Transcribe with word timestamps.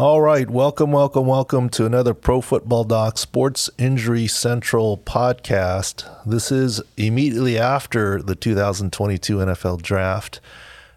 All 0.00 0.22
right, 0.22 0.48
welcome, 0.48 0.92
welcome, 0.92 1.26
welcome 1.26 1.68
to 1.68 1.84
another 1.84 2.14
Pro 2.14 2.40
Football 2.40 2.84
Doc 2.84 3.18
Sports 3.18 3.68
Injury 3.76 4.26
Central 4.28 4.96
podcast. 4.96 6.08
This 6.24 6.50
is 6.50 6.80
immediately 6.96 7.58
after 7.58 8.22
the 8.22 8.34
2022 8.34 9.36
NFL 9.36 9.82
Draft, 9.82 10.40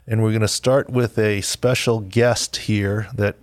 and 0.08 0.24
we're 0.24 0.30
going 0.30 0.40
to 0.40 0.48
start 0.48 0.90
with 0.90 1.20
a 1.20 1.42
special 1.42 2.00
guest 2.00 2.56
here 2.56 3.10
that 3.14 3.36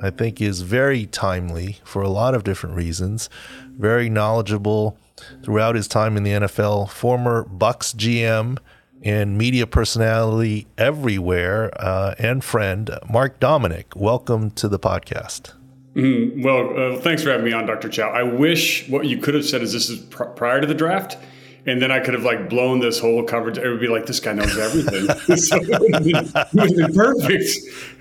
I 0.00 0.10
think 0.10 0.40
is 0.40 0.60
very 0.60 1.06
timely 1.06 1.80
for 1.82 2.02
a 2.02 2.08
lot 2.08 2.36
of 2.36 2.44
different 2.44 2.76
reasons. 2.76 3.28
Very 3.76 4.08
knowledgeable 4.08 4.96
throughout 5.42 5.74
his 5.74 5.88
time 5.88 6.16
in 6.16 6.22
the 6.22 6.30
NFL, 6.30 6.88
former 6.88 7.46
Bucs 7.46 7.96
GM 7.96 8.58
and 9.02 9.38
media 9.38 9.66
personality 9.66 10.66
everywhere 10.76 11.70
uh, 11.80 12.14
and 12.18 12.44
friend, 12.44 12.90
Mark 13.08 13.40
Dominik. 13.40 13.96
Welcome 13.96 14.50
to 14.52 14.68
the 14.68 14.78
podcast. 14.78 15.52
Mm, 15.94 16.44
well, 16.44 16.94
uh, 16.94 17.00
thanks 17.00 17.22
for 17.22 17.30
having 17.30 17.46
me 17.46 17.52
on, 17.52 17.66
Dr. 17.66 17.88
Chao. 17.88 18.10
I 18.10 18.22
wish 18.22 18.88
what 18.88 19.06
you 19.06 19.18
could 19.18 19.34
have 19.34 19.44
said 19.44 19.62
is 19.62 19.72
this 19.72 19.90
is 19.90 20.00
pr- 20.06 20.24
prior 20.24 20.60
to 20.60 20.66
the 20.66 20.74
draft. 20.74 21.18
And 21.66 21.82
then 21.82 21.92
I 21.92 22.00
could 22.00 22.14
have 22.14 22.22
like 22.22 22.48
blown 22.48 22.80
this 22.80 22.98
whole 22.98 23.22
coverage. 23.22 23.58
It 23.58 23.68
would 23.68 23.80
be 23.80 23.88
like, 23.88 24.06
this 24.06 24.18
guy 24.18 24.32
knows 24.32 24.56
everything. 24.56 25.06
so 25.36 25.56
it 25.56 25.80
would 25.80 25.94
have 25.94 26.52
been, 26.52 26.76
been, 26.76 26.94
perfect. 26.94 27.50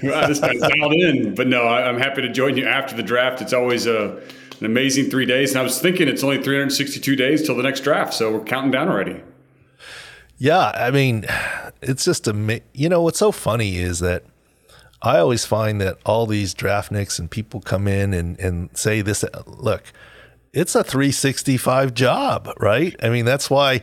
Wow, 0.01 0.27
this 0.27 0.39
guy's 0.39 0.61
dialed 0.61 0.93
in. 0.93 1.35
But 1.35 1.47
no, 1.47 1.63
I, 1.63 1.89
am 1.89 1.97
happy 1.97 2.21
to 2.21 2.29
join 2.29 2.55
you 2.55 2.65
after 2.65 2.95
the 2.95 3.03
draft. 3.03 3.41
It's 3.41 3.51
always 3.51 3.85
a, 3.85 4.21
an 4.59 4.65
amazing 4.65 5.09
three 5.09 5.25
days. 5.25 5.51
And 5.51 5.59
I 5.59 5.63
was 5.63 5.81
thinking 5.81 6.07
it's 6.07 6.23
only 6.23 6.41
362 6.41 7.15
days 7.17 7.45
till 7.45 7.55
the 7.55 7.63
next 7.63 7.81
draft. 7.81 8.13
So 8.13 8.31
we're 8.31 8.45
counting 8.45 8.71
down 8.71 8.87
already. 8.87 9.21
Yeah, 10.39 10.71
I 10.73 10.89
mean, 10.89 11.25
it's 11.81 12.05
just 12.05 12.25
a 12.27 12.61
you 12.73 12.87
know 12.87 13.01
what's 13.01 13.19
so 13.19 13.31
funny 13.33 13.77
is 13.77 13.99
that 13.99 14.23
I 15.01 15.19
always 15.19 15.45
find 15.45 15.81
that 15.81 15.97
all 16.05 16.25
these 16.25 16.55
draftniks 16.55 17.19
and 17.19 17.29
people 17.29 17.59
come 17.59 17.89
in 17.89 18.13
and 18.13 18.39
and 18.39 18.75
say 18.75 19.01
this. 19.01 19.25
Look, 19.45 19.83
it's 20.53 20.75
a 20.75 20.83
365 20.83 21.93
job, 21.93 22.53
right? 22.57 22.95
I 23.03 23.09
mean, 23.09 23.25
that's 23.25 23.49
why 23.49 23.81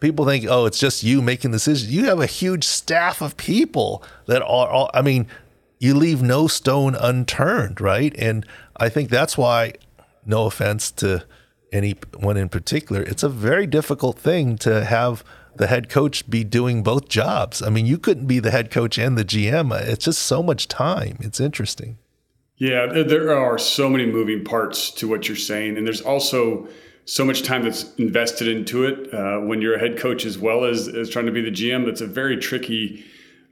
people 0.00 0.26
think, 0.26 0.46
oh, 0.48 0.66
it's 0.66 0.80
just 0.80 1.04
you 1.04 1.22
making 1.22 1.52
decisions. 1.52 1.94
You 1.94 2.06
have 2.06 2.20
a 2.20 2.26
huge 2.26 2.64
staff 2.64 3.22
of 3.22 3.36
people 3.36 4.02
that 4.26 4.42
are. 4.42 4.68
All, 4.68 4.90
I 4.92 5.00
mean, 5.00 5.28
you 5.78 5.94
leave 5.94 6.22
no 6.22 6.48
stone 6.48 6.96
unturned, 6.96 7.80
right? 7.80 8.12
And 8.18 8.44
I 8.76 8.88
think 8.88 9.10
that's 9.10 9.38
why. 9.38 9.74
No 10.26 10.46
offense 10.46 10.90
to 10.92 11.22
anyone 11.70 12.38
in 12.38 12.48
particular, 12.48 13.02
it's 13.02 13.22
a 13.22 13.28
very 13.28 13.66
difficult 13.66 14.18
thing 14.18 14.56
to 14.56 14.86
have 14.86 15.22
the 15.56 15.66
head 15.66 15.88
coach 15.88 16.28
be 16.28 16.44
doing 16.44 16.82
both 16.82 17.08
jobs. 17.08 17.62
I 17.62 17.70
mean, 17.70 17.86
you 17.86 17.98
couldn't 17.98 18.26
be 18.26 18.38
the 18.38 18.50
head 18.50 18.70
coach 18.70 18.98
and 18.98 19.16
the 19.16 19.24
GM. 19.24 19.74
It's 19.80 20.04
just 20.04 20.22
so 20.22 20.42
much 20.42 20.68
time. 20.68 21.18
It's 21.20 21.40
interesting. 21.40 21.98
Yeah, 22.56 22.86
there 22.86 23.36
are 23.36 23.58
so 23.58 23.90
many 23.90 24.06
moving 24.06 24.44
parts 24.44 24.90
to 24.92 25.08
what 25.08 25.26
you're 25.26 25.36
saying, 25.36 25.76
and 25.76 25.86
there's 25.86 26.00
also 26.00 26.68
so 27.04 27.24
much 27.24 27.42
time 27.42 27.64
that's 27.64 27.92
invested 27.96 28.48
into 28.48 28.84
it 28.84 29.12
uh, 29.12 29.40
when 29.40 29.60
you're 29.60 29.74
a 29.74 29.78
head 29.78 29.98
coach 29.98 30.24
as 30.24 30.38
well 30.38 30.64
as, 30.64 30.88
as 30.88 31.10
trying 31.10 31.26
to 31.26 31.32
be 31.32 31.42
the 31.42 31.50
GM. 31.50 31.84
That's 31.84 32.00
a 32.00 32.06
very 32.06 32.36
tricky 32.36 33.04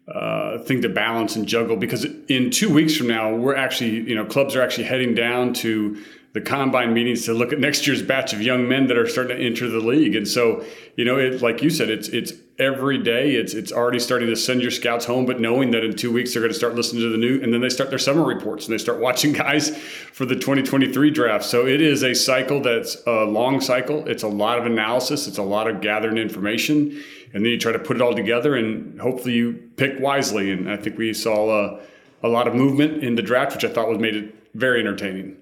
uh, 0.09 0.59
thing 0.59 0.83
to 0.83 0.89
balance 0.89 1.37
and 1.37 1.47
juggle 1.47 1.77
because 1.77 2.07
in 2.29 2.51
two 2.51 2.73
weeks 2.73 2.97
from 2.97 3.09
now, 3.09 3.35
we're 3.35 3.57
actually, 3.57 4.09
you 4.09 4.15
know, 4.15 4.25
clubs 4.25 4.57
are 4.57 4.63
actually 4.63 4.85
heading 4.85 5.15
down 5.15 5.53
to 5.55 6.03
the 6.33 6.41
combine 6.41 6.95
meetings 6.95 7.27
to 7.27 7.35
look 7.35 7.53
at 7.53 7.59
next 7.59 7.87
year's 7.87 8.03
batch 8.03 8.33
of 8.33 8.41
young 8.41 8.67
men 8.67 8.87
that 8.87 8.97
are 8.97 9.07
starting 9.07 9.37
to 9.37 9.45
enter 9.45 9.69
the 9.69 9.81
league. 9.81 10.17
And 10.17 10.27
so, 10.27 10.65
you 10.97 11.05
know, 11.05 11.19
it, 11.19 11.43
like 11.43 11.63
you 11.63 11.69
said, 11.69 11.91
it's 11.91 12.09
it's 12.09 12.33
every 12.59 12.97
day. 12.97 13.33
It's 13.33 13.53
it's 13.53 13.71
already 13.71 13.99
starting 13.99 14.29
to 14.29 14.37
send 14.37 14.63
your 14.63 14.71
scouts 14.71 15.05
home, 15.05 15.27
but 15.27 15.41
knowing 15.41 15.73
that 15.73 15.85
in 15.85 15.95
two 15.95 16.11
weeks 16.11 16.33
they're 16.33 16.41
going 16.41 16.53
to 16.53 16.59
start 16.59 16.75
listening 16.75 17.03
to 17.03 17.11
the 17.11 17.19
new, 17.19 17.43
and 17.43 17.53
then 17.53 17.61
they 17.61 17.69
start 17.69 17.91
their 17.91 17.99
summer 17.99 18.25
reports 18.25 18.67
and 18.67 18.73
they 18.73 18.79
start 18.79 18.99
watching 18.99 19.33
guys 19.45 19.77
for 19.77 20.25
the 20.25 20.35
2023 20.35 21.11
draft. 21.11 21.45
So 21.45 21.67
it 21.67 21.83
is 21.83 22.03
a 22.03 22.15
cycle 22.15 22.63
that's 22.63 22.97
a 23.07 23.25
long 23.25 23.61
cycle. 23.61 24.09
It's 24.09 24.23
a 24.23 24.29
lot 24.29 24.59
of 24.59 24.65
analysis. 24.65 25.29
It's 25.29 25.39
a 25.39 25.43
lot 25.43 25.69
of 25.69 25.83
gathering 25.83 26.17
information, 26.17 27.03
and 27.35 27.45
then 27.45 27.53
you 27.53 27.59
try 27.59 27.73
to 27.73 27.79
put 27.79 27.97
it 27.97 28.03
all 28.03 28.15
together, 28.15 28.57
and 28.57 28.99
hopefully 28.99 29.35
you 29.35 29.71
pick 29.77 30.01
wisely. 30.01 30.51
And 30.51 30.71
I 30.71 30.79
think 30.79 30.97
we 30.97 31.13
saw 31.13 31.77
a, 31.77 31.81
a 32.23 32.29
lot 32.29 32.49
of 32.49 32.55
movement 32.55 33.05
in 33.05 33.17
the 33.17 33.23
draft, 33.23 33.55
which 33.55 33.67
I 33.67 33.69
thought 33.69 33.89
was 33.89 33.99
made 33.99 34.17
it 34.17 34.35
very 34.55 34.81
entertaining. 34.81 35.37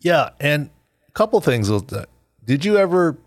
Yeah, 0.00 0.30
and 0.40 0.70
a 1.08 1.12
couple 1.12 1.40
things. 1.40 1.70
Uh, 1.70 2.06
did 2.44 2.64
you 2.64 2.76
ever? 2.76 3.18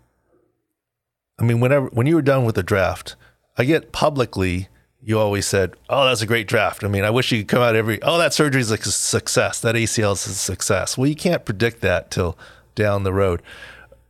I 1.38 1.44
mean, 1.44 1.60
whenever 1.60 1.86
when 1.86 2.06
you 2.06 2.14
were 2.14 2.22
done 2.22 2.44
with 2.44 2.54
the 2.54 2.62
draft, 2.62 3.16
I 3.56 3.64
get 3.64 3.92
publicly 3.92 4.68
you 5.04 5.18
always 5.18 5.46
said, 5.46 5.74
"Oh, 5.90 6.06
that's 6.06 6.22
a 6.22 6.26
great 6.26 6.48
draft." 6.48 6.82
I 6.82 6.88
mean, 6.88 7.04
I 7.04 7.10
wish 7.10 7.30
you 7.30 7.40
could 7.40 7.48
come 7.48 7.62
out 7.62 7.76
every, 7.76 8.02
"Oh, 8.02 8.16
that 8.18 8.32
surgery 8.32 8.62
is 8.62 8.70
a 8.70 8.78
success. 8.78 9.60
That 9.60 9.76
ACL 9.76 10.12
is 10.12 10.26
a 10.26 10.30
success." 10.30 10.96
Well, 10.96 11.06
you 11.06 11.14
can't 11.14 11.44
predict 11.44 11.82
that 11.82 12.10
till 12.10 12.38
down 12.74 13.02
the 13.02 13.12
road. 13.12 13.42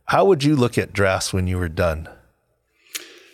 How 0.05 0.23
would 0.25 0.43
you 0.43 0.55
look 0.55 0.77
at 0.77 0.93
drafts 0.93 1.33
when 1.33 1.47
you 1.47 1.57
were 1.57 1.69
done? 1.69 2.07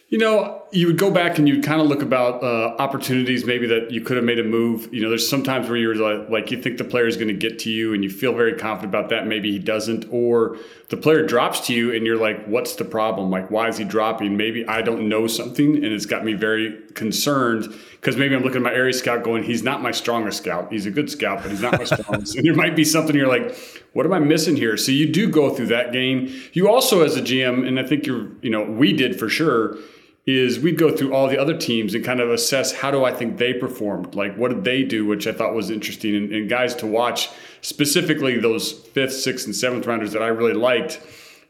You 0.09 0.17
know, 0.17 0.60
you 0.73 0.87
would 0.87 0.97
go 0.97 1.11
back 1.11 1.37
and 1.37 1.49
you'd 1.49 1.63
kind 1.63 1.81
of 1.81 1.87
look 1.87 2.01
about 2.01 2.41
uh, 2.43 2.75
opportunities 2.79 3.45
maybe 3.45 3.67
that 3.67 3.91
you 3.91 3.99
could 3.99 4.15
have 4.15 4.25
made 4.25 4.39
a 4.39 4.43
move. 4.43 4.87
You 4.93 5.01
know, 5.01 5.09
there's 5.09 5.27
sometimes 5.27 5.67
where 5.67 5.77
you're 5.77 5.95
like, 5.95 6.29
like 6.29 6.51
you 6.51 6.61
think 6.61 6.77
the 6.77 6.85
player 6.85 7.07
is 7.07 7.17
going 7.17 7.27
to 7.27 7.33
get 7.33 7.59
to 7.59 7.69
you 7.69 7.93
and 7.93 8.03
you 8.03 8.09
feel 8.09 8.33
very 8.33 8.53
confident 8.53 8.93
about 8.93 9.09
that. 9.09 9.27
Maybe 9.27 9.51
he 9.51 9.59
doesn't, 9.59 10.05
or 10.09 10.57
the 10.89 10.95
player 10.95 11.25
drops 11.25 11.67
to 11.67 11.73
you 11.73 11.93
and 11.93 12.05
you're 12.05 12.17
like, 12.17 12.45
what's 12.45 12.75
the 12.75 12.85
problem? 12.85 13.29
Like, 13.29 13.51
why 13.51 13.67
is 13.67 13.77
he 13.77 13.83
dropping? 13.83 14.37
Maybe 14.37 14.65
I 14.65 14.81
don't 14.81 15.09
know 15.09 15.27
something 15.27 15.75
and 15.75 15.85
it's 15.85 16.05
got 16.05 16.23
me 16.23 16.33
very 16.33 16.79
concerned 16.93 17.67
because 17.99 18.15
maybe 18.15 18.33
I'm 18.33 18.41
looking 18.41 18.57
at 18.57 18.63
my 18.63 18.73
area 18.73 18.93
scout 18.93 19.23
going, 19.23 19.43
he's 19.43 19.63
not 19.63 19.81
my 19.81 19.91
strongest 19.91 20.37
scout. 20.37 20.71
He's 20.71 20.85
a 20.85 20.91
good 20.91 21.09
scout, 21.09 21.41
but 21.41 21.51
he's 21.51 21.61
not 21.61 21.77
my 21.77 21.83
strongest. 21.83 22.35
and 22.37 22.45
there 22.45 22.55
might 22.55 22.77
be 22.77 22.85
something 22.85 23.15
you're 23.15 23.27
like, 23.27 23.55
what 23.91 24.05
am 24.05 24.13
I 24.13 24.19
missing 24.19 24.55
here? 24.55 24.77
So 24.77 24.93
you 24.93 25.11
do 25.11 25.29
go 25.29 25.53
through 25.53 25.67
that 25.67 25.91
game. 25.91 26.33
You 26.53 26.69
also, 26.69 27.03
as 27.03 27.17
a 27.17 27.21
GM, 27.21 27.67
and 27.67 27.77
I 27.77 27.83
think 27.83 28.05
you're, 28.05 28.29
you 28.41 28.49
know, 28.49 28.63
we 28.63 28.93
did 28.93 29.19
for 29.19 29.27
sure 29.27 29.77
is 30.25 30.59
we'd 30.59 30.77
go 30.77 30.95
through 30.95 31.13
all 31.13 31.27
the 31.27 31.39
other 31.39 31.57
teams 31.57 31.95
and 31.95 32.05
kind 32.05 32.19
of 32.19 32.29
assess 32.29 32.71
how 32.71 32.91
do 32.91 33.03
I 33.03 33.11
think 33.11 33.37
they 33.37 33.53
performed? 33.53 34.13
Like, 34.13 34.35
what 34.35 34.49
did 34.49 34.63
they 34.63 34.83
do, 34.83 35.05
which 35.05 35.25
I 35.25 35.31
thought 35.31 35.55
was 35.55 35.71
interesting. 35.71 36.15
And, 36.15 36.31
and, 36.31 36.49
guys 36.49 36.75
to 36.75 36.87
watch, 36.87 37.29
specifically 37.61 38.37
those 38.37 38.71
fifth, 38.71 39.13
sixth, 39.13 39.45
and 39.45 39.55
seventh 39.55 39.87
rounders 39.87 40.11
that 40.11 40.21
I 40.21 40.27
really 40.27 40.53
liked, 40.53 41.01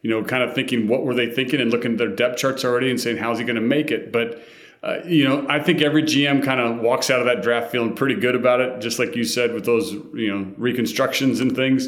you 0.01 0.09
know, 0.09 0.23
kind 0.23 0.41
of 0.41 0.55
thinking 0.55 0.87
what 0.87 1.03
were 1.03 1.13
they 1.13 1.29
thinking 1.29 1.59
and 1.59 1.69
looking 1.69 1.93
at 1.93 1.97
their 1.97 2.15
depth 2.15 2.37
charts 2.37 2.63
already 2.63 2.89
and 2.89 2.99
saying, 2.99 3.17
how's 3.17 3.39
he 3.39 3.43
going 3.43 3.55
to 3.55 3.61
make 3.61 3.91
it? 3.91 4.11
But, 4.11 4.41
uh, 4.83 4.99
you 5.05 5.27
know, 5.27 5.45
I 5.49 5.59
think 5.59 5.81
every 5.81 6.03
GM 6.03 6.43
kind 6.43 6.61
of 6.61 6.79
walks 6.79 7.09
out 7.09 7.19
of 7.19 7.25
that 7.25 7.43
draft 7.43 7.71
feeling 7.71 7.93
pretty 7.93 8.15
good 8.15 8.35
about 8.35 8.61
it, 8.61 8.79
just 8.79 8.99
like 8.99 9.15
you 9.17 9.25
said 9.25 9.53
with 9.53 9.65
those, 9.65 9.91
you 9.91 10.33
know, 10.33 10.51
reconstructions 10.57 11.41
and 11.41 11.53
things. 11.55 11.87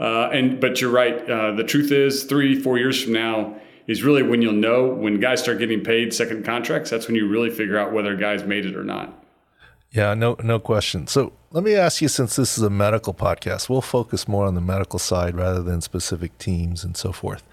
Uh, 0.00 0.30
and 0.30 0.58
but 0.58 0.80
you're 0.80 0.90
right. 0.90 1.28
Uh, 1.28 1.52
the 1.52 1.62
truth 1.62 1.92
is, 1.92 2.24
three, 2.24 2.60
four 2.60 2.78
years 2.78 3.02
from 3.02 3.12
now, 3.12 3.56
is 3.86 4.02
really 4.02 4.22
when 4.22 4.42
you'll 4.42 4.52
know 4.52 4.86
when 4.86 5.20
guys 5.20 5.42
start 5.42 5.58
getting 5.58 5.82
paid 5.82 6.12
second 6.12 6.44
contracts. 6.44 6.90
That's 6.90 7.06
when 7.06 7.16
you 7.16 7.28
really 7.28 7.50
figure 7.50 7.78
out 7.78 7.92
whether 7.92 8.16
guys 8.16 8.44
made 8.44 8.64
it 8.66 8.76
or 8.76 8.84
not. 8.84 9.24
Yeah, 9.90 10.14
no, 10.14 10.36
no 10.42 10.58
question. 10.58 11.06
So 11.06 11.32
let 11.52 11.62
me 11.62 11.74
ask 11.74 12.02
you, 12.02 12.08
since 12.08 12.34
this 12.34 12.58
is 12.58 12.64
a 12.64 12.70
medical 12.70 13.14
podcast, 13.14 13.68
we'll 13.68 13.80
focus 13.80 14.26
more 14.26 14.46
on 14.46 14.56
the 14.56 14.60
medical 14.60 14.98
side 14.98 15.36
rather 15.36 15.62
than 15.62 15.80
specific 15.80 16.36
teams 16.38 16.82
and 16.82 16.96
so 16.96 17.12
forth. 17.12 17.44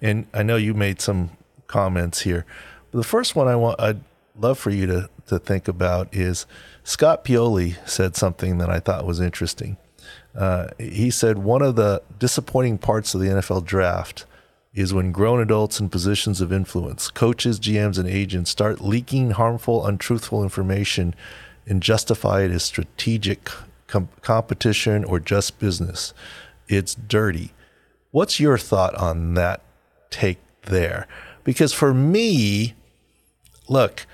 And 0.00 0.26
I 0.32 0.42
know 0.42 0.56
you 0.56 0.72
made 0.72 1.00
some 1.02 1.30
comments 1.66 2.22
here. 2.22 2.46
But 2.90 2.98
the 2.98 3.04
first 3.04 3.36
one 3.36 3.48
I 3.48 3.56
want, 3.56 3.78
I'd 3.80 4.00
love 4.34 4.58
for 4.58 4.70
you 4.70 4.86
to 4.86 5.10
to 5.30 5.38
think 5.38 5.68
about 5.68 6.12
is 6.12 6.44
Scott 6.82 7.24
Pioli 7.24 7.76
said 7.88 8.16
something 8.16 8.58
that 8.58 8.68
I 8.68 8.80
thought 8.80 9.06
was 9.06 9.20
interesting. 9.20 9.76
Uh, 10.34 10.68
he 10.78 11.10
said 11.10 11.38
one 11.38 11.62
of 11.62 11.76
the 11.76 12.02
disappointing 12.18 12.78
parts 12.78 13.14
of 13.14 13.20
the 13.20 13.28
NFL 13.28 13.64
draft 13.64 14.26
is 14.72 14.94
when 14.94 15.12
grown 15.12 15.40
adults 15.40 15.80
in 15.80 15.88
positions 15.88 16.40
of 16.40 16.52
influence, 16.52 17.10
coaches, 17.10 17.58
GMs, 17.58 17.98
and 17.98 18.08
agents 18.08 18.50
start 18.50 18.80
leaking 18.80 19.32
harmful, 19.32 19.84
untruthful 19.84 20.42
information 20.42 21.14
and 21.66 21.82
justify 21.82 22.42
it 22.42 22.50
as 22.50 22.62
strategic 22.62 23.50
com- 23.86 24.08
competition 24.22 25.04
or 25.04 25.18
just 25.18 25.58
business. 25.58 26.14
It's 26.68 26.94
dirty. 26.94 27.52
What's 28.12 28.38
your 28.38 28.58
thought 28.58 28.94
on 28.94 29.34
that 29.34 29.60
take 30.08 30.38
there? 30.62 31.08
Because 31.42 31.72
for 31.72 31.92
me, 31.92 32.74
look, 33.68 34.06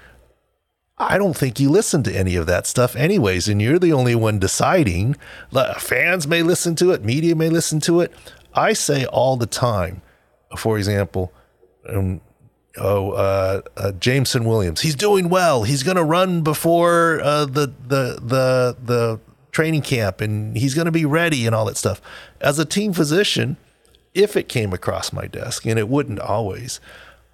I 0.99 1.19
don't 1.19 1.37
think 1.37 1.61
you 1.61 1.69
listen 1.69 2.02
to 2.05 2.17
any 2.17 2.37
of 2.37 2.47
that 2.47 2.67
stuff, 2.67 2.97
anyways, 2.97 3.49
and 3.49 3.61
you're 3.61 3.79
the 3.79 3.93
only 3.93 4.14
one 4.14 4.38
deciding. 4.38 5.17
Fans 5.79 6.26
may 6.26 6.43
listen 6.43 6.75
to 6.76 6.93
it, 6.93 7.05
media 7.05 7.35
may 7.35 7.50
listen 7.50 7.81
to 7.81 8.00
it. 8.00 8.12
I 8.55 8.73
say 8.73 9.05
all 9.05 9.37
the 9.37 9.47
time 9.47 10.00
for 10.56 10.78
example, 10.78 11.32
um, 11.88 12.20
oh, 12.76 13.12
uh, 13.12 13.62
uh, 13.76 13.93
Jameson 13.93 14.44
Williams, 14.44 14.82
he's 14.82 14.94
doing 14.94 15.28
well. 15.28 15.64
He's 15.64 15.82
going 15.82 15.96
to 15.96 16.04
run 16.04 16.43
before 16.43 17.20
uh, 17.22 17.46
the 17.46 17.72
the 17.87 18.19
the 18.22 18.76
the 18.82 19.20
training 19.50 19.82
camp, 19.82 20.20
and 20.20 20.56
he's 20.56 20.75
going 20.75 20.84
to 20.84 20.93
be 20.93 21.04
ready 21.04 21.46
and 21.46 21.54
all 21.54 21.64
that 21.64 21.76
stuff. 21.76 22.00
As 22.40 22.58
a 22.58 22.64
team 22.64 22.93
physician, 22.93 23.56
if 24.14 24.37
it 24.37 24.48
came 24.48 24.72
across 24.72 25.12
my 25.12 25.26
desk, 25.26 25.64
and 25.66 25.78
it 25.78 25.88
wouldn't 25.88 26.20
always, 26.20 26.81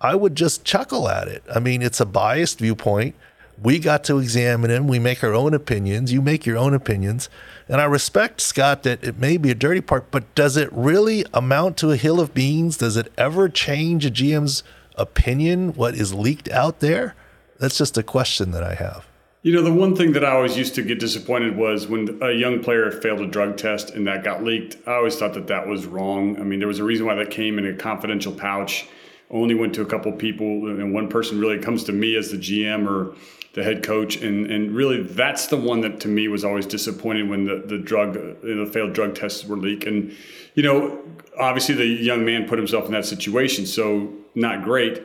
I 0.00 0.14
would 0.14 0.36
just 0.36 0.64
chuckle 0.64 1.08
at 1.08 1.28
it. 1.28 1.42
I 1.52 1.60
mean, 1.60 1.82
it's 1.82 2.00
a 2.00 2.06
biased 2.06 2.58
viewpoint. 2.58 3.14
We 3.60 3.78
got 3.78 4.04
to 4.04 4.18
examine 4.18 4.70
him. 4.70 4.86
We 4.88 4.98
make 4.98 5.22
our 5.22 5.34
own 5.34 5.54
opinions. 5.54 6.12
You 6.12 6.22
make 6.22 6.46
your 6.46 6.56
own 6.56 6.74
opinions. 6.74 7.28
And 7.68 7.80
I 7.80 7.84
respect, 7.84 8.40
Scott, 8.40 8.82
that 8.82 9.02
it 9.02 9.18
may 9.18 9.36
be 9.36 9.50
a 9.50 9.54
dirty 9.54 9.80
part, 9.80 10.10
but 10.10 10.34
does 10.34 10.56
it 10.56 10.68
really 10.72 11.24
amount 11.32 11.76
to 11.78 11.90
a 11.90 11.96
hill 11.96 12.20
of 12.20 12.34
beans? 12.34 12.76
Does 12.76 12.96
it 12.96 13.12
ever 13.16 13.48
change 13.48 14.04
a 14.04 14.10
GM's 14.10 14.62
opinion, 14.96 15.74
what 15.74 15.94
is 15.94 16.12
leaked 16.12 16.48
out 16.50 16.80
there? 16.80 17.14
That's 17.58 17.78
just 17.78 17.96
a 17.96 18.02
question 18.02 18.50
that 18.50 18.62
I 18.62 18.74
have. 18.74 19.06
You 19.42 19.52
know, 19.52 19.62
the 19.62 19.72
one 19.72 19.96
thing 19.96 20.12
that 20.12 20.24
I 20.24 20.30
always 20.32 20.56
used 20.56 20.76
to 20.76 20.82
get 20.82 21.00
disappointed 21.00 21.56
was 21.56 21.88
when 21.88 22.18
a 22.22 22.30
young 22.30 22.62
player 22.62 22.92
failed 22.92 23.20
a 23.20 23.26
drug 23.26 23.56
test 23.56 23.90
and 23.90 24.06
that 24.06 24.22
got 24.22 24.44
leaked. 24.44 24.76
I 24.86 24.94
always 24.94 25.16
thought 25.16 25.34
that 25.34 25.48
that 25.48 25.66
was 25.66 25.84
wrong. 25.84 26.38
I 26.40 26.44
mean, 26.44 26.60
there 26.60 26.68
was 26.68 26.78
a 26.78 26.84
reason 26.84 27.06
why 27.06 27.16
that 27.16 27.30
came 27.30 27.58
in 27.58 27.66
a 27.66 27.74
confidential 27.74 28.32
pouch, 28.32 28.86
only 29.30 29.54
went 29.54 29.74
to 29.74 29.82
a 29.82 29.86
couple 29.86 30.12
people, 30.12 30.68
and 30.68 30.94
one 30.94 31.08
person 31.08 31.40
really 31.40 31.58
comes 31.58 31.82
to 31.84 31.92
me 31.92 32.14
as 32.16 32.30
the 32.30 32.36
GM 32.36 32.88
or 32.88 33.16
the 33.54 33.62
head 33.62 33.82
coach, 33.82 34.16
and 34.16 34.50
and 34.50 34.74
really 34.74 35.02
that's 35.02 35.46
the 35.48 35.56
one 35.56 35.80
that 35.82 36.00
to 36.00 36.08
me 36.08 36.28
was 36.28 36.44
always 36.44 36.66
disappointing 36.66 37.28
when 37.28 37.44
the 37.44 37.62
the 37.66 37.78
drug 37.78 38.14
the 38.14 38.68
failed 38.72 38.92
drug 38.92 39.14
tests 39.14 39.44
were 39.44 39.56
leaked, 39.56 39.84
and 39.84 40.14
you 40.54 40.62
know 40.62 40.98
obviously 41.38 41.74
the 41.74 41.86
young 41.86 42.24
man 42.24 42.46
put 42.46 42.58
himself 42.58 42.86
in 42.86 42.92
that 42.92 43.04
situation, 43.04 43.66
so 43.66 44.12
not 44.34 44.62
great. 44.62 45.02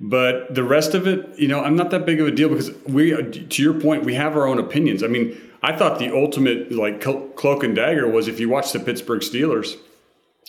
But 0.00 0.52
the 0.52 0.64
rest 0.64 0.94
of 0.94 1.06
it, 1.06 1.38
you 1.38 1.46
know, 1.46 1.62
I'm 1.62 1.76
not 1.76 1.90
that 1.90 2.04
big 2.04 2.20
of 2.20 2.26
a 2.26 2.32
deal 2.32 2.48
because 2.48 2.72
we, 2.88 3.10
to 3.12 3.62
your 3.62 3.80
point, 3.80 4.04
we 4.04 4.14
have 4.14 4.36
our 4.36 4.48
own 4.48 4.58
opinions. 4.58 5.04
I 5.04 5.06
mean, 5.06 5.40
I 5.62 5.76
thought 5.76 6.00
the 6.00 6.12
ultimate 6.12 6.72
like 6.72 7.00
cloak 7.00 7.62
and 7.62 7.76
dagger 7.76 8.08
was 8.08 8.26
if 8.26 8.40
you 8.40 8.48
watch 8.48 8.72
the 8.72 8.80
Pittsburgh 8.80 9.20
Steelers, 9.20 9.76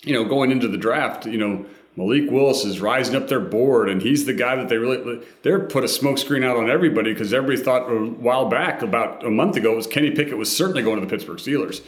you 0.02 0.12
know, 0.12 0.24
going 0.24 0.50
into 0.50 0.66
the 0.66 0.76
draft, 0.76 1.24
you 1.26 1.38
know, 1.38 1.64
Malik 1.96 2.28
Willis 2.30 2.64
is 2.64 2.80
rising 2.80 3.14
up 3.14 3.28
their 3.28 3.40
board, 3.40 3.88
and 3.88 4.02
he's 4.02 4.26
the 4.26 4.32
guy 4.32 4.56
that 4.56 4.68
they 4.68 4.78
really 4.78 5.24
they're 5.42 5.60
put 5.60 5.84
a 5.84 5.86
smokescreen 5.86 6.44
out 6.44 6.56
on 6.56 6.68
everybody 6.68 7.12
because 7.12 7.32
everybody 7.32 7.62
thought 7.62 7.88
a 7.90 8.06
while 8.06 8.48
back, 8.48 8.82
about 8.82 9.24
a 9.24 9.30
month 9.30 9.56
ago, 9.56 9.76
was 9.76 9.86
Kenny 9.86 10.10
Pickett 10.10 10.36
was 10.36 10.54
certainly 10.54 10.82
going 10.82 10.98
to 10.98 11.06
the 11.06 11.10
Pittsburgh 11.10 11.38
Steelers, 11.38 11.82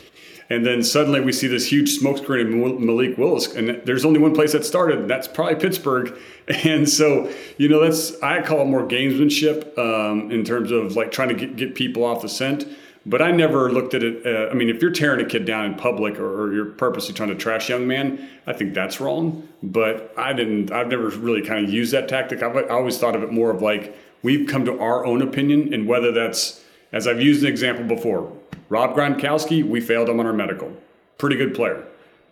and 0.48 0.64
then 0.64 0.84
suddenly 0.84 1.20
we 1.20 1.32
see 1.32 1.48
this 1.48 1.70
huge 1.70 1.98
smokescreen 1.98 2.42
of 2.42 2.80
Malik 2.80 3.18
Willis, 3.18 3.52
and 3.54 3.82
there's 3.84 4.04
only 4.04 4.20
one 4.20 4.32
place 4.32 4.52
that 4.52 4.64
started, 4.64 5.00
and 5.00 5.10
that's 5.10 5.26
probably 5.26 5.56
Pittsburgh, 5.56 6.16
and 6.48 6.88
so 6.88 7.28
you 7.56 7.68
know 7.68 7.80
that's 7.80 8.20
I 8.22 8.42
call 8.42 8.60
it 8.60 8.66
more 8.66 8.86
gamesmanship 8.86 9.76
um, 9.76 10.30
in 10.30 10.44
terms 10.44 10.70
of 10.70 10.94
like 10.94 11.10
trying 11.10 11.30
to 11.30 11.34
get, 11.34 11.56
get 11.56 11.74
people 11.74 12.04
off 12.04 12.22
the 12.22 12.28
scent. 12.28 12.64
But 13.08 13.22
I 13.22 13.30
never 13.30 13.70
looked 13.70 13.94
at 13.94 14.02
it. 14.02 14.26
Uh, 14.26 14.50
I 14.50 14.54
mean, 14.54 14.68
if 14.68 14.82
you're 14.82 14.90
tearing 14.90 15.24
a 15.24 15.28
kid 15.28 15.44
down 15.44 15.64
in 15.64 15.74
public 15.76 16.18
or, 16.18 16.42
or, 16.42 16.52
you're 16.52 16.64
purposely 16.64 17.14
trying 17.14 17.28
to 17.28 17.36
trash 17.36 17.68
young 17.68 17.86
man, 17.86 18.28
I 18.48 18.52
think 18.52 18.74
that's 18.74 19.00
wrong. 19.00 19.48
But 19.62 20.12
I 20.18 20.32
didn't. 20.32 20.72
I've 20.72 20.88
never 20.88 21.08
really 21.10 21.42
kind 21.42 21.64
of 21.64 21.72
used 21.72 21.92
that 21.92 22.08
tactic. 22.08 22.42
I've 22.42 22.56
I 22.56 22.62
always 22.62 22.98
thought 22.98 23.14
of 23.14 23.22
it 23.22 23.32
more 23.32 23.50
of 23.52 23.62
like 23.62 23.96
we've 24.24 24.48
come 24.48 24.64
to 24.64 24.78
our 24.80 25.06
own 25.06 25.22
opinion, 25.22 25.72
and 25.72 25.86
whether 25.86 26.10
that's 26.10 26.64
as 26.92 27.06
I've 27.06 27.22
used 27.22 27.44
an 27.44 27.48
example 27.48 27.84
before, 27.84 28.32
Rob 28.68 28.96
Gronkowski, 28.96 29.62
we 29.62 29.80
failed 29.80 30.08
him 30.08 30.18
on 30.18 30.26
our 30.26 30.32
medical. 30.32 30.76
Pretty 31.16 31.36
good 31.36 31.54
player. 31.54 31.86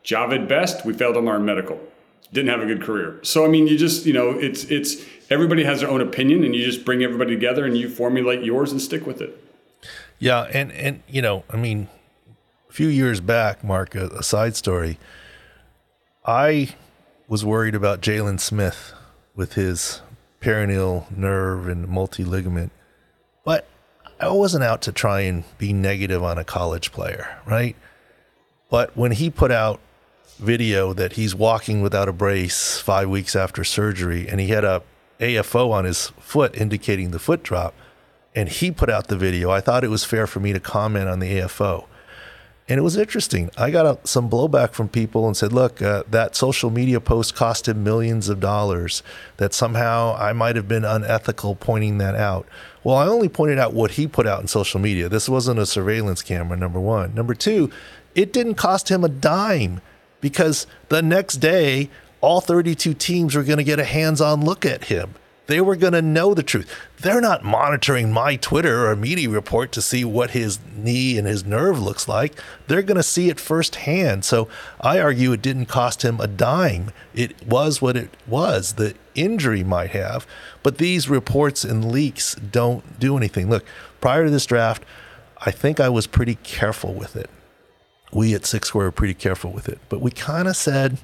Jahvid 0.04 0.48
Best, 0.48 0.84
we 0.84 0.92
failed 0.92 1.16
him 1.16 1.28
on 1.28 1.34
our 1.34 1.40
medical. 1.40 1.78
Didn't 2.32 2.50
have 2.50 2.60
a 2.60 2.66
good 2.66 2.82
career. 2.82 3.20
So 3.22 3.44
I 3.44 3.48
mean, 3.48 3.68
you 3.68 3.78
just 3.78 4.06
you 4.06 4.12
know, 4.12 4.30
it's 4.30 4.64
it's 4.64 5.04
everybody 5.30 5.62
has 5.62 5.80
their 5.80 5.90
own 5.90 6.00
opinion, 6.00 6.42
and 6.42 6.52
you 6.52 6.64
just 6.64 6.84
bring 6.84 7.04
everybody 7.04 7.32
together 7.32 7.64
and 7.64 7.78
you 7.78 7.88
formulate 7.88 8.42
yours 8.42 8.72
and 8.72 8.82
stick 8.82 9.06
with 9.06 9.20
it. 9.20 9.43
Yeah, 10.24 10.48
and 10.54 10.72
and 10.72 11.02
you 11.06 11.20
know, 11.20 11.44
I 11.50 11.58
mean, 11.58 11.86
a 12.70 12.72
few 12.72 12.88
years 12.88 13.20
back, 13.20 13.62
Mark, 13.62 13.94
a, 13.94 14.06
a 14.06 14.22
side 14.22 14.56
story. 14.56 14.98
I 16.24 16.74
was 17.28 17.44
worried 17.44 17.74
about 17.74 18.00
Jaylon 18.00 18.40
Smith 18.40 18.94
with 19.34 19.52
his 19.52 20.00
perineal 20.40 21.14
nerve 21.14 21.68
and 21.68 21.86
multi 21.86 22.24
ligament, 22.24 22.72
but 23.44 23.68
I 24.18 24.30
wasn't 24.30 24.64
out 24.64 24.80
to 24.82 24.92
try 24.92 25.20
and 25.20 25.44
be 25.58 25.74
negative 25.74 26.22
on 26.22 26.38
a 26.38 26.44
college 26.44 26.90
player, 26.90 27.38
right? 27.44 27.76
But 28.70 28.96
when 28.96 29.12
he 29.12 29.28
put 29.28 29.50
out 29.50 29.78
video 30.38 30.94
that 30.94 31.12
he's 31.12 31.34
walking 31.34 31.82
without 31.82 32.08
a 32.08 32.14
brace 32.14 32.80
five 32.80 33.10
weeks 33.10 33.36
after 33.36 33.62
surgery, 33.62 34.26
and 34.26 34.40
he 34.40 34.46
had 34.46 34.64
a 34.64 34.82
AFO 35.20 35.70
on 35.70 35.84
his 35.84 36.12
foot 36.18 36.56
indicating 36.56 37.10
the 37.10 37.18
foot 37.18 37.42
drop 37.42 37.74
and 38.34 38.48
he 38.48 38.70
put 38.70 38.90
out 38.90 39.08
the 39.08 39.16
video. 39.16 39.50
I 39.50 39.60
thought 39.60 39.84
it 39.84 39.90
was 39.90 40.04
fair 40.04 40.26
for 40.26 40.40
me 40.40 40.52
to 40.52 40.60
comment 40.60 41.08
on 41.08 41.20
the 41.20 41.30
AFO. 41.38 41.86
And 42.66 42.78
it 42.78 42.82
was 42.82 42.96
interesting. 42.96 43.50
I 43.58 43.70
got 43.70 43.84
a, 43.84 44.08
some 44.08 44.30
blowback 44.30 44.72
from 44.72 44.88
people 44.88 45.26
and 45.26 45.36
said, 45.36 45.52
look, 45.52 45.82
uh, 45.82 46.02
that 46.08 46.34
social 46.34 46.70
media 46.70 46.98
post 46.98 47.34
cost 47.34 47.68
him 47.68 47.84
millions 47.84 48.30
of 48.30 48.40
dollars, 48.40 49.02
that 49.36 49.52
somehow 49.52 50.16
I 50.18 50.32
might 50.32 50.56
have 50.56 50.66
been 50.66 50.84
unethical 50.84 51.56
pointing 51.56 51.98
that 51.98 52.14
out. 52.14 52.46
Well, 52.82 52.96
I 52.96 53.06
only 53.06 53.28
pointed 53.28 53.58
out 53.58 53.74
what 53.74 53.92
he 53.92 54.06
put 54.06 54.26
out 54.26 54.40
in 54.40 54.48
social 54.48 54.80
media. 54.80 55.10
This 55.10 55.28
wasn't 55.28 55.58
a 55.58 55.66
surveillance 55.66 56.22
camera, 56.22 56.56
number 56.56 56.80
one. 56.80 57.14
Number 57.14 57.34
two, 57.34 57.70
it 58.14 58.32
didn't 58.32 58.54
cost 58.54 58.88
him 58.88 59.04
a 59.04 59.08
dime 59.10 59.82
because 60.22 60.66
the 60.88 61.02
next 61.02 61.36
day, 61.36 61.90
all 62.22 62.40
32 62.40 62.94
teams 62.94 63.34
were 63.34 63.42
going 63.42 63.58
to 63.58 63.64
get 63.64 63.78
a 63.78 63.84
hands 63.84 64.22
on 64.22 64.42
look 64.42 64.64
at 64.64 64.84
him. 64.84 65.14
They 65.46 65.60
were 65.60 65.76
going 65.76 65.92
to 65.92 66.02
know 66.02 66.32
the 66.32 66.42
truth. 66.42 66.74
They're 66.98 67.20
not 67.20 67.44
monitoring 67.44 68.10
my 68.10 68.36
Twitter 68.36 68.88
or 68.88 68.96
media 68.96 69.28
report 69.28 69.72
to 69.72 69.82
see 69.82 70.04
what 70.04 70.30
his 70.30 70.58
knee 70.74 71.18
and 71.18 71.26
his 71.26 71.44
nerve 71.44 71.80
looks 71.80 72.08
like. 72.08 72.34
They're 72.66 72.82
going 72.82 72.96
to 72.96 73.02
see 73.02 73.28
it 73.28 73.38
firsthand. 73.38 74.24
So 74.24 74.48
I 74.80 75.00
argue 75.00 75.32
it 75.32 75.42
didn't 75.42 75.66
cost 75.66 76.02
him 76.02 76.18
a 76.20 76.26
dime. 76.26 76.92
It 77.14 77.46
was 77.46 77.82
what 77.82 77.96
it 77.96 78.16
was. 78.26 78.74
The 78.74 78.94
injury 79.14 79.62
might 79.62 79.90
have, 79.90 80.26
but 80.62 80.78
these 80.78 81.10
reports 81.10 81.62
and 81.62 81.92
leaks 81.92 82.34
don't 82.34 82.98
do 82.98 83.16
anything. 83.16 83.50
Look, 83.50 83.64
prior 84.00 84.24
to 84.24 84.30
this 84.30 84.46
draft, 84.46 84.82
I 85.38 85.50
think 85.50 85.78
I 85.78 85.90
was 85.90 86.06
pretty 86.06 86.36
careful 86.36 86.94
with 86.94 87.16
it. 87.16 87.28
We 88.12 88.34
at 88.34 88.46
SIC 88.46 88.64
Score 88.64 88.84
were 88.84 88.92
pretty 88.92 89.14
careful 89.14 89.50
with 89.52 89.68
it, 89.68 89.78
but 89.88 90.00
we 90.00 90.10
kind 90.10 90.48
of 90.48 90.56
said, 90.56 90.98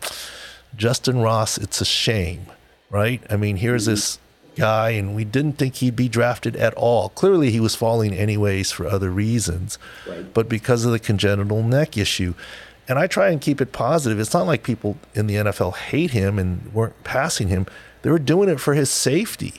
Justyn 0.76 1.22
Ross, 1.22 1.58
it's 1.58 1.80
a 1.80 1.84
shame 1.84 2.46
right? 2.90 3.22
I 3.30 3.36
mean, 3.36 3.56
here's 3.56 3.86
this 3.86 4.18
guy, 4.56 4.90
and 4.90 5.14
we 5.14 5.24
didn't 5.24 5.54
think 5.54 5.76
he'd 5.76 5.96
be 5.96 6.08
drafted 6.08 6.56
at 6.56 6.74
all. 6.74 7.10
Clearly, 7.10 7.50
he 7.50 7.60
was 7.60 7.74
falling 7.74 8.14
anyways 8.14 8.70
for 8.70 8.86
other 8.86 9.10
reasons, 9.10 9.78
right. 10.08 10.32
but 10.32 10.48
because 10.48 10.84
of 10.84 10.92
the 10.92 10.98
congenital 10.98 11.62
neck 11.62 11.96
issue. 11.96 12.34
And 12.88 12.98
I 12.98 13.06
try 13.06 13.30
and 13.30 13.40
keep 13.40 13.60
it 13.60 13.72
positive. 13.72 14.18
It's 14.18 14.34
not 14.34 14.46
like 14.46 14.62
people 14.62 14.96
in 15.14 15.26
the 15.26 15.36
NFL 15.36 15.76
hate 15.76 16.10
him 16.10 16.38
and 16.38 16.72
weren't 16.74 17.04
passing 17.04 17.48
him. 17.48 17.66
They 18.02 18.10
were 18.10 18.18
doing 18.18 18.48
it 18.48 18.60
for 18.60 18.74
his 18.74 18.90
safety, 18.90 19.54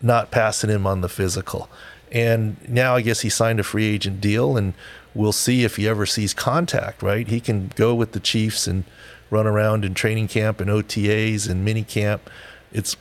not 0.00 0.30
passing 0.30 0.70
him 0.70 0.86
on 0.86 1.02
the 1.02 1.08
physical. 1.08 1.68
And 2.10 2.56
now 2.68 2.96
I 2.96 3.02
guess 3.02 3.20
he 3.20 3.28
signed 3.28 3.60
a 3.60 3.64
free 3.64 3.86
agent 3.86 4.20
deal, 4.20 4.56
and 4.56 4.74
we'll 5.14 5.32
see 5.32 5.64
if 5.64 5.76
he 5.76 5.86
ever 5.88 6.06
sees 6.06 6.34
contact, 6.34 7.02
right? 7.02 7.28
He 7.28 7.40
can 7.40 7.70
go 7.76 7.94
with 7.94 8.12
the 8.12 8.20
Chiefs 8.20 8.66
and 8.66 8.84
run 9.30 9.46
around 9.46 9.84
in 9.84 9.94
training 9.94 10.28
camp 10.28 10.60
and 10.60 10.70
OTAs 10.70 11.48
and 11.48 11.64
mini 11.64 11.84
camp. 11.84 12.28
It's 12.72 12.96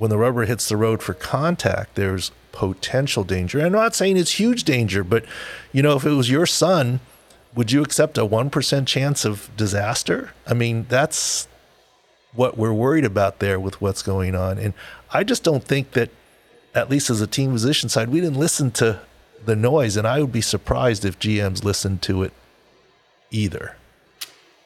when 0.00 0.08
the 0.08 0.16
rubber 0.16 0.46
hits 0.46 0.66
the 0.66 0.78
road 0.78 1.02
for 1.02 1.12
contact, 1.12 1.94
there's 1.94 2.32
potential 2.52 3.22
danger. 3.22 3.60
I'm 3.60 3.72
not 3.72 3.94
saying 3.94 4.16
it's 4.16 4.40
huge 4.40 4.64
danger, 4.64 5.04
but 5.04 5.26
you 5.72 5.82
know, 5.82 5.94
if 5.94 6.06
it 6.06 6.12
was 6.12 6.30
your 6.30 6.46
son, 6.46 7.00
would 7.54 7.70
you 7.70 7.82
accept 7.82 8.16
a 8.16 8.22
1% 8.22 8.86
chance 8.86 9.26
of 9.26 9.54
disaster? 9.58 10.30
I 10.46 10.54
mean, 10.54 10.86
that's 10.88 11.48
what 12.32 12.56
we're 12.56 12.72
worried 12.72 13.04
about 13.04 13.40
there 13.40 13.60
with 13.60 13.82
what's 13.82 14.00
going 14.00 14.34
on. 14.34 14.56
And 14.56 14.72
I 15.12 15.22
just 15.22 15.44
don't 15.44 15.64
think 15.64 15.90
that, 15.90 16.08
at 16.74 16.88
least 16.88 17.10
as 17.10 17.20
a 17.20 17.26
team 17.26 17.52
physician 17.52 17.90
side, 17.90 18.08
we 18.08 18.22
didn't 18.22 18.38
listen 18.38 18.70
to 18.70 19.00
the 19.44 19.54
noise. 19.54 19.98
And 19.98 20.06
I 20.06 20.22
would 20.22 20.32
be 20.32 20.40
surprised 20.40 21.04
if 21.04 21.18
GMs 21.18 21.62
listened 21.62 22.00
to 22.02 22.22
it 22.22 22.32
either. 23.30 23.76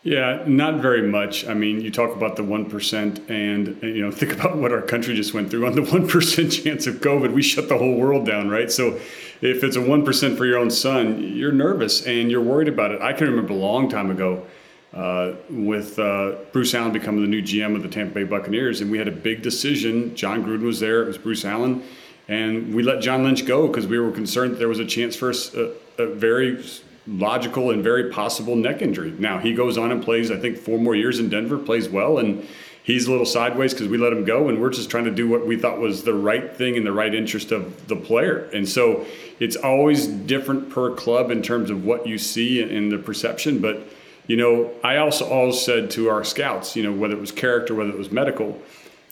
Yeah, 0.05 0.45
not 0.47 0.83
very 0.83 1.01
much. 1.01 1.47
I 1.47 1.55
mean, 1.55 1.81
you 1.81 1.91
talk 1.91 2.15
about 2.15 2.37
the 2.37 2.43
1% 2.43 3.31
and, 3.31 3.83
you 3.83 4.03
know, 4.03 4.11
think 4.11 4.35
about 4.35 4.59
what 4.59 4.71
our 4.71 4.83
country 4.83 5.17
just 5.17 5.33
went 5.33 5.51
through. 5.51 5.67
On 5.67 5.75
the 5.75 5.81
1% 5.81 6.63
chance 6.65 6.87
of 6.87 6.97
COVID, 6.97 7.33
we 7.33 7.41
shut 7.41 7.71
the 7.71 7.79
whole 7.79 7.97
world 7.97 8.27
down, 8.27 8.51
right? 8.51 8.71
So 8.71 9.01
if 9.41 9.65
it's 9.65 9.77
a 9.77 9.81
1% 9.81 10.37
for 10.37 10.45
your 10.45 10.59
own 10.59 10.71
son, 10.71 11.35
you're 11.35 11.53
nervous 11.53 12.07
and 12.07 12.31
you're 12.31 12.43
worried 12.43 12.69
about 12.69 12.93
it. 12.93 13.01
I 13.01 13.15
can 13.15 13.29
remember 13.29 13.55
a 13.55 13.57
long 13.57 13.89
time 13.89 14.11
ago 14.11 14.45
uh, 14.93 15.33
with 15.49 15.99
uh, 15.99 16.33
Bruce 16.53 16.75
Allen 16.75 16.93
becoming 16.93 17.23
the 17.23 17.29
new 17.29 17.43
GM 17.43 17.75
of 17.75 17.83
the 17.83 17.89
Tampa 17.89 18.15
Bay 18.15 18.25
Buccaneers, 18.25 18.83
and 18.83 18.91
we 18.91 18.99
had 18.99 19.09
a 19.09 19.13
big 19.13 19.41
decision. 19.41 20.15
Jon 20.15 20.45
Gruden 20.45 20.65
was 20.65 20.81
there, 20.81 21.03
it 21.03 21.07
was 21.07 21.19
Bruce 21.19 21.47
Allen, 21.47 21.83
and 22.29 22.75
we 22.75 22.83
let 22.83 23.01
John 23.01 23.25
Lynch 23.25 23.47
go 23.47 23.67
because 23.69 23.87
we 23.87 23.99
were 23.99 24.13
concerned 24.13 24.59
there 24.59 24.69
was 24.69 24.79
a 24.81 24.87
chance 24.87 25.17
for 25.17 25.31
a, 25.31 25.73
a 25.99 26.15
very 26.15 26.63
logical 27.07 27.71
and 27.71 27.83
very 27.83 28.11
possible 28.11 28.57
neck 28.57 28.83
injury. 28.83 29.13
Now 29.19 29.39
he 29.39 29.55
goes 29.55 29.77
on 29.77 29.93
and 29.93 30.03
plays, 30.03 30.31
I 30.31 30.39
think, 30.39 30.57
four 30.57 30.79
more 30.79 30.95
years 30.95 31.21
in 31.21 31.29
Denver, 31.29 31.59
plays 31.59 31.89
well, 31.89 32.19
and 32.19 32.47
he's 32.83 33.07
a 33.07 33.11
little 33.11 33.27
sideways 33.27 33.73
because 33.75 33.89
we 33.89 33.99
let 33.99 34.13
him 34.13 34.25
go, 34.25 34.49
and 34.49 34.61
we're 34.61 34.71
just 34.71 34.91
trying 34.91 35.05
to 35.05 35.11
do 35.11 35.29
what 35.29 35.47
we 35.47 35.59
thought 35.59 35.79
was 35.79 36.05
the 36.05 36.15
right 36.15 36.55
thing 36.57 36.77
in 36.77 36.85
the 36.85 36.93
right 36.93 37.15
interest 37.15 37.53
of 37.53 37.89
the 37.89 37.97
player. 37.97 38.49
And 38.55 38.69
so 38.69 39.07
it's 39.41 39.57
always 39.57 40.07
different 40.07 40.71
per 40.71 40.95
club 40.95 41.31
in 41.31 41.43
terms 41.43 41.71
of 41.71 41.85
what 41.85 42.07
you 42.07 42.19
see 42.19 42.63
and 42.63 42.91
the 42.91 42.99
perception. 42.99 43.61
But 43.61 43.87
you 44.27 44.37
know, 44.37 44.71
I 44.83 44.97
also 44.97 45.29
always 45.29 45.61
said 45.61 45.91
to 45.93 46.09
our 46.09 46.25
scouts, 46.25 46.77
you 46.77 46.83
know, 46.83 46.93
whether 46.93 47.15
it 47.15 47.21
was 47.21 47.33
character, 47.33 47.75
whether 47.75 47.91
it 47.91 47.99
was 47.99 48.11
medical. 48.11 48.61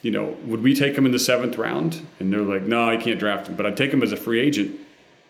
you 0.03 0.11
know, 0.11 0.37
would 0.45 0.63
we 0.63 0.75
take 0.75 0.97
him 0.97 1.07
in 1.07 1.13
the 1.13 1.19
seventh 1.19 1.57
round? 1.57 2.05
And 2.19 2.33
they're 2.33 2.43
like, 2.43 2.63
no, 2.63 2.89
I 2.89 2.97
can't 2.97 3.19
draft 3.19 3.47
him, 3.49 3.55
but 3.55 3.65
I'd 3.65 3.77
take 3.77 3.93
him 3.93 4.03
as 4.03 4.13
a 4.13 4.17
free 4.17 4.41
agent. 4.41 4.79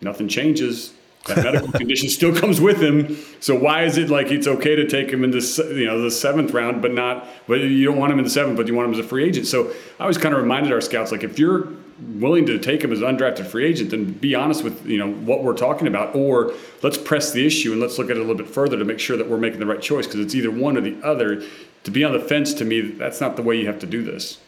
Nothing 0.01 0.27
changes. 0.27 0.93
That 1.27 1.37
medical 1.37 1.71
condition 1.79 2.09
still 2.09 2.35
comes 2.35 2.59
with 2.59 2.81
him. 2.81 3.17
So 3.39 3.57
why 3.57 3.83
is 3.83 3.97
it 3.97 4.09
like 4.09 4.31
it's 4.31 4.47
okay 4.47 4.75
to 4.75 4.87
take 4.87 5.09
him 5.09 5.23
in 5.23 5.31
the 5.31 5.73
you 5.75 5.85
know 5.85 6.01
the 6.01 6.11
seventh 6.11 6.51
round, 6.51 6.81
but 6.81 6.93
not? 6.93 7.27
But 7.47 7.61
you 7.61 7.85
don't 7.85 7.97
want 7.97 8.11
him 8.11 8.19
in 8.19 8.25
the 8.25 8.29
seventh, 8.29 8.57
but 8.57 8.67
you 8.67 8.75
want 8.75 8.87
him 8.89 8.93
as 8.93 8.99
a 8.99 9.07
free 9.07 9.23
agent. 9.23 9.47
So 9.47 9.69
I 9.99 10.03
always 10.03 10.17
kind 10.17 10.35
of 10.35 10.41
reminded 10.41 10.73
our 10.73 10.81
scouts 10.81 11.11
like 11.11 11.23
if 11.23 11.39
you're 11.39 11.69
willing 11.99 12.45
to 12.47 12.59
take 12.59 12.83
him 12.83 12.91
as 12.91 13.01
an 13.01 13.15
undrafted 13.15 13.45
free 13.45 13.65
agent, 13.65 13.91
then 13.91 14.11
be 14.13 14.35
honest 14.35 14.63
with 14.63 14.85
you 14.85 14.97
know 14.97 15.11
what 15.11 15.43
we're 15.43 15.55
talking 15.55 15.87
about, 15.87 16.13
or 16.15 16.53
let's 16.81 16.97
press 16.97 17.31
the 17.31 17.45
issue 17.45 17.71
and 17.71 17.79
let's 17.79 17.97
look 17.97 18.09
at 18.09 18.17
it 18.17 18.19
a 18.19 18.23
little 18.23 18.35
bit 18.35 18.49
further 18.49 18.77
to 18.77 18.85
make 18.85 18.99
sure 18.99 19.15
that 19.15 19.29
we're 19.29 19.37
making 19.37 19.59
the 19.59 19.65
right 19.65 19.81
choice 19.81 20.05
because 20.05 20.19
it's 20.19 20.35
either 20.35 20.51
one 20.51 20.77
or 20.77 20.81
the 20.81 20.97
other. 21.03 21.43
To 21.85 21.91
be 21.91 22.05
on 22.05 22.13
the 22.13 22.19
fence, 22.19 22.53
to 22.53 22.65
me, 22.65 22.79
that's 22.79 23.19
not 23.19 23.35
the 23.35 23.41
way 23.41 23.59
you 23.59 23.67
have 23.67 23.79
to 23.79 23.85
do 23.85 24.01
this. 24.03 24.39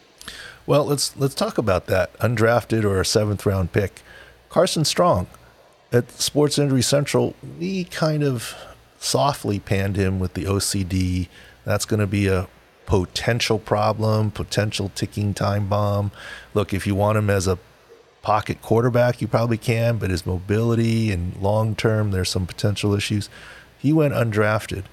Well, 0.66 0.86
let's 0.86 1.16
let's 1.16 1.34
talk 1.34 1.58
about 1.58 1.86
that 1.86 2.12
undrafted 2.18 2.84
or 2.84 3.00
a 3.00 3.04
seventh 3.04 3.46
round 3.46 3.72
pick, 3.72 4.02
Carson 4.48 4.84
Strong 4.84 5.26
at 5.92 6.10
Sports 6.12 6.58
Injury 6.58 6.82
Central, 6.82 7.34
we 7.58 7.84
kind 7.84 8.22
of 8.22 8.54
softly 8.98 9.58
panned 9.58 9.96
him 9.96 10.18
with 10.18 10.34
the 10.34 10.44
OCD. 10.44 11.28
That's 11.64 11.84
going 11.84 12.00
to 12.00 12.06
be 12.06 12.26
a 12.26 12.48
potential 12.86 13.58
problem, 13.58 14.30
potential 14.30 14.90
ticking 14.94 15.34
time 15.34 15.68
bomb. 15.68 16.12
Look, 16.54 16.72
if 16.72 16.86
you 16.86 16.94
want 16.94 17.18
him 17.18 17.30
as 17.30 17.46
a 17.46 17.58
pocket 18.22 18.60
quarterback, 18.62 19.20
you 19.20 19.28
probably 19.28 19.58
can, 19.58 19.98
but 19.98 20.10
his 20.10 20.26
mobility 20.26 21.12
and 21.12 21.36
long 21.36 21.74
term, 21.76 22.10
there's 22.10 22.30
some 22.30 22.46
potential 22.46 22.94
issues. 22.94 23.28
He 23.78 23.92
went 23.92 24.14
undrafted. 24.14 24.84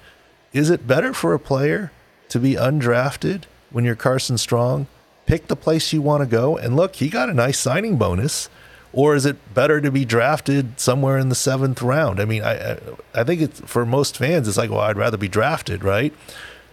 Is 0.52 0.70
it 0.70 0.86
better 0.86 1.12
for 1.12 1.34
a 1.34 1.40
player 1.40 1.90
to 2.28 2.38
be 2.38 2.54
undrafted 2.54 3.44
when 3.70 3.84
you're 3.84 3.96
Carson 3.96 4.38
Strong? 4.38 4.86
Pick 5.26 5.48
the 5.48 5.56
place 5.56 5.92
you 5.92 6.02
want 6.02 6.22
to 6.22 6.28
go. 6.28 6.56
And 6.56 6.76
look, 6.76 6.96
he 6.96 7.08
got 7.08 7.28
a 7.28 7.34
nice 7.34 7.58
signing 7.58 7.96
bonus 7.96 8.48
or 8.94 9.14
is 9.14 9.26
it 9.26 9.36
better 9.52 9.80
to 9.80 9.90
be 9.90 10.04
drafted 10.04 10.78
somewhere 10.78 11.18
in 11.18 11.28
the 11.28 11.34
seventh 11.34 11.82
round? 11.82 12.20
I 12.20 12.24
mean, 12.24 12.42
I 12.42 12.78
I 13.12 13.24
think 13.24 13.42
it's 13.42 13.60
for 13.60 13.84
most 13.84 14.16
fans, 14.16 14.48
it's 14.48 14.56
like, 14.56 14.70
well, 14.70 14.80
I'd 14.80 14.96
rather 14.96 15.16
be 15.16 15.28
drafted, 15.28 15.84
right? 15.84 16.14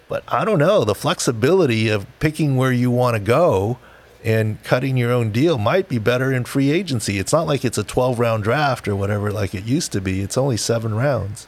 But 0.07 0.23
I 0.27 0.45
don't 0.45 0.59
know. 0.59 0.83
The 0.83 0.95
flexibility 0.95 1.89
of 1.89 2.05
picking 2.19 2.57
where 2.57 2.71
you 2.71 2.91
want 2.91 3.15
to 3.15 3.19
go 3.19 3.79
and 4.23 4.61
cutting 4.63 4.97
your 4.97 5.11
own 5.11 5.31
deal 5.31 5.57
might 5.57 5.89
be 5.89 5.97
better 5.97 6.31
in 6.31 6.43
free 6.43 6.69
agency. 6.69 7.17
It's 7.17 7.33
not 7.33 7.47
like 7.47 7.65
it's 7.65 7.77
a 7.77 7.83
12 7.83 8.19
round 8.19 8.43
draft 8.43 8.87
or 8.87 8.95
whatever 8.95 9.31
like 9.31 9.55
it 9.55 9.63
used 9.63 9.91
to 9.93 10.01
be. 10.01 10.21
It's 10.21 10.37
only 10.37 10.57
seven 10.57 10.93
rounds. 10.93 11.47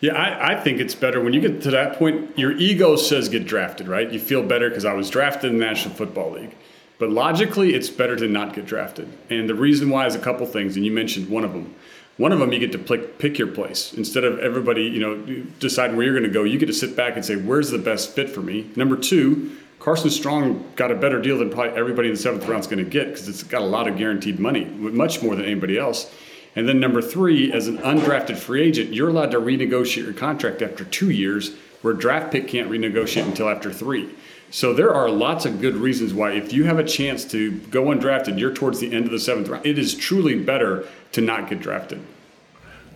Yeah, 0.00 0.14
I, 0.14 0.52
I, 0.52 0.60
think 0.60 0.78
it's 0.78 0.94
better 0.94 1.20
when 1.20 1.32
you 1.32 1.40
get 1.40 1.60
to 1.62 1.72
that 1.72 1.98
point. 1.98 2.38
Your 2.38 2.52
ego 2.52 2.94
says 2.94 3.28
get 3.28 3.44
drafted, 3.44 3.88
right? 3.88 4.10
You 4.10 4.20
feel 4.20 4.44
better 4.44 4.68
because 4.68 4.84
I 4.84 4.92
was 4.92 5.10
drafted 5.10 5.50
in 5.50 5.58
the 5.58 5.64
National 5.64 5.92
Football 5.92 6.30
League. 6.30 6.54
But 6.98 7.10
logically, 7.10 7.74
it's 7.74 7.90
better 7.90 8.16
to 8.16 8.26
not 8.26 8.54
get 8.54 8.66
drafted. 8.66 9.08
And 9.30 9.48
the 9.48 9.54
reason 9.54 9.88
why 9.88 10.06
is 10.06 10.14
a 10.14 10.18
couple 10.18 10.46
things, 10.46 10.76
and 10.76 10.84
you 10.84 10.90
mentioned 10.90 11.28
one 11.28 11.44
of 11.44 11.52
them. 11.52 11.74
One 12.16 12.32
of 12.32 12.40
them, 12.40 12.52
you 12.52 12.58
get 12.58 12.72
to 12.72 12.78
pick, 12.78 13.18
pick 13.18 13.38
your 13.38 13.46
place 13.46 13.92
instead 13.94 14.24
of 14.24 14.40
everybody, 14.40 14.82
you 14.82 14.98
know, 14.98 15.44
deciding 15.60 15.96
where 15.96 16.04
you're 16.04 16.18
going 16.18 16.28
to 16.28 16.34
go. 16.34 16.42
You 16.42 16.58
get 16.58 16.66
to 16.66 16.72
sit 16.72 16.96
back 16.96 17.14
and 17.14 17.24
say, 17.24 17.36
"Where's 17.36 17.70
the 17.70 17.78
best 17.78 18.12
fit 18.14 18.28
for 18.28 18.40
me?" 18.40 18.68
Number 18.74 18.96
two, 18.96 19.56
Carson 19.78 20.10
Strong 20.10 20.72
got 20.74 20.90
a 20.90 20.96
better 20.96 21.22
deal 21.22 21.38
than 21.38 21.50
probably 21.50 21.78
everybody 21.78 22.08
in 22.08 22.14
the 22.14 22.20
seventh 22.20 22.46
round 22.48 22.60
is 22.60 22.66
going 22.66 22.84
to 22.84 22.90
get 22.90 23.06
because 23.06 23.28
it's 23.28 23.44
got 23.44 23.62
a 23.62 23.66
lot 23.66 23.86
of 23.86 23.96
guaranteed 23.96 24.40
money, 24.40 24.64
much 24.64 25.22
more 25.22 25.36
than 25.36 25.44
anybody 25.44 25.78
else. 25.78 26.12
And 26.56 26.68
then 26.68 26.80
number 26.80 27.00
three, 27.00 27.52
as 27.52 27.68
an 27.68 27.78
undrafted 27.78 28.36
free 28.36 28.62
agent, 28.62 28.92
you're 28.92 29.10
allowed 29.10 29.30
to 29.30 29.38
renegotiate 29.38 30.02
your 30.02 30.12
contract 30.12 30.60
after 30.60 30.84
two 30.84 31.10
years, 31.10 31.54
where 31.82 31.94
draft 31.94 32.32
pick 32.32 32.48
can't 32.48 32.68
renegotiate 32.68 33.26
until 33.26 33.48
after 33.48 33.72
three. 33.72 34.10
So 34.50 34.72
there 34.72 34.94
are 34.94 35.10
lots 35.10 35.44
of 35.44 35.60
good 35.60 35.74
reasons 35.74 36.14
why, 36.14 36.32
if 36.32 36.52
you 36.52 36.64
have 36.64 36.78
a 36.78 36.84
chance 36.84 37.24
to 37.26 37.52
go 37.70 37.84
undrafted, 37.84 38.38
you're 38.38 38.52
towards 38.52 38.80
the 38.80 38.92
end 38.92 39.04
of 39.04 39.10
the 39.10 39.18
seventh 39.18 39.48
round. 39.48 39.66
It 39.66 39.78
is 39.78 39.94
truly 39.94 40.38
better 40.38 40.86
to 41.12 41.20
not 41.20 41.50
get 41.50 41.60
drafted. 41.60 42.00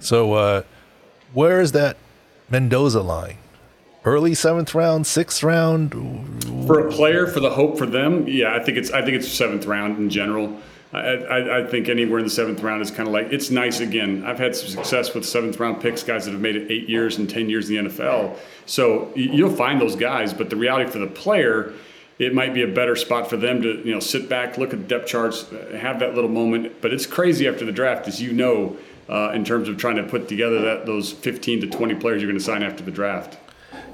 So, 0.01 0.33
uh, 0.35 0.63
where 1.33 1.61
is 1.61 1.73
that 1.73 1.97
Mendoza 2.51 3.03
line? 3.03 3.39
Early 4.05 4.35
seventh 4.35 4.75
round, 4.75 5.07
sixth 5.07 5.43
round. 5.43 5.93
For 6.67 6.89
a 6.89 6.91
player, 6.91 7.27
for 7.27 7.41
the 7.41 7.51
hope 7.51 7.79
for 7.79 7.87
them, 7.87 8.27
yeah, 8.27 8.55
I 8.55 8.59
think 8.59 8.77
it's 8.77 8.91
I 8.91 9.03
think 9.03 9.17
it's 9.17 9.29
seventh 9.29 9.65
round 9.65 9.99
in 9.99 10.11
general. 10.11 10.59
I, 10.93 11.61
I, 11.61 11.67
think 11.67 11.89
anywhere 11.89 12.19
in 12.19 12.25
the 12.27 12.31
seventh 12.31 12.61
round 12.63 12.83
is 12.83 12.91
kind 12.91 13.09
of 13.09 13.15
like 13.15 13.33
it's 13.33 13.51
nice. 13.51 13.81
Again, 13.81 14.25
I've 14.27 14.39
had 14.39 14.55
some 14.55 14.69
success 14.69 15.15
with 15.15 15.25
seventh 15.25 15.59
round 15.59 15.81
picks, 15.81 16.03
guys 16.03 16.27
that 16.27 16.33
have 16.33 16.41
made 16.41 16.55
it 16.55 16.71
eight 16.71 16.87
years 16.87 17.17
and 17.17 17.29
ten 17.29 17.49
years 17.49 17.71
in 17.71 17.85
the 17.85 17.91
NFL. 17.91 18.37
So 18.67 19.11
you'll 19.17 19.55
find 19.55 19.81
those 19.81 19.97
guys, 19.97 20.35
but 20.35 20.51
the 20.51 20.57
reality 20.57 20.91
for 20.91 20.99
the 20.99 21.07
player, 21.07 21.73
it 22.19 22.35
might 22.35 22.53
be 22.53 22.63
a 22.63 22.69
better 22.69 22.95
spot 22.95 23.31
for 23.31 23.39
them 23.39 23.63
to 23.63 23.83
you 23.87 23.95
know 23.95 24.01
sit 24.01 24.29
back, 24.29 24.59
look 24.59 24.75
at 24.75 24.81
the 24.81 24.87
depth 24.87 25.07
charts, 25.07 25.49
have 25.75 25.99
that 26.01 26.15
little 26.15 26.31
moment. 26.31 26.83
But 26.83 26.93
it's 26.93 27.07
crazy 27.07 27.49
after 27.49 27.65
the 27.65 27.73
draft, 27.73 28.07
as 28.07 28.21
you 28.21 28.33
know, 28.33 28.77
uh, 29.09 29.33
in 29.35 29.47
terms 29.47 29.71
of 29.71 29.79
trying 29.79 29.97
to 29.97 30.03
put 30.03 30.29
together 30.29 30.61
that 30.61 30.85
those 30.85 31.11
15 31.11 31.63
to 31.63 31.67
20 31.69 31.95
players 31.95 32.21
you're 32.21 32.31
going 32.31 32.39
to 32.39 32.45
sign 32.45 32.63
after 32.63 32.85
the 32.85 32.91
draft. 32.91 33.39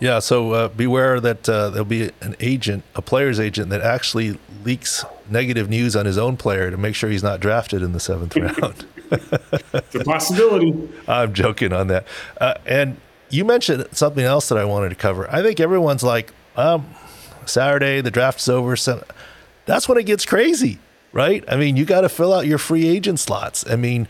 Yeah, 0.01 0.21
so 0.21 0.53
uh, 0.53 0.69
beware 0.69 1.21
that 1.21 1.49
uh, 1.49 1.71
there'll 1.71 1.85
be 1.85 2.11
an 2.21 2.37
agent, 2.41 2.85
a 2.95 3.03
player's 3.03 3.41
agent, 3.41 3.71
that 3.71 3.81
actually 3.81 4.39
leaks 4.65 5.05
negative 5.29 5.69
news 5.69 5.97
on 5.97 6.07
his 6.07 6.17
own 6.17 6.37
player 6.37 6.71
to 6.71 6.77
make 6.77 6.95
sure 6.95 7.11
he's 7.11 7.23
not 7.23 7.41
drafted 7.41 7.83
in 7.83 7.93
the 7.93 8.01
seventh 8.01 8.37
round. 8.61 8.87
it's 9.11 9.95
a 9.95 10.05
possibility. 10.05 10.89
I'm 11.09 11.33
joking 11.35 11.73
on 11.73 11.89
that. 11.89 12.07
Uh, 12.41 12.55
and 12.65 12.97
you 13.31 13.45
mentioned 13.45 13.87
something 13.93 14.25
else 14.25 14.49
that 14.49 14.59
I 14.59 14.65
wanted 14.65 14.91
to 14.91 14.95
cover. 14.95 15.29
I 15.31 15.43
think 15.43 15.61
everyone's 15.61 16.03
like, 16.03 16.33
um, 16.57 16.87
Saturday, 17.45 18.01
the 18.01 18.11
draft's 18.11 18.49
over. 18.49 18.77
So 18.77 19.05
that's 19.67 19.89
when 19.89 19.99
it 19.99 20.05
gets 20.05 20.25
crazy, 20.25 20.79
right? 21.13 21.45
I 21.49 21.57
mean, 21.57 21.77
you 21.77 21.85
got 21.85 22.03
to 22.03 22.09
fill 22.09 22.33
out 22.33 22.47
your 22.47 22.59
free 22.59 22.87
agent 22.89 23.21
slots. 23.21 23.69
I 23.69 23.77
mean, 23.77 24.07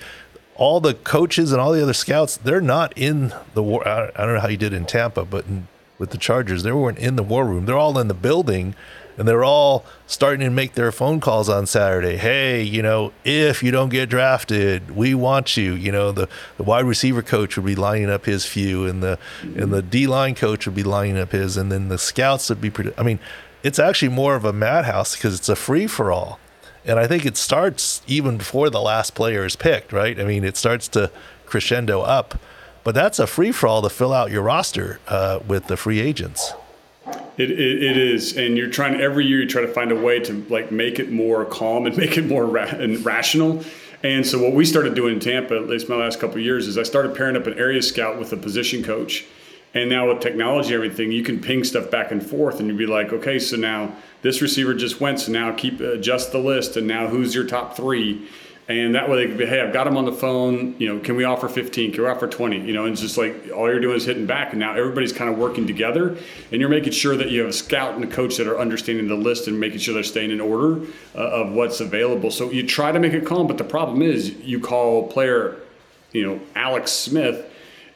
all 0.56 0.80
the 0.80 0.94
coaches 0.94 1.52
and 1.52 1.60
all 1.60 1.72
the 1.72 1.82
other 1.82 1.92
scouts, 1.94 2.36
they're 2.36 2.60
not 2.60 2.92
in 2.96 3.32
the 3.54 3.62
war. 3.62 3.86
I 3.86 4.10
don't 4.16 4.34
know 4.34 4.40
how 4.40 4.48
you 4.48 4.56
did 4.56 4.72
in 4.72 4.84
Tampa, 4.84 5.24
but 5.24 5.46
in 5.46 5.68
with 5.98 6.10
the 6.10 6.18
Chargers. 6.18 6.62
They 6.62 6.72
weren't 6.72 6.98
in 6.98 7.16
the 7.16 7.22
war 7.22 7.44
room. 7.44 7.66
They're 7.66 7.76
all 7.76 7.98
in 7.98 8.08
the 8.08 8.14
building 8.14 8.74
and 9.18 9.26
they're 9.26 9.44
all 9.44 9.84
starting 10.06 10.48
to 10.48 10.50
make 10.50 10.74
their 10.74 10.92
phone 10.92 11.18
calls 11.18 11.48
on 11.48 11.66
Saturday. 11.66 12.16
Hey, 12.16 12.62
you 12.62 12.82
know, 12.82 13.12
if 13.24 13.64
you 13.64 13.72
don't 13.72 13.88
get 13.88 14.08
drafted, 14.08 14.92
we 14.92 15.12
want 15.12 15.56
you. 15.56 15.74
You 15.74 15.90
know, 15.90 16.12
the, 16.12 16.28
the 16.56 16.62
wide 16.62 16.84
receiver 16.84 17.20
coach 17.20 17.56
would 17.56 17.66
be 17.66 17.74
lining 17.74 18.08
up 18.08 18.26
his 18.26 18.46
few, 18.46 18.86
and 18.86 19.02
the 19.02 19.18
and 19.42 19.72
the 19.72 19.82
D 19.82 20.06
line 20.06 20.36
coach 20.36 20.66
would 20.66 20.76
be 20.76 20.84
lining 20.84 21.18
up 21.18 21.32
his, 21.32 21.56
and 21.56 21.70
then 21.70 21.88
the 21.88 21.98
scouts 21.98 22.48
would 22.48 22.60
be. 22.60 22.72
I 22.96 23.02
mean, 23.02 23.18
it's 23.64 23.80
actually 23.80 24.10
more 24.10 24.36
of 24.36 24.44
a 24.44 24.52
madhouse 24.52 25.16
because 25.16 25.34
it's 25.34 25.48
a 25.48 25.56
free 25.56 25.88
for 25.88 26.12
all, 26.12 26.38
and 26.84 27.00
I 27.00 27.08
think 27.08 27.26
it 27.26 27.36
starts 27.36 28.02
even 28.06 28.38
before 28.38 28.70
the 28.70 28.80
last 28.80 29.16
player 29.16 29.44
is 29.44 29.56
picked. 29.56 29.92
Right? 29.92 30.18
I 30.20 30.24
mean, 30.24 30.44
it 30.44 30.56
starts 30.56 30.86
to 30.88 31.10
crescendo 31.44 32.02
up 32.02 32.38
but 32.84 32.94
that's 32.94 33.18
a 33.18 33.26
free 33.26 33.52
for 33.52 33.66
all 33.66 33.82
to 33.82 33.90
fill 33.90 34.12
out 34.12 34.30
your 34.30 34.42
roster 34.42 35.00
uh, 35.08 35.40
with 35.46 35.66
the 35.66 35.76
free 35.76 36.00
agents. 36.00 36.52
It, 37.36 37.52
it, 37.52 37.82
it 37.82 37.96
is, 37.96 38.36
and 38.36 38.56
you're 38.56 38.70
trying 38.70 39.00
every 39.00 39.24
year. 39.24 39.40
You 39.40 39.48
try 39.48 39.62
to 39.62 39.72
find 39.72 39.92
a 39.92 39.96
way 39.96 40.18
to 40.20 40.44
like 40.48 40.72
make 40.72 40.98
it 40.98 41.10
more 41.10 41.44
calm 41.44 41.86
and 41.86 41.96
make 41.98 42.18
it 42.18 42.26
more 42.26 42.44
ra- 42.44 42.64
and 42.64 43.04
rational. 43.04 43.64
And 44.02 44.26
so 44.26 44.40
what 44.42 44.52
we 44.52 44.64
started 44.64 44.94
doing 44.94 45.14
in 45.14 45.20
Tampa, 45.20 45.56
at 45.56 45.66
least 45.66 45.88
my 45.88 45.96
last 45.96 46.20
couple 46.20 46.36
of 46.36 46.42
years, 46.42 46.66
is 46.66 46.78
I 46.78 46.84
started 46.84 47.16
pairing 47.16 47.36
up 47.36 47.46
an 47.46 47.58
area 47.58 47.82
scout 47.82 48.18
with 48.18 48.32
a 48.32 48.36
position 48.36 48.82
coach. 48.82 49.24
And 49.74 49.90
now 49.90 50.08
with 50.08 50.20
technology 50.20 50.74
and 50.74 50.82
everything, 50.82 51.12
you 51.12 51.22
can 51.22 51.40
ping 51.40 51.62
stuff 51.62 51.90
back 51.90 52.10
and 52.10 52.24
forth, 52.24 52.58
and 52.58 52.68
you'd 52.68 52.78
be 52.78 52.86
like, 52.86 53.12
okay, 53.12 53.38
so 53.38 53.56
now 53.56 53.94
this 54.22 54.40
receiver 54.40 54.72
just 54.72 55.00
went, 55.00 55.20
so 55.20 55.30
now 55.30 55.52
keep 55.52 55.80
adjust 55.80 56.32
the 56.32 56.38
list, 56.38 56.76
and 56.76 56.86
now 56.86 57.08
who's 57.08 57.34
your 57.34 57.44
top 57.44 57.76
three? 57.76 58.26
And 58.68 58.94
that 58.94 59.08
way 59.08 59.16
they 59.16 59.26
could 59.28 59.38
be, 59.38 59.46
hey, 59.46 59.62
I've 59.62 59.72
got 59.72 59.84
them 59.84 59.96
on 59.96 60.04
the 60.04 60.12
phone. 60.12 60.74
You 60.78 60.88
know, 60.88 61.00
can 61.00 61.16
we 61.16 61.24
offer 61.24 61.48
15? 61.48 61.92
Can 61.92 62.02
we 62.02 62.08
offer 62.08 62.28
20? 62.28 62.60
You 62.60 62.74
know, 62.74 62.84
and 62.84 62.92
it's 62.92 63.00
just 63.00 63.16
like 63.16 63.50
all 63.50 63.66
you're 63.66 63.80
doing 63.80 63.96
is 63.96 64.04
hitting 64.04 64.26
back, 64.26 64.50
and 64.50 64.60
now 64.60 64.74
everybody's 64.74 65.12
kind 65.12 65.30
of 65.30 65.38
working 65.38 65.66
together, 65.66 66.18
and 66.52 66.60
you're 66.60 66.68
making 66.68 66.92
sure 66.92 67.16
that 67.16 67.30
you 67.30 67.40
have 67.40 67.48
a 67.48 67.52
scout 67.52 67.94
and 67.94 68.04
a 68.04 68.06
coach 68.06 68.36
that 68.36 68.46
are 68.46 68.58
understanding 68.58 69.08
the 69.08 69.14
list 69.14 69.48
and 69.48 69.58
making 69.58 69.78
sure 69.78 69.94
they're 69.94 70.02
staying 70.02 70.30
in 70.30 70.40
order 70.40 70.84
uh, 71.14 71.18
of 71.18 71.52
what's 71.52 71.80
available. 71.80 72.30
So 72.30 72.50
you 72.50 72.66
try 72.66 72.92
to 72.92 73.00
make 73.00 73.14
it 73.14 73.24
calm, 73.24 73.46
but 73.46 73.56
the 73.56 73.64
problem 73.64 74.02
is 74.02 74.34
you 74.40 74.60
call 74.60 75.08
player, 75.08 75.56
you 76.12 76.26
know, 76.26 76.38
Alex 76.54 76.92
Smith, 76.92 77.50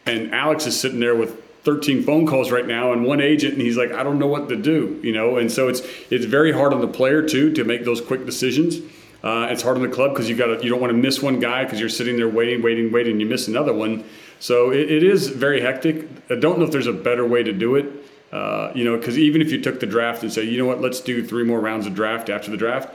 and 0.07 0.35
Alex 0.35 0.67
is 0.67 0.81
sitting 0.81 1.01
there 1.01 1.15
with 1.15 1.39
13 1.65 2.03
phone 2.03 2.27
calls 2.27 2.51
right 2.51 2.67
now 2.67 2.93
and 2.93 3.05
one 3.05 3.21
agent 3.21 3.53
and 3.53 3.63
he's 3.63 3.77
like 3.77 3.93
i 3.93 4.03
don't 4.03 4.19
know 4.19 4.27
what 4.27 4.49
to 4.49 4.57
do 4.57 4.99
you 5.05 5.13
know 5.13 5.37
and 5.37 5.53
so 5.53 5.69
it's 5.69 5.81
it's 6.11 6.25
very 6.25 6.51
hard 6.51 6.75
on 6.75 6.81
the 6.81 6.89
player 6.89 7.23
too 7.23 7.53
to 7.53 7.63
make 7.63 7.85
those 7.85 8.01
quick 8.01 8.27
decisions 8.27 8.81
uh, 9.23 9.49
it's 9.51 9.63
hard 9.63 9.77
on 9.77 9.83
the 9.83 9.89
club 9.89 10.13
because 10.13 10.29
you 10.29 10.37
got 10.37 10.63
you 10.65 10.71
don't 10.71 10.81
want 10.81 10.91
to 10.91 10.97
miss 10.97 11.23
one 11.23 11.39
guy 11.39 11.65
because 11.65 11.79
you're 11.79 11.89
sitting 11.89 12.17
there 12.17 12.29
waiting, 12.29 12.63
waiting, 12.63 12.91
waiting. 12.91 13.21
You 13.21 13.27
miss 13.27 13.47
another 13.49 13.73
one, 13.73 14.05
so 14.41 14.71
it, 14.71 14.91
it 14.91 15.03
is 15.03 15.29
very 15.29 15.61
hectic. 15.61 16.09
I 16.29 16.35
don't 16.35 16.59
know 16.59 16.65
if 16.65 16.73
there's 16.73 16.89
a 16.89 16.93
better 16.93 17.27
way 17.27 17.43
to 17.43 17.53
do 17.53 17.77
it. 17.77 17.87
Uh, 18.33 18.73
you 18.75 18.83
know, 18.83 18.97
because 18.97 19.19
even 19.19 19.43
if 19.43 19.53
you 19.53 19.61
took 19.61 19.79
the 19.79 19.87
draft 19.87 20.23
and 20.23 20.33
say, 20.33 20.43
you 20.43 20.57
know 20.57 20.65
what, 20.65 20.81
let's 20.81 21.01
do 21.01 21.25
three 21.25 21.45
more 21.45 21.61
rounds 21.61 21.87
of 21.87 21.95
draft 21.95 22.31
after 22.31 22.51
the 22.51 22.57
draft, 22.57 22.89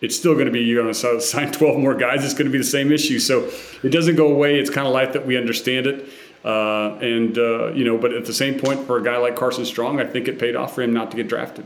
it's 0.00 0.16
still 0.16 0.34
going 0.34 0.46
to 0.46 0.52
be 0.52 0.60
you're 0.60 0.82
going 0.82 0.92
to 0.94 1.20
sign 1.20 1.52
12 1.52 1.78
more 1.78 1.94
guys. 1.94 2.24
It's 2.24 2.34
going 2.34 2.46
to 2.46 2.52
be 2.52 2.58
the 2.58 2.64
same 2.64 2.92
issue. 2.92 3.18
So 3.18 3.48
it 3.82 3.90
doesn't 3.90 4.16
go 4.16 4.32
away. 4.32 4.58
It's 4.58 4.70
kind 4.70 4.86
of 4.86 4.92
life 4.92 5.12
that 5.12 5.24
we 5.24 5.36
understand 5.36 5.86
it. 5.86 6.08
Uh, 6.44 6.96
and 6.96 7.38
uh, 7.38 7.68
you 7.68 7.84
know, 7.84 7.96
but 7.96 8.12
at 8.12 8.24
the 8.24 8.32
same 8.32 8.58
point, 8.58 8.84
for 8.84 8.98
a 8.98 9.02
guy 9.02 9.16
like 9.16 9.36
Carson 9.36 9.64
Strong, 9.64 10.00
I 10.00 10.04
think 10.04 10.26
it 10.26 10.40
paid 10.40 10.56
off 10.56 10.74
for 10.74 10.82
him 10.82 10.92
not 10.92 11.12
to 11.12 11.16
get 11.16 11.28
drafted. 11.28 11.64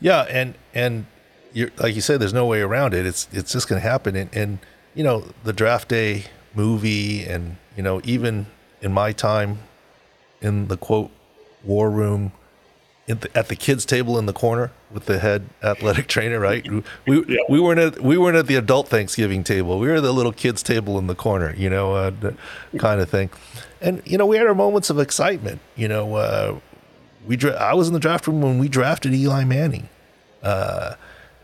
Yeah, 0.00 0.22
and 0.22 0.56
and 0.74 1.06
you're 1.56 1.70
like 1.78 1.94
you 1.94 2.02
said, 2.02 2.20
there's 2.20 2.34
no 2.34 2.46
way 2.46 2.60
around 2.60 2.92
it. 2.92 3.06
It's 3.06 3.28
it's 3.32 3.50
just 3.50 3.66
going 3.66 3.80
to 3.80 3.88
happen. 3.88 4.14
And, 4.14 4.34
and 4.34 4.58
you 4.94 5.02
know 5.02 5.24
the 5.42 5.54
draft 5.54 5.88
day 5.88 6.24
movie, 6.54 7.24
and 7.24 7.56
you 7.76 7.82
know 7.82 8.00
even 8.04 8.46
in 8.82 8.92
my 8.92 9.12
time 9.12 9.60
in 10.42 10.68
the 10.68 10.76
quote 10.76 11.10
war 11.64 11.90
room 11.90 12.32
the, 13.06 13.30
at 13.34 13.48
the 13.48 13.56
kids 13.56 13.84
table 13.86 14.18
in 14.18 14.26
the 14.26 14.32
corner 14.32 14.70
with 14.90 15.06
the 15.06 15.18
head 15.18 15.48
athletic 15.62 16.06
trainer, 16.14 16.38
right? 16.40 16.66
We 17.06 17.24
yeah. 17.26 17.38
we 17.48 17.60
weren't 17.60 17.80
at 17.80 18.00
we 18.02 18.18
weren't 18.18 18.36
at 18.36 18.48
the 18.48 18.56
adult 18.56 18.88
Thanksgiving 18.88 19.44
table. 19.44 19.78
We 19.78 19.88
were 19.88 19.94
at 19.94 20.02
the 20.02 20.12
little 20.12 20.32
kids 20.32 20.62
table 20.62 20.98
in 20.98 21.06
the 21.06 21.14
corner, 21.14 21.54
you 21.56 21.70
know, 21.70 21.94
uh, 21.94 22.12
kind 22.78 23.00
of 23.00 23.08
thing. 23.08 23.30
And 23.80 24.02
you 24.04 24.18
know, 24.18 24.26
we 24.26 24.36
had 24.36 24.46
our 24.46 24.54
moments 24.54 24.90
of 24.90 24.98
excitement. 24.98 25.60
You 25.76 25.88
know, 25.88 26.16
uh, 26.16 26.58
we 27.26 27.36
dra- 27.36 27.52
I 27.52 27.74
was 27.74 27.88
in 27.88 27.94
the 27.94 28.00
draft 28.00 28.26
room 28.26 28.42
when 28.42 28.58
we 28.58 28.68
drafted 28.68 29.14
Eli 29.14 29.44
Manning, 29.44 29.88
uh, 30.42 30.96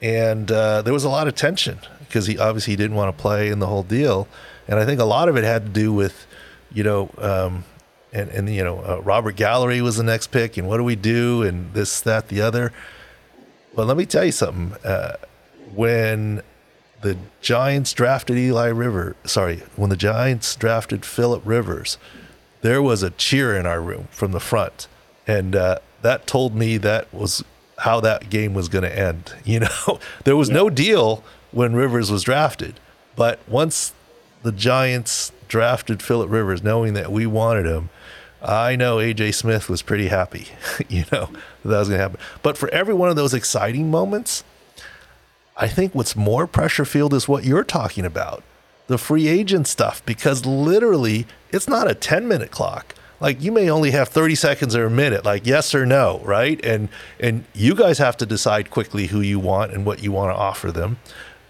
and 0.02 0.50
uh, 0.50 0.82
there 0.82 0.92
was 0.92 1.04
a 1.04 1.08
lot 1.08 1.28
of 1.28 1.34
tension 1.34 1.78
because 2.00 2.26
he 2.26 2.36
obviously 2.38 2.76
didn't 2.76 2.96
want 2.96 3.16
to 3.16 3.22
play 3.22 3.48
in 3.48 3.60
the 3.60 3.68
whole 3.68 3.84
deal. 3.84 4.28
And 4.68 4.78
I 4.78 4.84
think 4.84 5.00
a 5.00 5.04
lot 5.04 5.28
of 5.28 5.36
it 5.36 5.44
had 5.44 5.64
to 5.66 5.70
do 5.70 5.92
with, 5.92 6.26
you 6.72 6.82
know. 6.82 7.10
Um, 7.16 7.64
and 8.12 8.28
and 8.30 8.48
you 8.50 8.62
know 8.62 8.78
uh, 8.80 9.00
Robert 9.00 9.36
Gallery 9.36 9.80
was 9.80 9.96
the 9.96 10.02
next 10.02 10.26
pick, 10.26 10.58
and 10.58 10.68
what 10.68 10.76
do 10.76 10.84
we 10.84 10.96
do, 10.96 11.42
and 11.42 11.72
this, 11.72 12.00
that, 12.02 12.28
the 12.28 12.42
other. 12.42 12.72
But 13.74 13.86
let 13.86 13.96
me 13.96 14.04
tell 14.04 14.24
you 14.24 14.32
something. 14.32 14.74
Uh, 14.84 15.16
when 15.74 16.42
the 17.00 17.16
Giants 17.40 17.92
drafted 17.94 18.36
Eli 18.36 18.68
River, 18.68 19.16
sorry, 19.24 19.62
when 19.76 19.88
the 19.88 19.96
Giants 19.96 20.54
drafted 20.56 21.06
Philip 21.06 21.42
Rivers, 21.44 21.96
there 22.60 22.82
was 22.82 23.02
a 23.02 23.10
cheer 23.10 23.56
in 23.56 23.64
our 23.64 23.80
room 23.80 24.08
from 24.10 24.32
the 24.32 24.40
front, 24.40 24.88
and 25.26 25.56
uh, 25.56 25.78
that 26.02 26.26
told 26.26 26.54
me 26.54 26.76
that 26.76 27.12
was 27.14 27.42
how 27.82 27.98
that 28.00 28.30
game 28.30 28.54
was 28.54 28.68
going 28.68 28.84
to 28.84 28.98
end. 28.98 29.34
You 29.44 29.60
know, 29.60 29.98
there 30.24 30.36
was 30.36 30.48
yeah. 30.48 30.54
no 30.54 30.70
deal 30.70 31.24
when 31.50 31.74
Rivers 31.74 32.10
was 32.10 32.22
drafted, 32.22 32.78
but 33.16 33.40
once 33.48 33.92
the 34.42 34.52
Giants 34.52 35.32
drafted 35.48 36.02
Philip 36.02 36.30
Rivers, 36.30 36.62
knowing 36.62 36.94
that 36.94 37.12
we 37.12 37.26
wanted 37.26 37.66
him, 37.66 37.90
I 38.40 38.76
know 38.76 38.96
AJ 38.96 39.34
Smith 39.34 39.68
was 39.68 39.82
pretty 39.82 40.08
happy, 40.08 40.48
you 40.88 41.04
know, 41.12 41.26
that, 41.62 41.68
that 41.68 41.78
was 41.78 41.88
going 41.88 41.98
to 41.98 42.02
happen. 42.02 42.20
But 42.42 42.56
for 42.56 42.68
every 42.70 42.94
one 42.94 43.10
of 43.10 43.16
those 43.16 43.34
exciting 43.34 43.90
moments, 43.90 44.42
I 45.56 45.68
think 45.68 45.94
what's 45.94 46.16
more 46.16 46.46
pressure 46.46 46.84
filled 46.84 47.14
is 47.14 47.28
what 47.28 47.44
you're 47.44 47.64
talking 47.64 48.04
about 48.04 48.42
the 48.86 48.98
free 48.98 49.28
agent 49.28 49.66
stuff, 49.66 50.04
because 50.04 50.44
literally 50.44 51.26
it's 51.50 51.68
not 51.68 51.90
a 51.90 51.94
10 51.94 52.28
minute 52.28 52.50
clock. 52.50 52.94
Like 53.22 53.40
you 53.40 53.52
may 53.52 53.70
only 53.70 53.92
have 53.92 54.08
30 54.08 54.34
seconds 54.34 54.74
or 54.74 54.84
a 54.84 54.90
minute, 54.90 55.24
like 55.24 55.46
yes 55.46 55.76
or 55.76 55.86
no, 55.86 56.20
right? 56.24 56.62
And 56.64 56.88
and 57.20 57.44
you 57.54 57.76
guys 57.76 57.98
have 57.98 58.16
to 58.16 58.26
decide 58.26 58.68
quickly 58.68 59.06
who 59.06 59.20
you 59.20 59.38
want 59.38 59.72
and 59.72 59.86
what 59.86 60.02
you 60.02 60.10
want 60.10 60.34
to 60.34 60.38
offer 60.38 60.72
them. 60.72 60.98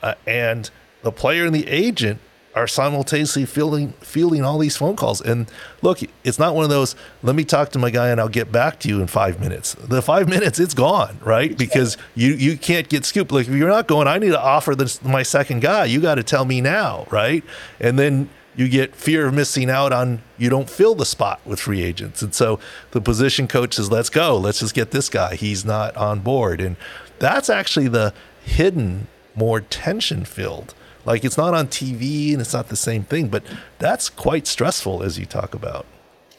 Uh, 0.03 0.15
and 0.27 0.71
the 1.03 1.11
player 1.11 1.47
and 1.47 1.55
the 1.55 1.67
agent 1.69 2.21
are 2.55 2.67
simultaneously 2.67 3.47
fielding 3.47 3.93
fielding 4.01 4.45
all 4.45 4.59
these 4.59 4.77
phone 4.77 4.97
calls. 4.97 5.23
And 5.23 5.51
look, 5.81 6.01
it's 6.25 6.39
not 6.39 6.55
one 6.55 6.65
of 6.65 6.71
those. 6.71 6.95
Let 7.23 7.35
me 7.37 7.45
talk 7.45 7.71
to 7.71 7.79
my 7.79 7.89
guy 7.89 8.09
and 8.11 8.21
I'll 8.21 8.29
get 8.29 8.53
back 8.53 8.79
to 8.81 8.89
you 8.89 9.01
in 9.01 9.07
five 9.07 9.41
minutes. 9.41 9.73
The 9.75 10.03
five 10.03 10.29
minutes, 10.37 10.61
it's 10.61 10.75
gone, 10.75 11.19
right? 11.25 11.57
Because 11.57 11.97
you 12.15 12.35
you 12.35 12.59
can't 12.59 12.91
get 12.91 13.07
scooped. 13.07 13.33
Like 13.33 13.49
if 13.49 13.55
you're 13.55 13.71
not 13.71 13.89
going, 13.89 14.09
I 14.09 14.19
need 14.19 14.33
to 14.33 14.43
offer 14.43 14.75
this 14.75 15.03
my 15.03 15.23
second 15.23 15.61
guy. 15.61 15.87
You 15.87 16.03
got 16.03 16.17
to 16.17 16.23
tell 16.23 16.45
me 16.45 16.61
now, 16.61 17.07
right? 17.11 17.43
And 17.81 17.99
then 17.99 18.29
you 18.55 18.69
get 18.69 18.95
fear 18.95 19.27
of 19.27 19.35
missing 19.35 19.71
out 19.71 19.93
on 19.93 20.23
you 20.39 20.51
don't 20.51 20.69
fill 20.69 20.95
the 20.95 21.07
spot 21.07 21.41
with 21.45 21.61
free 21.61 21.83
agents. 21.83 22.23
And 22.23 22.35
so 22.35 22.61
the 22.91 23.01
position 23.01 23.49
coach 23.49 23.75
says 23.75 23.91
let's 23.91 24.11
go. 24.11 24.37
Let's 24.37 24.61
just 24.61 24.75
get 24.75 24.91
this 24.91 25.09
guy. 25.09 25.37
He's 25.37 25.65
not 25.65 25.97
on 25.97 26.21
board. 26.21 26.61
And 26.61 26.77
that's 27.19 27.49
actually 27.49 27.89
the 27.89 28.13
hidden 28.45 29.09
more 29.35 29.61
tension 29.61 30.25
filled. 30.25 30.75
Like 31.05 31.25
it's 31.25 31.37
not 31.37 31.55
on 31.55 31.69
TV 31.69 32.33
and 32.33 32.41
it's 32.41 32.53
not 32.53 32.69
the 32.69 32.77
same 32.77 33.05
thing, 33.05 33.29
but 33.29 33.43
that's 33.79 34.09
quite 34.09 34.47
stressful 34.47 35.03
as 35.03 35.19
you 35.19 35.27
talk 35.27 35.55
about. 35.55 35.87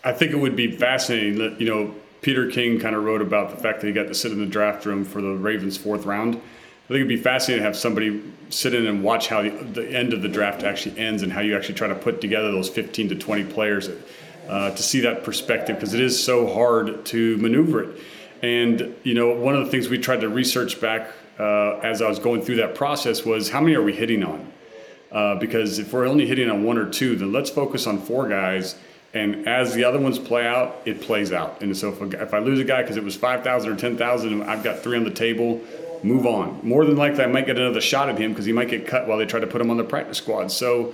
I 0.03 0.11
think 0.13 0.31
it 0.31 0.37
would 0.37 0.55
be 0.55 0.71
fascinating 0.71 1.37
that, 1.39 1.59
you 1.59 1.67
know, 1.67 1.95
Peter 2.21 2.49
King 2.49 2.79
kind 2.79 2.95
of 2.95 3.03
wrote 3.03 3.21
about 3.21 3.49
the 3.49 3.57
fact 3.57 3.81
that 3.81 3.87
he 3.87 3.93
got 3.93 4.07
to 4.07 4.13
sit 4.13 4.31
in 4.31 4.39
the 4.39 4.45
draft 4.45 4.85
room 4.85 5.03
for 5.03 5.21
the 5.21 5.33
Ravens' 5.33 5.77
fourth 5.77 6.05
round. 6.05 6.41
I 6.93 6.97
think 6.97 7.07
it'd 7.07 7.17
be 7.17 7.23
fascinating 7.23 7.63
to 7.63 7.65
have 7.65 7.75
somebody 7.75 8.21
sit 8.51 8.75
in 8.75 8.85
and 8.85 9.03
watch 9.03 9.27
how 9.27 9.41
the, 9.41 9.49
the 9.49 9.97
end 9.97 10.13
of 10.13 10.21
the 10.21 10.27
draft 10.27 10.61
actually 10.61 10.95
ends 10.99 11.23
and 11.23 11.33
how 11.33 11.41
you 11.41 11.57
actually 11.57 11.73
try 11.73 11.87
to 11.87 11.95
put 11.95 12.21
together 12.21 12.51
those 12.51 12.69
15 12.69 13.09
to 13.09 13.15
20 13.15 13.45
players 13.45 13.89
uh, 14.47 14.69
to 14.69 14.83
see 14.83 14.99
that 14.99 15.23
perspective 15.23 15.75
because 15.75 15.95
it 15.95 15.99
is 15.99 16.23
so 16.23 16.53
hard 16.53 17.03
to 17.07 17.35
maneuver 17.37 17.81
it. 17.81 17.99
And, 18.43 18.95
you 19.01 19.15
know, 19.15 19.33
one 19.33 19.55
of 19.55 19.65
the 19.65 19.71
things 19.71 19.89
we 19.89 19.97
tried 19.97 20.21
to 20.21 20.29
research 20.29 20.79
back 20.79 21.09
uh, 21.39 21.79
as 21.79 21.99
I 22.03 22.07
was 22.07 22.19
going 22.19 22.43
through 22.43 22.57
that 22.57 22.75
process 22.75 23.25
was 23.25 23.49
how 23.49 23.59
many 23.59 23.73
are 23.73 23.81
we 23.81 23.93
hitting 23.93 24.23
on? 24.23 24.53
Uh, 25.11 25.33
because 25.33 25.79
if 25.79 25.93
we're 25.93 26.05
only 26.05 26.27
hitting 26.27 26.47
on 26.47 26.63
one 26.63 26.77
or 26.77 26.87
two, 26.87 27.15
then 27.15 27.31
let's 27.31 27.49
focus 27.49 27.87
on 27.87 27.97
four 27.97 28.29
guys. 28.29 28.75
And 29.15 29.47
as 29.47 29.73
the 29.73 29.83
other 29.83 29.99
ones 29.99 30.19
play 30.19 30.45
out, 30.45 30.81
it 30.85 31.01
plays 31.01 31.31
out. 31.31 31.63
And 31.63 31.75
so 31.75 31.89
if, 31.89 32.13
if 32.13 32.35
I 32.35 32.37
lose 32.37 32.59
a 32.59 32.63
guy 32.63 32.83
because 32.83 32.97
it 32.97 33.03
was 33.03 33.15
5,000 33.15 33.71
or 33.71 33.75
10,000, 33.75 34.43
I've 34.43 34.63
got 34.63 34.79
three 34.79 34.97
on 34.97 35.03
the 35.03 35.11
table, 35.11 35.59
move 36.03 36.25
on. 36.25 36.59
More 36.63 36.85
than 36.85 36.95
likely, 36.95 37.23
I 37.23 37.27
might 37.27 37.45
get 37.45 37.57
another 37.57 37.81
shot 37.81 38.09
at 38.09 38.17
him 38.17 38.31
because 38.31 38.45
he 38.45 38.53
might 38.53 38.69
get 38.69 38.87
cut 38.87 39.07
while 39.07 39.17
they 39.17 39.25
try 39.25 39.39
to 39.39 39.47
put 39.47 39.61
him 39.61 39.69
on 39.69 39.77
the 39.77 39.83
practice 39.83 40.17
squad. 40.17 40.51
So, 40.51 40.93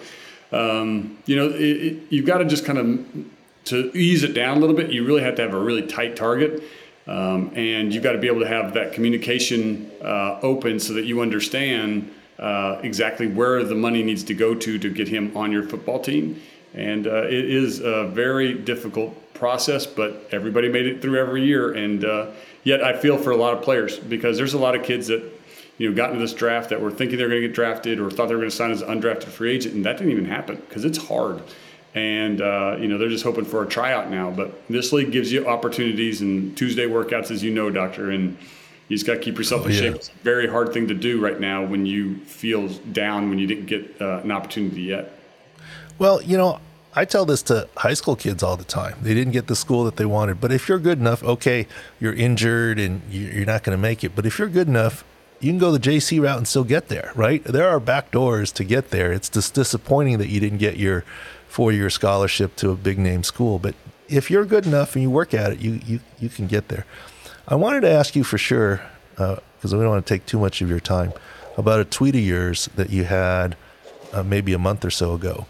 um, 0.52 1.18
you 1.26 1.36
know, 1.36 1.50
it, 1.50 1.62
it, 1.62 2.04
you've 2.10 2.26
got 2.26 2.40
to 2.40 2.46
just 2.46 2.66
kind 2.66 2.78
of, 2.78 3.26
to 3.66 3.92
ease 3.98 4.24
it 4.24 4.34
down 4.34 4.58
a 4.58 4.60
little 4.60 4.76
bit, 4.76 4.92
you 4.92 5.06
really 5.06 5.22
have 5.22 5.36
to 5.36 5.42
have 5.42 5.54
a 5.54 5.60
really 5.60 5.86
tight 5.86 6.16
target. 6.16 6.64
Um, 7.08 7.52
and 7.56 7.92
you've 7.92 8.04
got 8.04 8.12
to 8.12 8.20
be 8.20 8.28
able 8.28 8.42
to 8.42 8.48
have 8.48 8.74
that 8.76 8.94
communication 8.94 9.90
uh, 10.04 10.40
open 10.44 10.80
so 10.80 10.94
that 10.94 11.06
you 11.06 11.22
understand 11.22 12.14
uh, 12.38 12.80
exactly 12.84 13.26
where 13.28 13.64
the 13.64 13.74
money 13.74 14.04
needs 14.04 14.24
to 14.26 14.36
go 14.36 14.54
to 14.54 14.78
to 14.78 14.94
get 14.94 15.08
him 15.08 15.36
on 15.36 15.52
your 15.52 15.64
football 15.64 16.00
team. 16.00 16.40
And 16.76 17.08
uh, 17.08 17.24
it 17.24 17.50
is 17.50 17.80
a 17.80 18.06
very 18.06 18.54
difficult 18.54 19.16
process, 19.40 19.86
but 19.86 20.28
everybody 20.32 20.70
made 20.70 20.86
it 20.86 21.02
through 21.02 21.18
every 21.18 21.46
year. 21.46 21.72
And 21.72 22.04
uh, 22.06 22.28
yet, 22.64 22.84
I 22.84 22.96
feel 22.98 23.18
for 23.18 23.32
a 23.32 23.38
lot 23.38 23.58
of 23.58 23.64
players 23.64 23.98
because 23.98 24.38
there's 24.38 24.54
a 24.54 24.60
lot 24.60 24.76
of 24.76 24.84
kids 24.84 25.08
that 25.08 25.24
you 25.78 25.90
know 25.90 25.96
got 25.96 26.10
into 26.10 26.22
this 26.22 26.34
draft 26.34 26.70
that 26.70 26.82
were 26.82 26.92
thinking 26.92 27.18
they're 27.18 27.30
going 27.30 27.42
to 27.42 27.48
get 27.48 27.56
drafted 27.56 28.00
or 28.00 28.12
thought 28.12 28.28
they 28.28 28.36
were 28.36 28.42
going 28.42 28.52
to 28.52 28.56
sign 28.56 28.72
as 28.72 28.82
an 28.82 28.90
undrafted 28.90 29.30
free 29.30 29.52
agent, 29.56 29.74
and 29.74 29.86
that 29.86 29.98
didn't 29.98 30.12
even 30.12 30.26
happen 30.26 30.58
because 30.68 30.86
it's 30.86 30.98
hard. 30.98 31.42
And 31.96 32.40
uh, 32.42 32.78
you 32.80 32.88
know 32.88 33.00
they're 33.00 33.10
just 33.10 33.24
hoping 33.24 33.46
for 33.46 33.64
a 33.64 33.68
tryout 33.68 34.12
now. 34.12 34.30
But 34.30 34.68
this 34.68 34.94
league 34.94 35.12
gives 35.12 35.32
you 35.32 35.48
opportunities 35.48 36.22
and 36.22 36.56
Tuesday 36.56 36.86
workouts, 36.86 37.32
as 37.32 37.42
you 37.42 37.52
know, 37.52 37.72
doctor, 37.72 38.12
and 38.12 38.38
you 38.90 38.98
just 38.98 39.08
got 39.08 39.14
to 39.14 39.20
keep 39.20 39.38
yourself 39.38 39.66
in 39.66 39.72
oh, 39.72 39.76
shape. 39.76 39.96
It's 39.96 40.10
a 40.10 40.24
very 40.24 40.48
hard 40.48 40.74
thing 40.74 40.88
to 40.88 40.94
do 40.94 41.20
right 41.22 41.40
now 41.40 41.64
when 41.64 41.86
you 41.86 42.18
feel 42.26 42.68
down 42.68 43.30
when 43.30 43.40
you 43.40 43.48
didn't 43.48 43.68
get 43.68 44.02
uh, 44.02 44.20
an 44.24 44.32
opportunity 44.32 44.82
yet. 44.82 45.14
Well, 46.00 46.22
you 46.22 46.38
know, 46.38 46.60
I 46.96 47.06
tell 47.06 47.26
this 47.26 47.44
to 47.44 47.70
high 47.78 47.94
school 47.94 48.16
kids 48.16 48.42
all 48.42 48.58
the 48.58 48.64
time. 48.64 48.98
They 49.02 49.14
didn't 49.14 49.34
get 49.34 49.48
the 49.48 49.56
school 49.56 49.84
that 49.84 49.98
they 49.98 50.06
wanted, 50.06 50.42
but 50.42 50.52
if 50.52 50.68
you're 50.68 50.80
good 50.80 51.00
enough, 51.00 51.24
okay, 51.24 51.68
you're 52.00 52.14
injured 52.14 52.80
and 52.80 53.02
you're 53.12 53.46
not 53.46 53.64
going 53.64 53.78
to 53.78 53.82
make 53.82 54.04
it. 54.04 54.16
But 54.16 54.26
if 54.26 54.40
you're 54.40 54.48
good 54.48 54.68
enough, 54.68 55.04
you 55.40 55.52
can 55.52 55.60
go 55.60 55.72
the 55.72 55.80
JC 55.80 56.22
route 56.22 56.38
and 56.38 56.48
still 56.48 56.64
get 56.64 56.88
there, 56.88 57.12
right? 57.16 57.44
There 57.44 57.68
are 57.68 57.80
back 57.80 58.12
doors 58.12 58.52
to 58.54 58.64
get 58.64 58.90
there. 58.90 59.12
It's 59.12 59.30
just 59.30 59.54
disappointing 59.54 60.18
that 60.18 60.30
you 60.30 60.40
didn't 60.40 60.58
get 60.58 60.78
your 60.78 61.06
four 61.48 61.72
year 61.72 61.90
scholarship 61.90 62.56
to 62.58 62.72
a 62.72 62.76
big 62.76 62.98
name 62.98 63.24
school. 63.24 63.60
But 63.60 63.76
if 64.08 64.32
you're 64.32 64.46
good 64.46 64.66
enough 64.66 64.96
and 64.96 65.04
you 65.04 65.12
work 65.12 65.34
at 65.34 65.54
it, 65.54 65.60
you, 65.60 65.80
you, 65.86 66.00
you 66.20 66.30
can 66.30 66.48
get 66.48 66.70
there. 66.70 66.86
I 67.48 67.56
wanted 67.56 67.82
to 67.82 67.90
ask 67.90 68.16
you 68.16 68.24
for 68.24 68.38
sure, 68.38 68.82
because 69.12 69.74
uh, 69.74 69.78
we 69.78 69.84
don't 69.84 69.90
want 69.90 70.06
to 70.06 70.14
take 70.14 70.26
too 70.26 70.40
much 70.40 70.62
of 70.62 70.70
your 70.70 70.80
time, 70.80 71.14
about 71.56 71.80
a 71.80 71.86
tweet 71.86 72.16
of 72.16 72.22
yours 72.22 72.68
that 72.76 72.90
you 72.90 73.04
had 73.04 73.56
uh, 74.12 74.24
maybe 74.24 74.54
a 74.54 74.60
month 74.60 74.84
or 74.84 74.92
so 74.92 75.14
ago. 75.14 75.46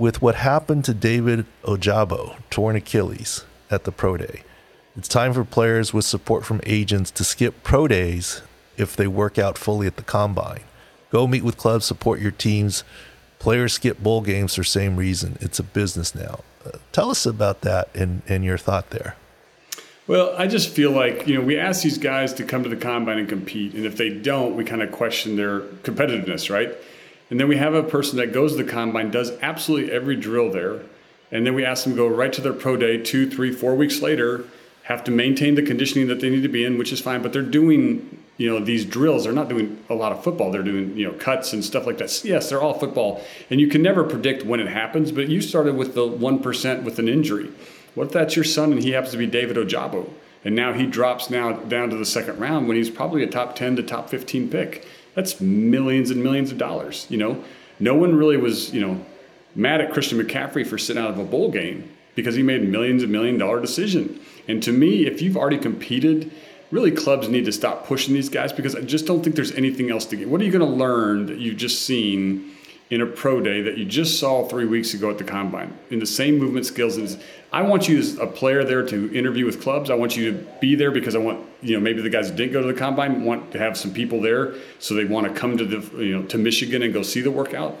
With 0.00 0.22
what 0.22 0.36
happened 0.36 0.86
to 0.86 0.94
David 0.94 1.44
Ojabo, 1.62 2.36
torn 2.48 2.74
Achilles 2.74 3.44
at 3.70 3.84
the 3.84 3.92
Pro 3.92 4.16
Day, 4.16 4.44
it's 4.96 5.06
time 5.06 5.34
for 5.34 5.44
players 5.44 5.92
with 5.92 6.06
support 6.06 6.46
from 6.46 6.62
agents 6.64 7.10
to 7.10 7.22
skip 7.22 7.62
Pro 7.62 7.86
Days 7.86 8.40
if 8.78 8.96
they 8.96 9.06
work 9.06 9.38
out 9.38 9.58
fully 9.58 9.86
at 9.86 9.96
the 9.96 10.02
combine. 10.02 10.62
Go 11.10 11.26
meet 11.26 11.44
with 11.44 11.58
clubs, 11.58 11.84
support 11.84 12.18
your 12.18 12.30
teams. 12.30 12.82
Players 13.38 13.74
skip 13.74 14.02
bowl 14.02 14.22
games 14.22 14.54
for 14.54 14.64
same 14.64 14.96
reason. 14.96 15.36
It's 15.38 15.58
a 15.58 15.62
business 15.62 16.14
now. 16.14 16.40
Uh, 16.64 16.78
tell 16.92 17.10
us 17.10 17.26
about 17.26 17.60
that 17.60 17.94
and, 17.94 18.22
and 18.26 18.42
your 18.42 18.56
thought 18.56 18.88
there. 18.88 19.16
Well, 20.06 20.34
I 20.38 20.46
just 20.46 20.70
feel 20.70 20.92
like, 20.92 21.26
you 21.26 21.34
know, 21.34 21.44
we 21.44 21.58
ask 21.58 21.82
these 21.82 21.98
guys 21.98 22.32
to 22.34 22.44
come 22.44 22.62
to 22.62 22.70
the 22.70 22.76
combine 22.76 23.18
and 23.18 23.28
compete. 23.28 23.74
And 23.74 23.84
if 23.84 23.98
they 23.98 24.08
don't, 24.08 24.56
we 24.56 24.64
kind 24.64 24.80
of 24.80 24.92
question 24.92 25.36
their 25.36 25.60
competitiveness, 25.60 26.48
right? 26.48 26.74
And 27.30 27.38
then 27.38 27.48
we 27.48 27.56
have 27.56 27.74
a 27.74 27.82
person 27.82 28.18
that 28.18 28.32
goes 28.32 28.56
to 28.56 28.62
the 28.62 28.70
combine, 28.70 29.10
does 29.10 29.32
absolutely 29.40 29.92
every 29.92 30.16
drill 30.16 30.50
there. 30.50 30.80
And 31.30 31.46
then 31.46 31.54
we 31.54 31.64
ask 31.64 31.84
them 31.84 31.92
to 31.92 31.96
go 31.96 32.08
right 32.08 32.32
to 32.32 32.40
their 32.40 32.52
pro 32.52 32.76
day 32.76 32.98
two, 32.98 33.30
three, 33.30 33.52
four 33.52 33.76
weeks 33.76 34.02
later, 34.02 34.44
have 34.82 35.04
to 35.04 35.12
maintain 35.12 35.54
the 35.54 35.62
conditioning 35.62 36.08
that 36.08 36.20
they 36.20 36.28
need 36.28 36.42
to 36.42 36.48
be 36.48 36.64
in, 36.64 36.76
which 36.76 36.92
is 36.92 37.00
fine. 37.00 37.22
But 37.22 37.32
they're 37.32 37.42
doing, 37.42 38.20
you 38.36 38.50
know, 38.50 38.64
these 38.64 38.84
drills. 38.84 39.24
They're 39.24 39.32
not 39.32 39.48
doing 39.48 39.82
a 39.88 39.94
lot 39.94 40.10
of 40.10 40.24
football. 40.24 40.50
They're 40.50 40.64
doing, 40.64 40.96
you 40.96 41.06
know, 41.06 41.12
cuts 41.12 41.52
and 41.52 41.64
stuff 41.64 41.86
like 41.86 41.98
that. 41.98 42.24
Yes, 42.24 42.48
they're 42.50 42.60
all 42.60 42.74
football. 42.74 43.22
And 43.48 43.60
you 43.60 43.68
can 43.68 43.80
never 43.80 44.02
predict 44.02 44.44
when 44.44 44.58
it 44.58 44.66
happens, 44.66 45.12
but 45.12 45.28
you 45.28 45.40
started 45.40 45.76
with 45.76 45.94
the 45.94 46.08
1% 46.08 46.82
with 46.82 46.98
an 46.98 47.08
injury. 47.08 47.52
What 47.94 48.08
if 48.08 48.12
that's 48.12 48.34
your 48.34 48.44
son 48.44 48.72
and 48.72 48.82
he 48.82 48.90
happens 48.90 49.12
to 49.12 49.18
be 49.18 49.26
David 49.26 49.56
Ojabo? 49.56 50.10
and 50.44 50.54
now 50.54 50.72
he 50.72 50.86
drops 50.86 51.30
now 51.30 51.52
down 51.52 51.90
to 51.90 51.96
the 51.96 52.06
second 52.06 52.38
round 52.38 52.66
when 52.66 52.76
he's 52.76 52.90
probably 52.90 53.22
a 53.22 53.26
top 53.26 53.54
10 53.56 53.76
to 53.76 53.82
top 53.82 54.08
15 54.08 54.48
pick. 54.48 54.86
That's 55.20 55.38
millions 55.38 56.10
and 56.10 56.22
millions 56.22 56.50
of 56.50 56.56
dollars. 56.56 57.06
You 57.10 57.18
know, 57.18 57.44
no 57.78 57.94
one 57.94 58.14
really 58.14 58.38
was, 58.38 58.72
you 58.72 58.80
know, 58.80 59.04
mad 59.54 59.82
at 59.82 59.92
Christian 59.92 60.18
McCaffrey 60.18 60.66
for 60.66 60.78
sitting 60.78 61.02
out 61.02 61.10
of 61.10 61.18
a 61.18 61.24
bowl 61.24 61.50
game 61.50 61.90
because 62.14 62.36
he 62.36 62.42
made 62.42 62.66
millions 62.66 63.02
and 63.02 63.12
million 63.12 63.36
dollar 63.36 63.60
decision. 63.60 64.18
And 64.48 64.62
to 64.62 64.72
me, 64.72 65.06
if 65.06 65.20
you've 65.20 65.36
already 65.36 65.58
competed, 65.58 66.32
really 66.70 66.90
clubs 66.90 67.28
need 67.28 67.44
to 67.44 67.52
stop 67.52 67.84
pushing 67.84 68.14
these 68.14 68.30
guys 68.30 68.50
because 68.50 68.74
I 68.74 68.80
just 68.80 69.04
don't 69.04 69.22
think 69.22 69.36
there's 69.36 69.52
anything 69.52 69.90
else 69.90 70.06
to 70.06 70.16
get. 70.16 70.26
What 70.26 70.40
are 70.40 70.44
you 70.44 70.50
going 70.50 70.66
to 70.66 70.74
learn 70.74 71.26
that 71.26 71.36
you've 71.36 71.58
just 71.58 71.82
seen 71.82 72.52
in 72.90 73.00
a 73.00 73.06
pro 73.06 73.40
day 73.40 73.62
that 73.62 73.78
you 73.78 73.84
just 73.84 74.18
saw 74.18 74.46
three 74.48 74.66
weeks 74.66 74.94
ago 74.94 75.10
at 75.10 75.18
the 75.18 75.24
combine 75.24 75.72
in 75.90 76.00
the 76.00 76.06
same 76.06 76.38
movement 76.38 76.66
skills? 76.66 76.96
And 76.96 77.18
I 77.52 77.62
want 77.62 77.88
you 77.88 77.98
as 77.98 78.18
a 78.18 78.26
player 78.26 78.64
there 78.64 78.84
to 78.86 79.12
interview 79.16 79.46
with 79.46 79.62
clubs. 79.62 79.90
I 79.90 79.94
want 79.94 80.16
you 80.16 80.32
to 80.32 80.46
be 80.60 80.74
there 80.74 80.90
because 80.90 81.14
I 81.14 81.18
want 81.18 81.46
you 81.62 81.74
know 81.74 81.80
maybe 81.80 82.02
the 82.02 82.10
guys 82.10 82.28
that 82.28 82.36
didn't 82.36 82.52
go 82.52 82.60
to 82.60 82.66
the 82.72 82.78
combine 82.78 83.24
want 83.24 83.52
to 83.52 83.58
have 83.58 83.76
some 83.76 83.92
people 83.92 84.20
there, 84.20 84.54
so 84.78 84.94
they 84.94 85.04
want 85.04 85.26
to 85.26 85.32
come 85.32 85.56
to 85.56 85.64
the 85.64 86.04
you 86.04 86.18
know 86.18 86.26
to 86.26 86.38
Michigan 86.38 86.82
and 86.82 86.92
go 86.92 87.02
see 87.02 87.20
the 87.20 87.30
workout. 87.30 87.80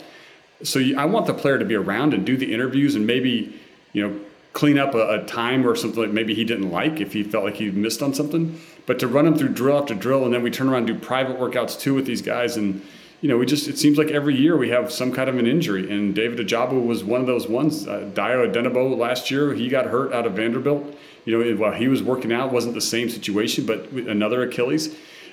So 0.62 0.78
you, 0.78 0.98
I 0.98 1.06
want 1.06 1.26
the 1.26 1.34
player 1.34 1.58
to 1.58 1.64
be 1.64 1.74
around 1.74 2.14
and 2.14 2.24
do 2.24 2.36
the 2.36 2.52
interviews 2.52 2.94
and 2.94 3.06
maybe 3.06 3.58
you 3.92 4.06
know 4.06 4.20
clean 4.52 4.78
up 4.78 4.94
a, 4.94 5.20
a, 5.20 5.26
time 5.26 5.66
or 5.66 5.76
something 5.76 6.02
that 6.02 6.12
maybe 6.12 6.34
he 6.34 6.44
didn't 6.44 6.70
like 6.70 7.00
if 7.00 7.12
he 7.12 7.22
felt 7.22 7.44
like 7.44 7.54
he 7.54 7.70
missed 7.70 8.02
on 8.02 8.12
something. 8.12 8.60
But 8.86 8.98
to 8.98 9.06
run 9.06 9.26
him 9.26 9.36
through 9.36 9.50
drill 9.50 9.78
after 9.78 9.94
drill, 9.94 10.24
and 10.24 10.34
then 10.34 10.42
we 10.42 10.50
turn 10.50 10.68
around 10.68 10.88
and 10.90 10.98
do 10.98 11.06
private 11.06 11.38
workouts 11.38 11.78
too 11.78 11.94
with 11.94 12.06
these 12.06 12.22
guys, 12.22 12.56
and 12.56 12.82
you 13.20 13.28
know, 13.28 13.36
we 13.36 13.44
just 13.44 13.68
it 13.68 13.78
seems 13.78 13.98
like 13.98 14.08
every 14.08 14.34
year 14.34 14.56
we 14.56 14.70
have 14.70 14.90
some 14.90 15.12
kind 15.12 15.28
of 15.28 15.36
an 15.36 15.46
injury, 15.46 15.90
and 15.90 16.14
David 16.14 16.46
Ojabo 16.46 16.84
was 16.84 17.04
one 17.04 17.20
of 17.20 17.26
those 17.26 17.48
ones. 17.48 17.86
Uh, 17.86 18.10
Dayo 18.14 18.50
Odeyingbo 18.50 18.96
last 18.96 19.30
year, 19.30 19.52
he 19.52 19.68
got 19.68 19.86
hurt 19.86 20.12
out 20.12 20.26
of 20.26 20.32
Vanderbilt. 20.32 20.96
You 21.26 21.38
know, 21.38 21.56
while 21.56 21.72
he 21.72 21.86
was 21.86 22.02
working 22.02 22.32
out, 22.32 22.50
wasn't 22.50 22.74
the 22.74 22.80
same 22.80 23.10
situation, 23.10 23.66
but 23.66 23.90
another 23.90 24.42
Achilles, 24.42 24.86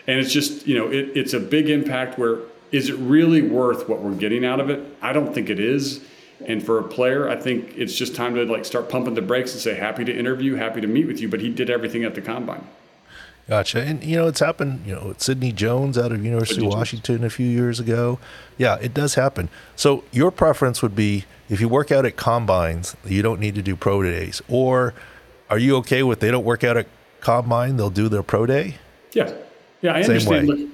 and 0.06 0.20
it's 0.20 0.34
just 0.34 0.68
you 0.68 0.78
know, 0.78 0.88
it, 0.92 1.16
it's 1.16 1.34
a 1.34 1.40
big 1.40 1.70
impact. 1.70 2.20
Where 2.20 2.40
is 2.72 2.90
it 2.90 2.96
really 2.98 3.42
worth 3.42 3.88
what 3.88 4.02
we're 4.02 4.16
getting 4.16 4.46
out 4.46 4.60
of 4.60 4.70
it? 4.70 4.84
I 5.02 5.14
don't 5.14 5.34
think 5.34 5.50
it 5.50 5.60
is. 5.60 6.02
And 6.46 6.64
for 6.64 6.78
a 6.78 6.84
player, 6.84 7.28
I 7.28 7.36
think 7.36 7.74
it's 7.78 7.96
just 7.96 8.16
time 8.16 8.36
to 8.36 8.46
like 8.46 8.64
start 8.64 8.90
pumping 8.90 9.16
the 9.16 9.24
brakes 9.24 9.54
and 9.54 9.62
say, 9.62 9.74
happy 9.74 10.06
to 10.06 10.16
interview, 10.16 10.56
happy 10.56 10.82
to 10.82 10.88
meet 10.88 11.08
with 11.08 11.20
you. 11.20 11.30
But 11.30 11.40
he 11.40 11.50
did 11.50 11.70
everything 11.70 12.04
at 12.04 12.14
the 12.14 12.22
combine. 12.22 12.68
Gotcha. 13.48 13.82
And 13.82 14.04
you 14.04 14.18
know, 14.18 14.28
it's 14.28 14.42
happened. 14.42 14.86
You 14.86 14.94
know, 14.94 15.14
Sidney 15.18 15.54
Jones 15.54 15.98
out 15.98 16.12
of 16.12 16.24
University 16.24 16.66
of 16.66 16.74
Washington 16.74 17.24
a 17.24 17.30
few 17.30 17.48
years 17.48 17.80
ago. 17.80 18.20
Yeah, 18.58 18.76
it 18.82 18.94
does 18.94 19.16
happen. 19.16 19.50
So 19.76 20.04
your 20.12 20.32
preference 20.32 20.82
would 20.82 20.96
be 20.96 21.26
if 21.50 21.62
you 21.62 21.70
work 21.70 21.92
out 21.92 22.06
at 22.06 22.18
combines, 22.18 22.98
you 23.06 23.22
don't 23.22 23.40
need 23.40 23.56
to 23.56 23.62
do 23.62 23.76
pro 23.76 24.04
days, 24.04 24.42
or 24.50 24.94
are 25.50 25.58
you 25.58 25.78
okay 25.78 26.04
with 26.04 26.20
they 26.20 26.30
don't 26.30 26.44
work 26.44 26.64
out 26.64 26.76
at 26.76 26.88
combine, 27.22 27.78
they'll 27.78 27.90
do 27.90 28.10
their 28.10 28.24
pro 28.24 28.46
day? 28.46 28.76
Yeah, 29.14 29.34
yeah, 29.82 29.96
I 29.96 30.02
Same 30.02 30.12
understand. 30.12 30.48
Look, 30.48 30.70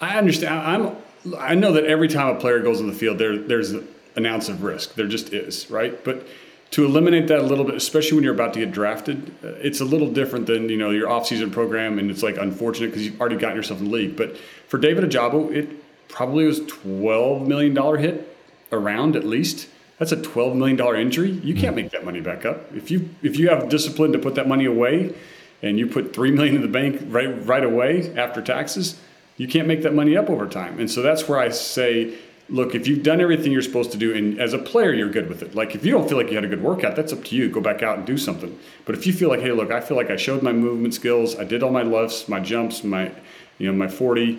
I 0.00 0.18
understand. 0.18 0.54
I'm. 0.54 0.96
I 1.38 1.54
know 1.54 1.72
that 1.72 1.86
every 1.86 2.08
time 2.08 2.36
a 2.36 2.38
player 2.38 2.60
goes 2.60 2.82
on 2.82 2.86
the 2.86 2.92
field, 2.92 3.16
there 3.16 3.38
there's 3.38 3.70
an 3.70 4.26
ounce 4.26 4.50
of 4.50 4.62
risk. 4.62 4.94
There 4.94 5.08
just 5.08 5.32
is, 5.32 5.70
right? 5.70 6.04
But 6.04 6.26
to 6.74 6.84
eliminate 6.84 7.28
that 7.28 7.38
a 7.38 7.42
little 7.42 7.64
bit, 7.64 7.76
especially 7.76 8.16
when 8.16 8.24
you're 8.24 8.34
about 8.34 8.52
to 8.52 8.58
get 8.58 8.72
drafted, 8.72 9.32
uh, 9.44 9.50
it's 9.62 9.80
a 9.80 9.84
little 9.84 10.10
different 10.10 10.46
than 10.46 10.68
you 10.68 10.76
know 10.76 10.90
your 10.90 11.08
offseason 11.08 11.52
program, 11.52 12.00
and 12.00 12.10
it's 12.10 12.20
like 12.20 12.36
unfortunate 12.36 12.88
because 12.88 13.06
you've 13.06 13.20
already 13.20 13.36
gotten 13.36 13.56
yourself 13.56 13.78
in 13.78 13.84
the 13.84 13.92
league. 13.92 14.16
But 14.16 14.36
for 14.66 14.78
David 14.78 15.08
Ojabo, 15.08 15.54
it 15.54 15.68
probably 16.08 16.46
was 16.46 16.66
twelve 16.66 17.46
million 17.46 17.74
dollar 17.74 17.98
hit 17.98 18.36
around 18.72 19.14
at 19.14 19.22
least. 19.22 19.68
That's 20.00 20.10
a 20.10 20.20
twelve 20.20 20.56
million 20.56 20.76
dollar 20.76 20.96
injury. 20.96 21.30
You 21.30 21.54
can't 21.54 21.76
make 21.76 21.92
that 21.92 22.04
money 22.04 22.20
back 22.20 22.44
up 22.44 22.74
if 22.74 22.90
you 22.90 23.08
if 23.22 23.38
you 23.38 23.50
have 23.50 23.68
discipline 23.68 24.10
to 24.10 24.18
put 24.18 24.34
that 24.34 24.48
money 24.48 24.64
away, 24.64 25.14
and 25.62 25.78
you 25.78 25.86
put 25.86 26.12
three 26.12 26.32
million 26.32 26.56
in 26.56 26.62
the 26.62 26.66
bank 26.66 27.00
right 27.04 27.46
right 27.46 27.62
away 27.62 28.12
after 28.16 28.42
taxes. 28.42 28.98
You 29.36 29.46
can't 29.46 29.68
make 29.68 29.82
that 29.82 29.94
money 29.94 30.16
up 30.16 30.28
over 30.28 30.48
time, 30.48 30.80
and 30.80 30.90
so 30.90 31.02
that's 31.02 31.28
where 31.28 31.38
I 31.38 31.50
say 31.50 32.18
look, 32.48 32.74
if 32.74 32.86
you've 32.86 33.02
done 33.02 33.20
everything 33.20 33.52
you're 33.52 33.62
supposed 33.62 33.92
to 33.92 33.98
do, 33.98 34.14
and 34.14 34.40
as 34.40 34.52
a 34.52 34.58
player, 34.58 34.92
you're 34.92 35.10
good 35.10 35.28
with 35.28 35.42
it. 35.42 35.54
Like 35.54 35.74
if 35.74 35.84
you 35.84 35.92
don't 35.92 36.08
feel 36.08 36.18
like 36.18 36.28
you 36.28 36.34
had 36.34 36.44
a 36.44 36.48
good 36.48 36.62
workout, 36.62 36.96
that's 36.96 37.12
up 37.12 37.24
to 37.24 37.36
you. 37.36 37.48
Go 37.48 37.60
back 37.60 37.82
out 37.82 37.98
and 37.98 38.06
do 38.06 38.18
something. 38.18 38.58
But 38.84 38.94
if 38.94 39.06
you 39.06 39.12
feel 39.12 39.28
like, 39.28 39.40
hey, 39.40 39.52
look, 39.52 39.70
I 39.70 39.80
feel 39.80 39.96
like 39.96 40.10
I 40.10 40.16
showed 40.16 40.42
my 40.42 40.52
movement 40.52 40.94
skills, 40.94 41.36
I 41.36 41.44
did 41.44 41.62
all 41.62 41.70
my 41.70 41.82
lifts, 41.82 42.28
my 42.28 42.40
jumps, 42.40 42.84
my, 42.84 43.10
you 43.58 43.66
know, 43.66 43.72
my 43.72 43.88
40, 43.88 44.38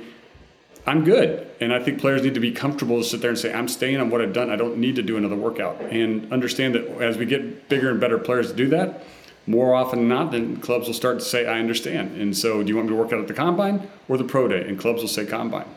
I'm 0.88 1.04
good. 1.04 1.48
And 1.60 1.74
I 1.74 1.82
think 1.82 2.00
players 2.00 2.22
need 2.22 2.36
to 2.36 2.40
be 2.40 2.52
comfortable 2.52 3.00
to 3.00 3.04
sit 3.04 3.22
there 3.22 3.32
and 3.32 3.40
say, 3.40 3.52
I'm 3.52 3.68
staying 3.68 4.00
on 4.00 4.10
what 4.10 4.22
I've 4.22 4.34
done. 4.34 4.52
I 4.52 4.56
don't 4.56 4.78
need 4.78 4.96
to 4.98 5.02
do 5.02 5.18
another 5.18 5.36
workout. 5.36 5.82
And 5.82 6.32
understand 6.32 6.76
that 6.76 6.88
as 7.02 7.18
we 7.18 7.26
get 7.26 7.70
bigger 7.70 7.90
and 7.90 8.00
better 8.00 8.20
players 8.20 8.52
to 8.52 8.56
do 8.56 8.68
that, 8.70 9.04
more 9.48 9.74
often 9.74 10.00
than 10.00 10.08
not, 10.08 10.32
then 10.32 10.58
clubs 10.58 10.88
will 10.88 10.94
start 10.94 11.20
to 11.20 11.26
say, 11.26 11.48
I 11.48 11.60
understand. 11.60 12.20
And 12.20 12.36
so, 12.36 12.64
do 12.64 12.70
you 12.70 12.76
want 12.76 12.88
me 12.90 12.96
to 12.96 13.00
work 13.00 13.14
out 13.14 13.20
at 13.20 13.28
the 13.28 13.34
combine 13.34 13.88
or 14.08 14.18
the 14.18 14.24
pro 14.24 14.48
day? 14.48 14.68
And 14.68 14.80
clubs 14.80 15.02
will 15.02 15.10
say 15.10 15.26
combine. 15.26 15.68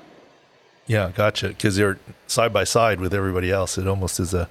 Yeah, 0.88 1.12
gotcha. 1.14 1.48
Because 1.48 1.76
they're 1.76 1.98
side 2.26 2.52
by 2.52 2.64
side 2.64 2.98
with 3.00 3.14
everybody 3.14 3.52
else. 3.52 3.78
It 3.78 3.86
almost 3.86 4.18
is 4.18 4.34
a 4.34 4.48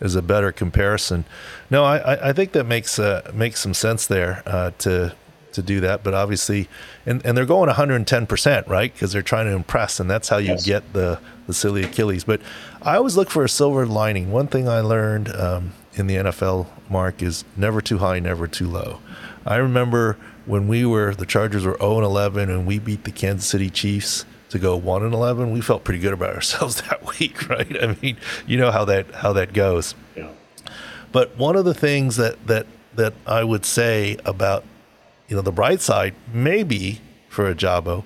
is 0.00 0.14
a 0.14 0.22
better 0.22 0.52
comparison. 0.52 1.24
No, 1.70 1.84
I, 1.84 2.28
I 2.28 2.32
think 2.32 2.52
that 2.52 2.64
makes 2.64 2.98
uh, 2.98 3.28
makes 3.34 3.60
some 3.60 3.74
sense 3.74 4.06
there 4.06 4.42
uh, 4.46 4.70
to 4.78 5.14
to 5.52 5.62
do 5.62 5.80
that. 5.80 6.04
But 6.04 6.14
obviously, 6.14 6.68
and, 7.06 7.24
and 7.24 7.36
they're 7.36 7.46
going 7.46 7.66
110 7.66 8.26
percent, 8.26 8.68
right? 8.68 8.92
Because 8.92 9.12
they're 9.12 9.22
trying 9.22 9.46
to 9.46 9.52
impress, 9.52 9.98
and 9.98 10.08
that's 10.08 10.28
how 10.28 10.36
you 10.36 10.50
yes. 10.50 10.64
get 10.64 10.92
the 10.92 11.18
the 11.46 11.54
silly 11.54 11.82
Achilles. 11.82 12.22
But 12.22 12.42
I 12.82 12.96
always 12.96 13.16
look 13.16 13.30
for 13.30 13.42
a 13.42 13.48
silver 13.48 13.86
lining. 13.86 14.30
One 14.30 14.46
thing 14.46 14.68
I 14.68 14.80
learned 14.80 15.34
um, 15.34 15.72
in 15.94 16.06
the 16.06 16.16
NFL, 16.16 16.66
Mark, 16.90 17.22
is 17.22 17.44
never 17.56 17.80
too 17.80 17.98
high, 17.98 18.20
never 18.20 18.46
too 18.46 18.68
low. 18.68 19.00
I 19.46 19.56
remember 19.56 20.18
when 20.44 20.68
we 20.68 20.84
were 20.84 21.14
the 21.14 21.26
Chargers 21.26 21.64
were 21.64 21.78
0 21.78 21.96
and 21.96 22.04
11, 22.04 22.50
and 22.50 22.66
we 22.66 22.78
beat 22.78 23.04
the 23.04 23.10
Kansas 23.10 23.48
City 23.48 23.70
Chiefs 23.70 24.26
to 24.50 24.58
go 24.58 24.76
one 24.76 25.02
and 25.02 25.12
eleven, 25.12 25.52
we 25.52 25.60
felt 25.60 25.84
pretty 25.84 26.00
good 26.00 26.12
about 26.12 26.34
ourselves 26.34 26.80
that 26.88 27.18
week, 27.18 27.48
right? 27.48 27.82
I 27.82 27.96
mean, 28.00 28.16
you 28.46 28.56
know 28.56 28.70
how 28.70 28.84
that 28.86 29.10
how 29.14 29.32
that 29.34 29.52
goes. 29.52 29.94
Yeah. 30.16 30.30
But 31.12 31.36
one 31.36 31.56
of 31.56 31.64
the 31.64 31.74
things 31.74 32.16
that 32.16 32.46
that 32.46 32.66
that 32.94 33.14
I 33.26 33.44
would 33.44 33.64
say 33.64 34.18
about 34.24 34.64
you 35.28 35.36
know 35.36 35.42
the 35.42 35.52
bright 35.52 35.80
side, 35.80 36.14
maybe 36.32 37.00
for 37.28 37.54
Ojabo, 37.54 38.04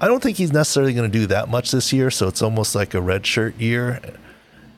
I 0.00 0.08
don't 0.08 0.22
think 0.22 0.36
he's 0.36 0.52
necessarily 0.52 0.92
going 0.92 1.10
to 1.10 1.18
do 1.18 1.26
that 1.26 1.48
much 1.48 1.70
this 1.70 1.92
year. 1.92 2.10
So 2.10 2.28
it's 2.28 2.42
almost 2.42 2.74
like 2.74 2.94
a 2.94 3.00
red 3.00 3.26
shirt 3.26 3.56
year. 3.56 4.00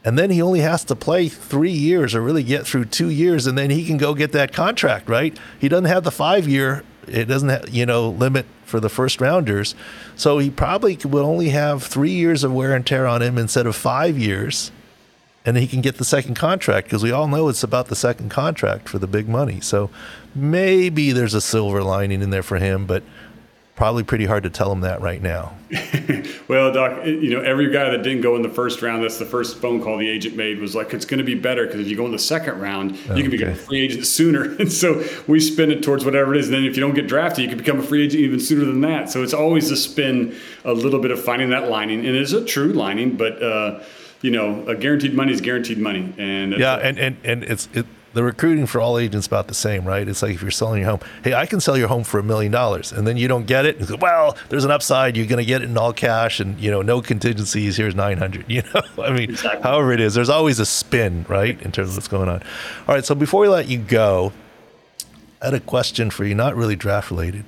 And 0.05 0.17
then 0.17 0.31
he 0.31 0.41
only 0.41 0.61
has 0.61 0.85
to 0.85 0.95
play 0.95 1.29
three 1.29 1.73
years 1.73 2.15
or 2.15 2.21
really 2.21 2.45
get 2.45 2.65
through 2.65 2.85
two 2.85 3.11
years, 3.11 3.49
and 3.49 3.59
then 3.59 3.71
he 3.71 3.85
can 3.85 3.97
go 3.97 4.15
get 4.15 4.31
that 4.33 4.53
contract, 4.53 5.09
right? 5.09 5.37
He 5.59 5.69
doesn't 5.69 5.87
have 5.87 6.05
the 6.05 6.13
five 6.13 6.47
year, 6.47 6.85
it 7.09 7.25
doesn't 7.25 7.49
have, 7.49 7.69
you 7.71 7.87
know, 7.87 8.11
limit 8.11 8.47
for 8.67 8.81
the 8.81 8.89
first 8.89 9.21
rounders. 9.21 9.75
So 10.17 10.39
he 10.39 10.51
probably 10.51 10.97
will 10.97 11.25
only 11.25 11.51
have 11.51 11.83
three 11.83 12.11
years 12.11 12.45
of 12.45 12.53
wear 12.53 12.75
and 12.75 12.85
tear 12.85 13.07
on 13.07 13.23
him 13.23 13.39
instead 13.39 13.67
of 13.67 13.75
five 13.77 14.19
years. 14.19 14.71
And 15.47 15.57
he 15.57 15.69
can 15.69 15.81
get 15.81 15.99
the 15.99 16.05
second 16.05 16.35
contract 16.35 16.89
because 16.89 17.05
we 17.05 17.13
all 17.13 17.29
know 17.29 17.49
it's 17.49 17.63
about 17.63 17.87
the 17.87 17.95
second 17.95 18.31
contract 18.31 18.89
for 18.89 18.99
the 18.99 19.07
big 19.07 19.29
money. 19.29 19.61
So 19.61 19.91
maybe 20.35 21.13
there's 21.13 21.35
a 21.35 21.41
silver 21.41 21.85
lining 21.85 22.21
in 22.21 22.31
there 22.31 22.43
for 22.43 22.59
him, 22.59 22.85
but 22.85 23.05
probably 23.77 24.03
pretty 24.03 24.25
hard 24.25 24.43
to 24.43 24.51
tell 24.51 24.73
him 24.73 24.81
that 24.81 25.03
right 25.03 25.21
now. 25.21 25.55
well, 26.49 26.73
Doc, 26.73 27.05
you 27.05 27.29
know, 27.29 27.43
every 27.43 27.71
guy 27.71 27.91
that 27.91 28.03
didn't 28.03 28.23
go 28.23 28.35
in 28.35 28.41
the 28.41 28.49
first 28.49 28.81
round, 28.81 29.05
that's 29.05 29.19
the 29.19 29.27
first 29.27 29.59
phone 29.59 29.83
call 29.83 29.99
the 29.99 30.09
agent 30.09 30.35
made 30.35 30.59
was 30.59 30.75
like, 30.75 30.95
it's 30.95 31.05
going 31.05 31.19
to 31.19 31.25
be 31.25 31.35
better 31.35 31.67
because 31.67 31.81
if 31.81 31.87
you 31.87 31.97
go 31.97 32.07
in 32.07 32.13
the 32.13 32.19
second 32.19 32.59
round, 32.59 32.97
you 32.97 33.13
okay. 33.13 33.23
can 33.23 33.31
become 33.31 33.49
a 33.51 33.55
free 33.55 33.83
agent 33.83 34.07
sooner. 34.07 34.57
And 34.67 34.73
so 34.73 35.05
we 35.27 35.39
spin 35.39 35.71
it 35.71 35.83
towards 35.83 36.05
whatever 36.05 36.35
it 36.35 36.41
is. 36.41 36.47
And 36.47 36.55
then 36.55 36.65
if 36.65 36.77
you 36.77 36.81
don't 36.81 36.95
get 36.95 37.07
drafted, 37.07 37.43
you 37.45 37.49
can 37.49 37.59
become 37.59 37.79
a 37.79 37.83
free 37.83 38.05
agent 38.05 38.23
even 38.23 38.41
sooner 38.41 38.65
than 38.65 38.81
that. 38.81 39.11
So 39.11 39.23
it's 39.23 39.35
always 39.35 39.71
a 39.71 39.77
spin, 39.77 40.35
a 40.65 40.73
little 40.73 40.99
bit 40.99 41.11
of 41.11 41.23
finding 41.23 41.51
that 41.51 41.69
lining. 41.69 41.99
And 42.01 42.09
it 42.09 42.23
is 42.23 42.33
a 42.33 42.43
true 42.43 42.73
lining, 42.73 43.17
but, 43.17 43.43
uh, 43.43 43.83
you 44.23 44.31
know, 44.31 44.67
a 44.67 44.75
guaranteed 44.75 45.15
money 45.15 45.33
is 45.33 45.43
guaranteed 45.43 45.79
money. 45.79 46.15
And 46.17 46.55
yeah, 46.55 46.77
and, 46.77 46.99
and, 46.99 47.17
and 47.23 47.45
it's, 47.45 47.69
it, 47.75 47.87
the 48.17 48.25
recruiting 48.25 48.65
for 48.65 48.81
all 48.81 48.97
agents 48.99 49.27
about 49.27 49.47
the 49.47 49.53
same, 49.53 49.85
right? 49.85 50.09
It's 50.09 50.23
like 50.23 50.35
if 50.35 50.41
you're 50.41 50.51
selling 50.51 50.81
your 50.81 50.89
home, 50.89 51.01
hey, 51.23 51.35
I 51.35 51.45
can 51.45 51.61
sell 51.61 51.77
your 51.77 51.89
home 51.89 52.03
for 52.03 52.19
a 52.19 52.23
million 52.23 52.51
dollars, 52.51 52.91
and 52.91 53.07
then 53.07 53.19
you 53.19 53.29
don't 53.29 53.45
get 53.45 53.67
it. 53.67 53.87
Go, 53.87 53.97
well, 53.97 54.39
there's 54.49 54.65
an 54.65 54.71
upside. 54.71 55.19
You're 55.19 55.27
going 55.27 55.39
to 55.39 55.45
get 55.45 55.61
it 55.61 55.69
in 55.69 55.77
all 55.77 55.93
cash, 55.93 56.41
and 56.41 56.59
you 56.59 56.71
know, 56.71 56.81
no 56.81 57.03
contingencies. 57.03 57.77
Here's 57.77 57.95
nine 57.95 58.17
hundred. 58.17 58.47
You 58.57 58.63
know, 58.73 59.05
I 59.05 59.11
mean, 59.11 59.31
exactly. 59.31 59.61
however 59.63 59.93
it 59.93 60.01
is, 60.01 60.15
there's 60.15 60.31
always 60.31 60.61
a 60.61 60.65
spin, 60.65 61.27
right, 61.29 61.61
in 61.61 61.73
terms 61.73 61.91
of 61.91 61.97
what's 61.97 62.09
going 62.09 62.31
on. 62.31 62.43
All 62.89 62.95
right, 62.95 63.05
so 63.05 63.15
before 63.15 63.43
we 63.43 63.49
let 63.49 63.69
you 63.69 63.77
go, 63.77 64.33
I 65.43 65.47
had 65.47 65.55
a 65.55 65.61
question 65.61 66.09
for 66.09 66.25
you, 66.25 66.35
not 66.35 66.57
really 66.57 66.75
draft 66.75 67.11
related. 67.11 67.45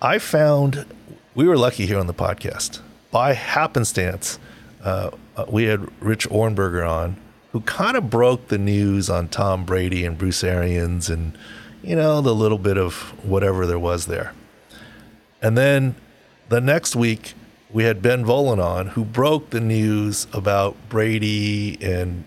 I 0.00 0.18
found 0.18 0.86
we 1.34 1.46
were 1.46 1.58
lucky 1.58 1.84
here 1.84 1.98
on 1.98 2.06
the 2.06 2.14
podcast 2.14 2.80
by 3.10 3.34
happenstance. 3.34 4.38
Uh, 4.82 5.10
uh 5.36 5.44
we 5.50 5.64
had 5.64 5.86
Rich 6.02 6.30
Ohrnberger 6.30 6.88
on 6.88 7.16
who 7.54 7.60
kind 7.60 7.96
of 7.96 8.10
broke 8.10 8.48
the 8.48 8.58
news 8.58 9.08
on 9.08 9.28
Tom 9.28 9.64
Brady 9.64 10.04
and 10.04 10.18
Bruce 10.18 10.42
Arians 10.42 11.08
and, 11.08 11.38
you 11.84 11.94
know, 11.94 12.20
the 12.20 12.34
little 12.34 12.58
bit 12.58 12.76
of 12.76 12.94
whatever 13.24 13.64
there 13.64 13.78
was 13.78 14.06
there. 14.06 14.32
And 15.40 15.56
then 15.56 15.94
the 16.48 16.60
next 16.60 16.96
week, 16.96 17.34
we 17.70 17.84
had 17.84 18.02
Ben 18.02 18.24
Volin 18.24 18.60
on, 18.60 18.88
who 18.88 19.04
broke 19.04 19.50
the 19.50 19.60
news 19.60 20.26
about 20.32 20.74
Brady 20.88 21.78
and 21.80 22.24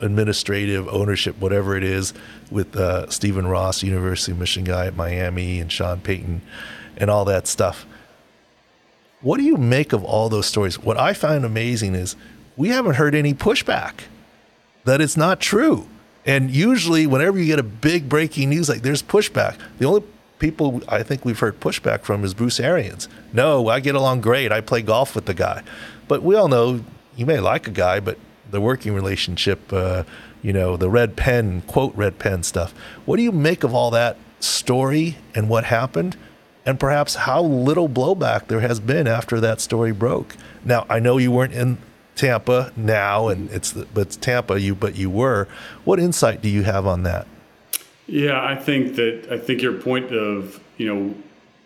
administrative 0.00 0.88
ownership, 0.88 1.38
whatever 1.38 1.76
it 1.76 1.84
is, 1.84 2.14
with 2.50 2.74
uh, 2.74 3.10
Stephen 3.10 3.46
Ross, 3.46 3.82
University 3.82 4.32
of 4.32 4.38
Michigan 4.38 4.64
guy 4.64 4.86
at 4.86 4.96
Miami, 4.96 5.60
and 5.60 5.70
Sean 5.70 6.00
Payton, 6.00 6.40
and 6.96 7.10
all 7.10 7.26
that 7.26 7.46
stuff. 7.46 7.84
What 9.20 9.36
do 9.36 9.42
you 9.42 9.58
make 9.58 9.92
of 9.92 10.02
all 10.02 10.30
those 10.30 10.46
stories? 10.46 10.78
What 10.78 10.96
I 10.96 11.12
find 11.12 11.44
amazing 11.44 11.94
is 11.94 12.16
we 12.56 12.70
haven't 12.70 12.94
heard 12.94 13.14
any 13.14 13.34
pushback 13.34 14.04
that 14.84 15.00
it's 15.00 15.16
not 15.16 15.40
true. 15.40 15.86
And 16.24 16.50
usually, 16.50 17.06
whenever 17.06 17.38
you 17.38 17.46
get 17.46 17.58
a 17.58 17.64
big 17.64 18.08
breaking 18.08 18.50
news, 18.50 18.68
like 18.68 18.82
there's 18.82 19.02
pushback. 19.02 19.58
The 19.78 19.86
only 19.86 20.04
people 20.38 20.82
I 20.88 21.02
think 21.02 21.24
we've 21.24 21.38
heard 21.38 21.60
pushback 21.60 22.02
from 22.02 22.24
is 22.24 22.34
Bruce 22.34 22.60
Arians. 22.60 23.08
No, 23.32 23.68
I 23.68 23.80
get 23.80 23.94
along 23.94 24.20
great. 24.20 24.52
I 24.52 24.60
play 24.60 24.82
golf 24.82 25.14
with 25.14 25.26
the 25.26 25.34
guy. 25.34 25.62
But 26.08 26.22
we 26.22 26.34
all 26.34 26.48
know 26.48 26.84
you 27.16 27.26
may 27.26 27.40
like 27.40 27.66
a 27.66 27.70
guy, 27.70 28.00
but 28.00 28.18
the 28.50 28.60
working 28.60 28.94
relationship, 28.94 29.72
uh, 29.72 30.04
you 30.42 30.52
know, 30.52 30.76
the 30.76 30.90
red 30.90 31.16
pen, 31.16 31.62
quote, 31.62 31.94
red 31.94 32.18
pen 32.18 32.42
stuff. 32.42 32.74
What 33.04 33.16
do 33.16 33.22
you 33.22 33.32
make 33.32 33.64
of 33.64 33.74
all 33.74 33.90
that 33.92 34.16
story 34.40 35.16
and 35.34 35.48
what 35.48 35.64
happened? 35.64 36.16
And 36.64 36.78
perhaps 36.78 37.14
how 37.14 37.42
little 37.42 37.88
blowback 37.88 38.46
there 38.46 38.60
has 38.60 38.78
been 38.78 39.06
after 39.08 39.40
that 39.40 39.60
story 39.60 39.92
broke. 39.92 40.36
Now, 40.64 40.86
I 40.88 41.00
know 41.00 41.18
you 41.18 41.32
weren't 41.32 41.54
in 41.54 41.78
Tampa 42.14 42.72
now, 42.76 43.28
and 43.28 43.46
mm-hmm. 43.46 43.56
it's 43.56 43.72
but 43.72 44.02
it's 44.02 44.16
Tampa. 44.16 44.60
You 44.60 44.74
but 44.74 44.96
you 44.96 45.10
were. 45.10 45.48
What 45.84 45.98
insight 45.98 46.42
do 46.42 46.48
you 46.48 46.62
have 46.62 46.86
on 46.86 47.02
that? 47.04 47.26
Yeah, 48.06 48.42
I 48.42 48.56
think 48.56 48.96
that 48.96 49.28
I 49.30 49.38
think 49.38 49.62
your 49.62 49.74
point 49.74 50.12
of 50.12 50.60
you 50.76 50.92
know 50.92 51.14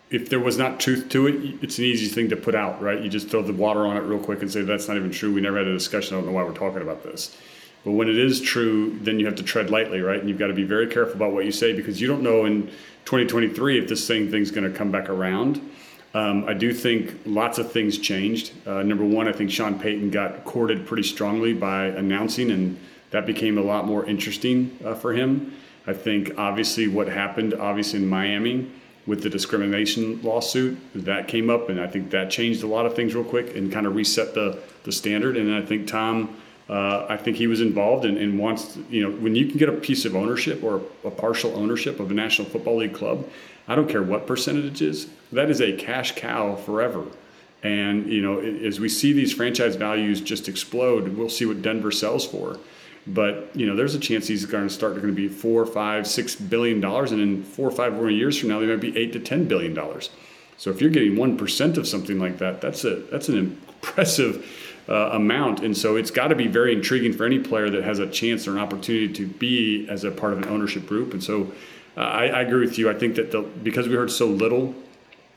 if 0.09 0.29
there 0.29 0.39
was 0.39 0.57
not 0.57 0.79
truth 0.79 1.09
to 1.09 1.27
it, 1.27 1.35
it's 1.61 1.77
an 1.79 1.83
easy 1.83 2.07
thing 2.07 2.29
to 2.29 2.35
put 2.35 2.55
out, 2.55 2.81
right? 2.81 3.01
You 3.01 3.09
just 3.09 3.27
throw 3.29 3.41
the 3.41 3.53
water 3.53 3.85
on 3.85 3.97
it 3.97 4.01
real 4.01 4.19
quick 4.19 4.41
and 4.41 4.51
say 4.51 4.61
that's 4.61 4.87
not 4.87 4.95
even 4.95 5.11
true. 5.11 5.33
We 5.33 5.41
never 5.41 5.57
had 5.57 5.67
a 5.67 5.73
discussion. 5.73 6.15
I 6.15 6.19
don't 6.19 6.27
know 6.27 6.33
why 6.33 6.43
we're 6.43 6.53
talking 6.53 6.81
about 6.81 7.03
this. 7.03 7.35
But 7.83 7.91
when 7.91 8.09
it 8.09 8.17
is 8.17 8.41
true, 8.41 8.97
then 9.01 9.19
you 9.19 9.25
have 9.25 9.35
to 9.35 9.43
tread 9.43 9.69
lightly, 9.69 10.01
right? 10.01 10.19
And 10.19 10.29
you've 10.29 10.39
got 10.39 10.47
to 10.47 10.53
be 10.53 10.63
very 10.63 10.87
careful 10.87 11.15
about 11.15 11.33
what 11.33 11.45
you 11.45 11.51
say 11.51 11.73
because 11.73 11.99
you 12.01 12.07
don't 12.07 12.21
know 12.21 12.45
in 12.45 12.67
2023 13.05 13.79
if 13.79 13.87
this 13.87 14.05
same 14.05 14.31
thing's 14.31 14.51
going 14.51 14.69
to 14.69 14.77
come 14.77 14.91
back 14.91 15.09
around. 15.09 15.61
Um, 16.13 16.45
I 16.47 16.53
do 16.53 16.73
think 16.73 17.13
lots 17.25 17.57
of 17.57 17.71
things 17.71 17.97
changed. 17.97 18.53
Uh, 18.65 18.81
number 18.83 19.05
one, 19.05 19.27
I 19.27 19.33
think 19.33 19.51
Sean 19.51 19.79
Payton 19.79 20.09
got 20.09 20.45
courted 20.45 20.87
pretty 20.87 21.03
strongly 21.03 21.53
by 21.53 21.85
announcing, 21.85 22.51
and 22.51 22.79
that 23.11 23.25
became 23.25 23.57
a 23.57 23.61
lot 23.61 23.85
more 23.85 24.05
interesting 24.05 24.77
uh, 24.83 24.95
for 24.95 25.13
him. 25.13 25.53
I 25.85 25.93
think 25.93 26.31
obviously 26.37 26.87
what 26.87 27.07
happened, 27.07 27.53
obviously 27.53 27.99
in 27.99 28.07
Miami, 28.07 28.69
with 29.05 29.23
the 29.23 29.29
discrimination 29.29 30.21
lawsuit 30.21 30.77
that 30.93 31.27
came 31.27 31.49
up, 31.49 31.69
and 31.69 31.79
I 31.79 31.87
think 31.87 32.11
that 32.11 32.29
changed 32.29 32.63
a 32.63 32.67
lot 32.67 32.85
of 32.85 32.93
things 32.93 33.15
real 33.15 33.23
quick 33.23 33.55
and 33.55 33.71
kind 33.71 33.87
of 33.87 33.95
reset 33.95 34.33
the 34.33 34.59
the 34.83 34.91
standard. 34.91 35.37
And 35.37 35.53
I 35.53 35.61
think 35.61 35.87
Tom, 35.87 36.35
uh, 36.69 37.05
I 37.07 37.17
think 37.17 37.37
he 37.37 37.47
was 37.47 37.61
involved 37.61 38.05
and, 38.05 38.17
and, 38.17 38.39
wants 38.39 38.77
you 38.89 39.03
know 39.03 39.11
when 39.11 39.35
you 39.35 39.45
can 39.45 39.57
get 39.57 39.69
a 39.69 39.73
piece 39.73 40.05
of 40.05 40.15
ownership 40.15 40.63
or 40.63 40.81
a 41.05 41.11
partial 41.11 41.55
ownership 41.55 41.99
of 41.99 42.11
a 42.11 42.13
National 42.13 42.47
Football 42.49 42.77
League 42.77 42.93
club, 42.93 43.25
I 43.67 43.75
don't 43.75 43.89
care 43.89 44.03
what 44.03 44.27
percentage 44.27 45.07
that 45.31 45.49
is 45.49 45.61
a 45.61 45.73
cash 45.73 46.15
cow 46.15 46.55
forever. 46.55 47.05
And 47.63 48.11
you 48.11 48.21
know 48.21 48.39
as 48.39 48.79
we 48.79 48.89
see 48.89 49.13
these 49.13 49.33
franchise 49.33 49.75
values 49.75 50.21
just 50.21 50.47
explode, 50.47 51.17
we'll 51.17 51.29
see 51.29 51.45
what 51.45 51.61
Denver 51.61 51.91
sells 51.91 52.25
for. 52.25 52.57
But 53.07 53.55
you 53.55 53.65
know, 53.65 53.75
there's 53.75 53.95
a 53.95 53.99
chance 53.99 54.27
these 54.27 54.43
are 54.43 54.47
going 54.47 54.67
to 54.67 54.73
start 54.73 54.95
going 54.95 55.07
to 55.07 55.13
be 55.13 55.29
four, 55.29 55.65
five, 55.65 56.05
six 56.05 56.35
billion 56.35 56.81
dollars, 56.81 57.11
and 57.11 57.21
in 57.21 57.43
four 57.43 57.67
or 57.67 57.71
five 57.71 57.93
more 57.93 58.09
years 58.09 58.37
from 58.37 58.49
now, 58.49 58.59
they 58.59 58.67
might 58.67 58.81
be 58.81 58.95
eight 58.97 59.13
to 59.13 59.19
ten 59.19 59.47
billion 59.47 59.73
dollars. 59.73 60.09
So 60.57 60.71
if 60.71 60.81
you're 60.81 60.89
getting 60.89 61.15
one 61.15 61.37
percent 61.37 61.77
of 61.77 61.87
something 61.87 62.19
like 62.19 62.37
that, 62.39 62.59
that's 62.59 62.83
a 62.83 62.97
that's 63.11 63.29
an 63.29 63.37
impressive 63.37 64.45
uh, 64.89 65.11
amount. 65.13 65.61
And 65.61 65.77
so 65.77 65.95
it's 65.95 66.11
got 66.11 66.29
to 66.29 66.35
be 66.35 66.47
very 66.47 66.73
intriguing 66.73 67.13
for 67.13 67.25
any 67.25 67.39
player 67.39 67.69
that 67.69 67.83
has 67.83 67.99
a 67.99 68.07
chance 68.07 68.47
or 68.47 68.51
an 68.51 68.59
opportunity 68.59 69.11
to 69.13 69.27
be 69.27 69.87
as 69.89 70.03
a 70.03 70.11
part 70.11 70.33
of 70.33 70.39
an 70.39 70.49
ownership 70.49 70.85
group. 70.85 71.13
And 71.13 71.23
so 71.23 71.51
uh, 71.97 72.01
I, 72.01 72.27
I, 72.27 72.41
agree 72.41 72.65
with 72.65 72.77
you. 72.77 72.89
I 72.89 72.93
think 72.93 73.15
that 73.15 73.31
the, 73.31 73.41
because 73.41 73.87
we 73.87 73.95
heard 73.95 74.11
so 74.11 74.27
little, 74.27 74.75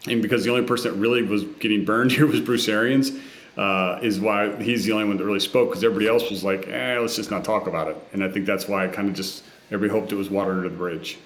and 0.06 0.20
because 0.20 0.44
the 0.44 0.50
only 0.50 0.66
person 0.66 0.92
that 0.92 0.98
really 0.98 1.22
was 1.22 1.44
getting 1.58 1.84
burned 1.84 2.12
here 2.16 2.26
was 2.26 2.40
Bruce 2.40 2.68
Arians 2.68 3.12
uh, 3.56 3.98
is 4.02 4.20
why 4.20 4.54
he's 4.62 4.84
the 4.84 4.92
only 4.92 5.06
one 5.06 5.16
that 5.16 5.24
really 5.24 5.40
spoke 5.40 5.70
because 5.70 5.82
everybody 5.82 6.06
else 6.06 6.30
was 6.30 6.44
like, 6.44 6.68
eh, 6.68 6.98
let's 6.98 7.16
just 7.16 7.30
not 7.30 7.44
talk 7.44 7.66
about 7.66 7.88
it. 7.88 7.96
And 8.12 8.22
I 8.22 8.30
think 8.30 8.46
that's 8.46 8.68
why 8.68 8.84
I 8.84 8.88
kind 8.88 9.08
of 9.08 9.14
just, 9.14 9.42
everybody 9.70 9.98
hoped 9.98 10.12
it 10.12 10.16
was 10.16 10.30
water 10.30 10.52
under 10.52 10.68
the 10.68 10.76
bridge. 10.76 11.18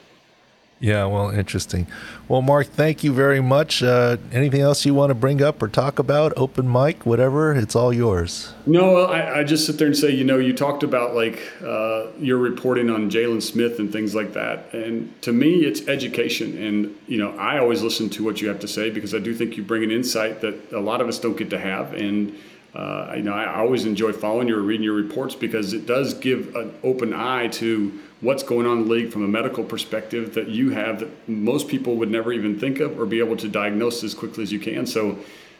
Yeah, 0.80 1.06
well, 1.06 1.30
interesting. 1.30 1.87
Well, 2.28 2.42
Mark, 2.42 2.66
thank 2.66 3.04
you 3.04 3.12
very 3.12 3.40
much. 3.40 3.82
Uh, 3.82 4.16
anything 4.32 4.60
else 4.60 4.84
you 4.84 4.92
want 4.92 5.10
to 5.10 5.14
bring 5.14 5.40
up 5.40 5.62
or 5.62 5.68
talk 5.68 5.98
about? 5.98 6.32
Open 6.37 6.70
mic, 6.70 7.06
whatever, 7.06 7.54
it's 7.54 7.76
all 7.76 7.92
yours. 7.92 8.52
No, 8.66 9.04
I, 9.04 9.40
I 9.40 9.44
just 9.44 9.66
sit 9.66 9.78
there 9.78 9.87
and 9.87 9.96
say, 9.96 10.10
you 10.10 10.24
know, 10.24 10.38
you 10.38 10.52
talked 10.52 10.82
about 10.82 11.14
like 11.14 11.40
uh, 11.62 12.08
your 12.18 12.38
reporting 12.38 12.90
on 12.90 13.08
Jaylon 13.08 13.42
Smith 13.42 13.78
and 13.78 13.90
things 13.90 14.14
like 14.14 14.32
that. 14.34 14.74
And 14.74 15.10
to 15.22 15.32
me, 15.32 15.64
it's 15.64 15.87
education. 15.88 16.60
And, 16.62 16.94
you 17.06 17.18
know, 17.18 17.30
I 17.38 17.58
always 17.58 17.82
listen 17.82 18.10
to 18.10 18.24
what 18.24 18.42
you 18.42 18.48
have 18.48 18.60
to 18.60 18.68
say 18.68 18.90
because 18.90 19.14
I 19.14 19.20
do 19.20 19.32
think 19.32 19.56
you 19.56 19.62
bring 19.62 19.84
an 19.84 19.90
insight 19.90 20.40
that 20.40 20.72
a 20.72 20.80
lot 20.80 21.00
of 21.00 21.08
us 21.08 21.18
don't 21.18 21.37
get 21.37 21.50
to 21.50 21.58
have. 21.58 21.94
And, 21.94 22.37
uh, 22.74 23.12
you 23.16 23.22
know, 23.22 23.32
I 23.32 23.60
always 23.60 23.84
enjoy 23.84 24.12
following 24.12 24.48
you 24.48 24.58
or 24.58 24.62
reading 24.62 24.84
your 24.84 24.94
reports 24.94 25.37
because 25.37 25.72
it 25.72 25.87
does 25.87 26.14
give 26.14 26.56
an 26.56 26.74
open 26.82 27.14
eye 27.14 27.46
to 27.48 28.00
what's 28.24 28.42
going 28.42 28.66
on 28.66 28.78
in 28.78 28.84
the 28.84 28.90
league 28.90 29.12
from 29.12 29.22
a 29.22 29.28
medical 29.28 29.62
perspective 29.62 30.34
that 30.34 30.48
you 30.48 30.70
have 30.70 31.00
that 31.00 31.28
most 31.28 31.68
people 31.68 31.96
would 31.96 32.10
never 32.10 32.32
even 32.32 32.58
think 32.58 32.80
of 32.80 32.98
or 32.98 33.06
be 33.06 33.18
able 33.18 33.37
to 33.37 33.48
diagnose 33.48 34.02
as 34.02 34.14
quickly 34.14 34.42
as 34.42 34.50
you 34.50 34.58
can. 34.58 34.87
So 34.87 35.18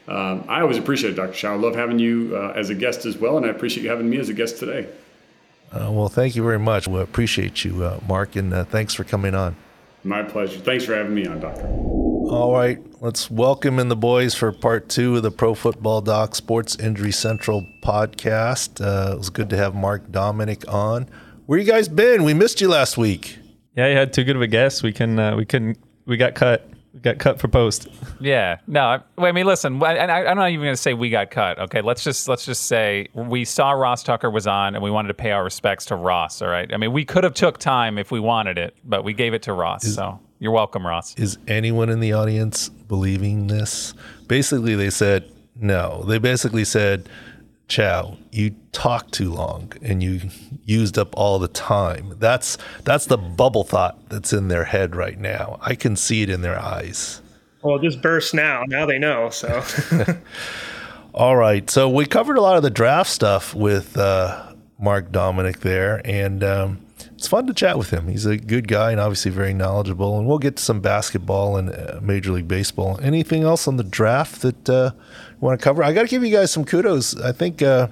um, 0.09 0.45
I 0.49 0.61
always 0.61 0.79
appreciate 0.79 1.13
it, 1.13 1.17
Dr. 1.17 1.33
Chao. 1.33 1.53
I 1.53 1.57
love 1.57 1.75
having 1.75 1.99
you 1.99 2.33
uh, 2.35 2.53
as 2.57 2.71
a 2.71 2.75
guest 2.75 3.07
as 3.07 3.17
well, 3.17 3.37
and 3.37 3.47
I 3.47 3.51
appreciate 3.51 3.85
you 3.85 3.91
having 3.91 4.09
me 4.09 4.19
as 4.19 4.29
a 4.29 4.35
guest 4.35 4.59
today. 4.59 4.89
Uh, 5.73 5.91
well, 5.91 6.09
thank 6.09 6.37
you 6.37 6.43
very 6.43 6.59
much. 6.59 6.87
We 6.87 7.01
appreciate 7.01 7.65
you, 7.65 7.85
uh, 7.85 8.01
Mark, 8.09 8.37
and 8.37 8.53
uh, 8.53 8.65
thanks 8.65 8.95
for 8.95 9.05
coming 9.05 9.35
on. 9.35 9.57
My 10.03 10.23
pleasure. 10.23 10.61
Thanks 10.61 10.85
for 10.85 10.95
having 10.95 11.15
me 11.15 11.27
on, 11.27 11.41
Doctor. 11.41 11.67
All 11.67 12.53
right, 12.53 12.79
let's 13.01 13.31
welcome 13.31 13.79
in 13.79 13.89
the 13.89 13.97
boys 13.97 14.35
for 14.35 14.53
part 14.53 14.89
two 14.89 15.17
of 15.17 15.23
the 15.23 15.31
Pro 15.31 15.55
Football 15.55 16.03
Doc 16.03 16.35
Sports 16.35 16.77
Injury 16.77 17.13
Central 17.13 17.67
podcast. 17.83 18.85
Uh, 18.85 19.13
it 19.13 19.19
was 19.19 19.31
good 19.31 19.51
to 19.51 19.57
have 19.57 19.75
Mark 19.75 20.11
Dominik 20.11 20.71
on. 20.73 21.09
Where 21.47 21.59
you 21.59 21.67
guys 21.67 21.89
been? 21.89 22.25
We 22.25 22.33
missed 22.33 22.63
you 22.63 22.69
last 22.69 22.97
week. 22.97 23.39
Yeah, 23.77 23.89
you 23.89 23.97
had 23.97 24.15
too 24.15 24.25
good 24.25 24.37
of 24.37 24.41
a 24.41 24.47
guess. 24.47 24.83
We 24.83 24.93
can 24.93 25.19
uh, 25.19 25.37
we 25.37 25.45
couldn't 25.45 25.79
we 26.07 26.17
got 26.17 26.35
cut. 26.35 26.67
We 26.95 27.01
got 27.01 27.19
cut 27.19 27.41
for 27.41 27.49
post. 27.49 27.89
Yeah. 28.21 28.59
No. 28.67 28.81
I, 28.81 29.01
I 29.19 29.33
mean, 29.33 29.45
listen. 29.45 29.83
I, 29.83 29.97
I, 29.97 30.31
I'm 30.31 30.37
not 30.39 30.49
even 30.49 30.65
going 30.65 30.73
to 30.73 30.81
say 30.81 30.95
we 30.95 31.11
got 31.11 31.31
cut. 31.31 31.59
Okay. 31.59 31.83
Let's 31.83 32.03
just 32.03 32.27
let's 32.27 32.47
just 32.47 32.63
say 32.67 33.09
we 33.13 33.45
saw 33.45 33.73
Ross 33.73 34.03
Tucker 34.03 34.31
was 34.31 34.47
on, 34.47 34.75
and 34.75 34.83
we 34.83 34.91
wanted 34.91 35.09
to 35.09 35.15
pay 35.15 35.33
our 35.33 35.45
respects 35.45 35.85
to 35.87 35.97
Ross. 35.97 36.41
All 36.41 36.49
right. 36.49 36.73
I 36.73 36.79
mean, 36.79 36.93
we 36.93 37.05
could 37.05 37.25
have 37.25 37.35
took 37.35 37.59
time 37.59 37.99
if 37.99 38.11
we 38.11 38.21
wanted 38.21 38.57
it, 38.57 38.75
but 38.85 39.05
we 39.05 39.13
gave 39.13 39.35
it 39.35 39.43
to 39.43 39.53
Ross. 39.53 39.85
Is, 39.85 39.97
so 39.97 40.21
you're 40.39 40.53
welcome, 40.53 40.87
Ross. 40.87 41.15
Is 41.17 41.37
anyone 41.49 41.91
in 41.91 42.01
the 42.01 42.15
audience 42.15 42.71
believing 42.71 43.49
this? 43.49 43.93
Basically, 44.27 44.75
they 44.75 44.91
said 44.91 45.31
no. 45.57 46.03
They 46.05 46.19
basically 46.19 46.65
said 46.65 47.07
Chao, 47.67 48.19
you 48.31 48.55
talk 48.73 49.11
too 49.11 49.33
long 49.33 49.73
and 49.81 50.03
you 50.03 50.21
used 50.65 50.99
up 50.99 51.17
all 51.17 51.39
the 51.39 51.49
time. 51.49 52.15
That's 52.19 52.59
that's 52.85 53.07
the 53.07 53.17
bubble 53.17 53.65
thought 53.65 54.09
that's 54.09 54.33
in 54.33 54.49
their 54.49 54.65
head 54.65 54.95
right 54.95 55.19
now. 55.19 55.59
I 55.63 55.75
can 55.75 55.97
see 55.97 56.23
it 56.23 56.31
in 56.31 56.43
their 56.43 56.59
eyes. 56.59 57.23
Well, 57.63 57.79
just 57.79 58.03
burst 58.03 58.35
now. 58.35 58.65
Now 58.69 58.85
they 58.85 58.99
know. 58.99 59.31
So, 59.31 59.65
all 61.15 61.37
right. 61.37 61.69
So 61.71 61.89
we 61.89 62.05
covered 62.05 62.37
a 62.37 62.43
lot 62.43 62.59
of 62.59 62.63
the 62.63 62.71
draft 62.71 63.09
stuff 63.09 63.55
with 63.55 63.97
uh, 63.97 64.53
Mark 64.79 65.11
Dominik 65.11 65.61
there, 65.61 66.03
and 66.05 66.45
um, 66.45 66.85
it's 67.25 67.27
fun 67.27 67.47
to 67.47 67.55
chat 67.55 67.79
with 67.79 67.89
him. 67.89 68.09
He's 68.09 68.27
a 68.27 68.37
good 68.37 68.69
guy 68.69 68.91
and 68.91 69.01
obviously 69.01 69.31
very 69.31 69.55
knowledgeable. 69.55 70.19
And 70.19 70.29
we'll 70.29 70.39
get 70.39 70.57
to 70.57 70.63
some 70.63 70.81
basketball 70.81 71.57
and 71.57 71.71
uh, 71.71 72.01
Major 72.03 72.33
League 72.33 72.49
Baseball. 72.49 73.01
Anything 73.03 73.45
else 73.45 73.67
on 73.67 73.79
the 73.79 73.83
draft 73.83 74.43
that 74.43 74.69
uh, 74.69 74.91
want 75.41 75.59
to 75.59 75.65
cover? 75.65 75.83
I 75.83 75.93
got 75.93 76.03
to 76.03 76.09
give 76.09 76.25
you 76.25 76.33
guys 76.33 76.51
some 76.51 76.65
kudos. 76.65 77.19
I 77.21 77.33
think 77.33 77.63
uh, 77.63 77.89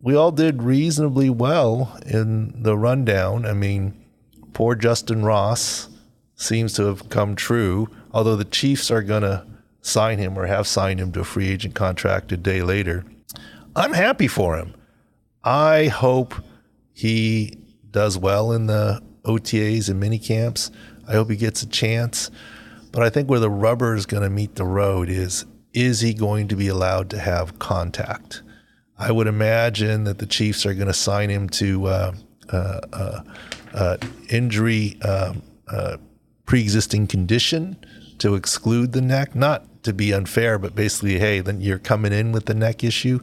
we 0.00 0.14
all 0.14 0.32
did 0.32 0.62
reasonably 0.62 1.30
well 1.30 1.98
in 2.06 2.62
the 2.62 2.76
rundown. 2.76 3.46
I 3.46 3.52
mean, 3.52 3.94
poor 4.52 4.76
Justyn 4.76 5.24
Ross 5.24 5.88
seems 6.34 6.72
to 6.74 6.84
have 6.86 7.08
come 7.08 7.36
true, 7.36 7.88
although 8.12 8.36
the 8.36 8.44
Chiefs 8.44 8.90
are 8.90 9.02
going 9.02 9.22
to 9.22 9.46
sign 9.80 10.18
him 10.18 10.38
or 10.38 10.46
have 10.46 10.66
signed 10.66 11.00
him 11.00 11.12
to 11.12 11.20
a 11.20 11.24
free 11.24 11.48
agent 11.48 11.74
contract 11.74 12.32
a 12.32 12.36
day 12.36 12.62
later. 12.62 13.04
I'm 13.74 13.92
happy 13.92 14.28
for 14.28 14.56
him. 14.56 14.74
I 15.44 15.86
hope 15.86 16.34
he 16.92 17.58
does 17.90 18.18
well 18.18 18.52
in 18.52 18.66
the 18.66 19.02
OTAs 19.24 19.88
and 19.88 19.98
mini 19.98 20.18
camps. 20.18 20.70
I 21.08 21.12
hope 21.12 21.30
he 21.30 21.36
gets 21.36 21.62
a 21.62 21.68
chance. 21.68 22.30
But 22.92 23.02
I 23.02 23.10
think 23.10 23.28
where 23.28 23.40
the 23.40 23.50
rubber 23.50 23.94
is 23.94 24.06
going 24.06 24.22
to 24.22 24.30
meet 24.30 24.54
the 24.54 24.64
road 24.64 25.08
is 25.08 25.46
is 25.74 26.00
he 26.00 26.14
going 26.14 26.48
to 26.48 26.56
be 26.56 26.68
allowed 26.68 27.10
to 27.10 27.18
have 27.18 27.58
contact? 27.58 28.42
I 28.98 29.10
would 29.10 29.26
imagine 29.26 30.04
that 30.04 30.18
the 30.18 30.26
Chiefs 30.26 30.64
are 30.66 30.74
going 30.74 30.86
to 30.86 30.94
sign 30.94 31.30
him 31.30 31.48
to 31.50 31.86
uh, 31.86 32.14
uh, 32.50 32.80
uh, 32.92 33.20
uh 33.74 33.96
injury 34.28 35.00
um, 35.02 35.42
uh, 35.68 35.96
pre 36.46 36.60
existing 36.60 37.06
condition 37.06 37.76
to 38.18 38.34
exclude 38.34 38.92
the 38.92 39.00
neck. 39.00 39.34
Not 39.34 39.82
to 39.84 39.92
be 39.92 40.12
unfair, 40.12 40.58
but 40.58 40.74
basically, 40.74 41.18
hey, 41.18 41.40
then 41.40 41.60
you're 41.60 41.78
coming 41.78 42.12
in 42.12 42.32
with 42.32 42.46
the 42.46 42.54
neck 42.54 42.84
issue. 42.84 43.20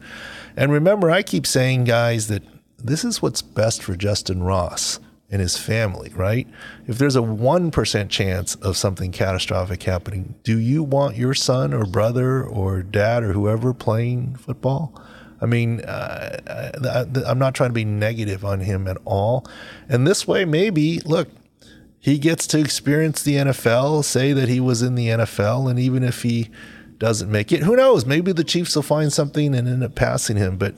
And 0.57 0.71
remember, 0.71 1.09
I 1.09 1.21
keep 1.21 1.47
saying, 1.47 1.85
guys, 1.85 2.27
that 2.27 2.43
this 2.77 3.05
is 3.05 3.21
what's 3.21 3.41
best 3.41 3.83
for 3.83 3.95
Justyn 3.95 4.45
Ross 4.45 4.99
and 5.31 5.41
his 5.41 5.57
family, 5.57 6.11
right? 6.15 6.47
If 6.87 6.97
there's 6.97 7.15
a 7.15 7.21
1% 7.21 8.09
chance 8.09 8.55
of 8.55 8.77
something 8.77 9.11
catastrophic 9.11 9.83
happening, 9.83 10.35
do 10.43 10.57
you 10.57 10.83
want 10.83 11.17
your 11.17 11.33
son 11.33 11.73
or 11.73 11.85
brother 11.85 12.43
or 12.43 12.81
dad 12.81 13.23
or 13.23 13.33
whoever 13.33 13.73
playing 13.73 14.35
football? 14.35 14.99
I 15.41 15.45
mean, 15.45 15.81
uh, 15.81 17.05
I, 17.25 17.31
am 17.31 17.39
not 17.39 17.53
trying 17.53 17.69
to 17.69 17.73
be 17.73 17.85
negative 17.85 18.43
on 18.43 18.59
him 18.59 18.87
at 18.87 18.97
all. 19.05 19.45
And 19.87 20.05
this 20.05 20.27
way, 20.27 20.45
maybe, 20.45 20.99
look, 21.01 21.29
he 21.99 22.17
gets 22.17 22.47
to 22.47 22.59
experience 22.59 23.21
the 23.21 23.35
NFL, 23.35 24.03
say 24.03 24.33
that 24.33 24.49
he 24.49 24.59
was 24.59 24.81
in 24.81 24.95
the 24.95 25.07
NFL, 25.07 25.69
and 25.69 25.79
even 25.79 26.03
if 26.03 26.23
he 26.23 26.49
doesn't 26.97 27.31
make 27.31 27.51
it, 27.51 27.63
who 27.63 27.75
knows? 27.75 28.05
Maybe 28.05 28.31
the 28.31 28.43
Chiefs 28.43 28.75
will 28.75 28.83
find 28.83 29.11
something 29.11 29.55
and 29.55 29.67
end 29.67 29.83
up 29.83 29.95
passing 29.95 30.37
him. 30.37 30.57
But 30.57 30.75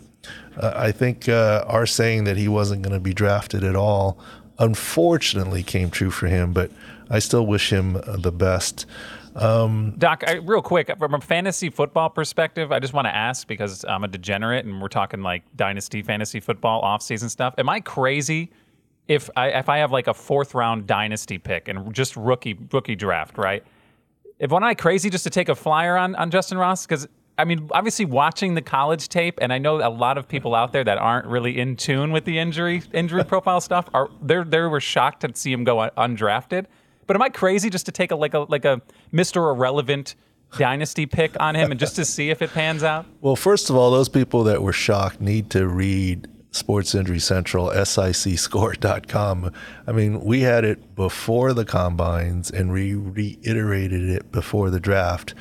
uh, 0.58 0.74
I 0.76 0.92
think 0.92 1.28
uh, 1.28 1.64
our 1.68 1.86
saying 1.86 2.26
that 2.26 2.38
he 2.38 2.48
wasn't 2.48 2.84
going 2.84 2.94
to 2.94 3.00
be 3.00 3.14
drafted 3.14 3.64
at 3.64 3.76
all 3.76 4.20
unfortunately 4.62 5.64
came 5.64 5.90
true 5.90 6.12
for 6.12 6.28
him, 6.28 6.54
but 6.54 6.72
I 7.10 7.20
still 7.20 7.46
wish 7.46 7.72
him 7.72 7.98
uh, 7.98 8.18
the 8.18 8.32
best. 8.32 8.86
Um, 9.36 9.96
Doc, 9.98 10.24
I, 10.28 10.34
real 10.36 10.62
quick, 10.62 10.96
from 10.98 11.14
a 11.14 11.22
fantasy 11.22 11.70
football 11.70 12.10
perspective, 12.10 12.72
I 12.72 12.80
just 12.80 12.94
want 12.94 13.06
to 13.06 13.16
ask 13.16 13.48
because 13.48 13.84
I'm 13.86 14.04
a 14.04 14.08
degenerate 14.08 14.66
and 14.66 14.82
we're 14.82 14.88
talking 14.88 15.22
like 15.22 15.44
dynasty 15.56 16.02
fantasy 16.02 16.40
football 16.40 16.82
offseason 16.84 17.30
stuff. 17.30 17.56
Am 17.58 17.70
I 17.70 17.80
crazy 17.80 18.52
if 19.08 19.30
I 19.36 19.50
if 19.50 19.68
I 19.68 19.80
have 19.80 19.92
like 19.92 20.08
a 20.08 20.14
fourth 20.14 20.54
round 20.54 20.86
dynasty 20.86 21.38
pick 21.38 21.68
and 21.68 21.94
just 21.94 22.16
rookie 22.16 22.58
rookie 22.72 22.96
draft, 22.96 23.38
right? 23.38 23.64
If 24.38 24.52
am 24.52 24.64
I 24.64 24.76
crazy 24.76 25.10
just 25.10 25.24
to 25.24 25.30
take 25.30 25.50
a 25.50 25.56
flyer 25.56 25.98
on 25.98 26.16
on 26.16 26.30
Justyn 26.30 26.60
Ross? 26.60 26.86
Because 26.86 27.08
I 27.42 27.46
mean, 27.46 27.70
obviously 27.72 28.06
watching 28.06 28.54
the 28.54 28.62
college 28.62 29.10
tape, 29.10 29.40
and 29.42 29.52
I 29.52 29.58
know 29.58 29.78
a 29.78 29.90
lot 29.90 30.20
of 30.20 30.28
people 30.28 30.54
out 30.54 30.74
there 30.74 30.84
that 30.84 31.00
aren't 31.00 31.26
really 31.26 31.60
in 31.60 31.76
tune 31.76 32.12
with 32.12 32.26
the 32.26 32.38
injury 32.38 32.84
injury 32.94 33.24
profile 33.24 33.60
stuff 33.60 33.90
are 33.96 34.10
they 34.22 34.44
they 34.44 34.62
were 34.62 34.80
shocked 34.80 35.22
to 35.22 35.32
see 35.34 35.52
him 35.52 35.64
go 35.64 35.90
undrafted. 35.98 36.68
But 37.08 37.16
am 37.16 37.24
I 37.24 37.30
crazy 37.30 37.72
just 37.72 37.88
to 37.88 37.92
take 37.92 38.12
a 38.12 38.16
like 38.16 38.36
a 38.36 38.40
like 38.42 38.64
a 38.64 38.80
Mister 39.12 39.50
Irrelevant 39.50 40.14
dynasty 40.56 41.08
pick 41.08 41.36
on 41.40 41.56
him 41.56 41.72
and 41.72 41.80
just 41.80 41.96
to 41.96 42.06
see 42.06 42.30
if 42.30 42.44
it 42.44 42.54
pans 42.54 42.84
out? 42.84 43.06
Well, 43.22 43.36
first 43.36 43.70
of 43.70 43.76
all, 43.76 43.90
those 43.90 44.10
people 44.10 44.44
that 44.44 44.62
were 44.62 44.74
shocked 44.74 45.20
need 45.20 45.50
to 45.52 45.68
read 45.68 46.28
Sports 46.52 46.94
Injury 46.94 47.20
Central, 47.20 47.70
SICScore.com. 47.70 49.52
I 49.88 49.92
mean, 49.92 50.22
we 50.22 50.42
had 50.42 50.66
it 50.66 50.96
before 50.96 51.54
the 51.54 51.66
combines 51.66 52.52
and 52.52 52.72
we 52.72 52.94
reiterated 52.94 54.10
it 54.10 54.32
before 54.32 54.70
the 54.70 54.80
draft 54.80 55.34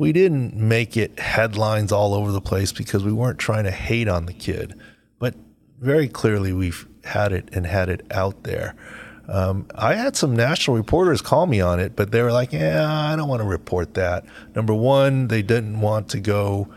we 0.00 0.14
didn't 0.14 0.56
make 0.56 0.96
it 0.96 1.18
headlines 1.18 1.92
all 1.92 2.14
over 2.14 2.32
the 2.32 2.40
place 2.40 2.72
because 2.72 3.04
we 3.04 3.12
weren't 3.12 3.38
trying 3.38 3.64
to 3.64 3.70
hate 3.70 4.08
on 4.08 4.24
the 4.24 4.32
kid, 4.32 4.74
but 5.18 5.34
very 5.78 6.08
clearly 6.08 6.54
we've 6.54 6.88
had 7.04 7.34
it 7.34 7.50
and 7.52 7.66
had 7.66 7.90
it 7.90 8.06
out 8.10 8.44
there. 8.44 8.74
Um, 9.28 9.66
I 9.74 9.96
had 9.96 10.16
some 10.16 10.34
national 10.34 10.78
reporters 10.78 11.20
call 11.20 11.44
me 11.44 11.60
on 11.60 11.80
it, 11.80 11.96
but 11.96 12.12
they 12.12 12.22
were 12.22 12.32
like, 12.32 12.50
"Yeah, 12.50 12.90
I 12.90 13.14
don't 13.14 13.28
want 13.28 13.42
to 13.42 13.46
report 13.46 13.92
that." 13.92 14.24
Number 14.54 14.72
one, 14.72 15.28
they 15.28 15.42
didn't 15.42 15.82
want 15.82 16.08
to 16.08 16.20
go, 16.20 16.68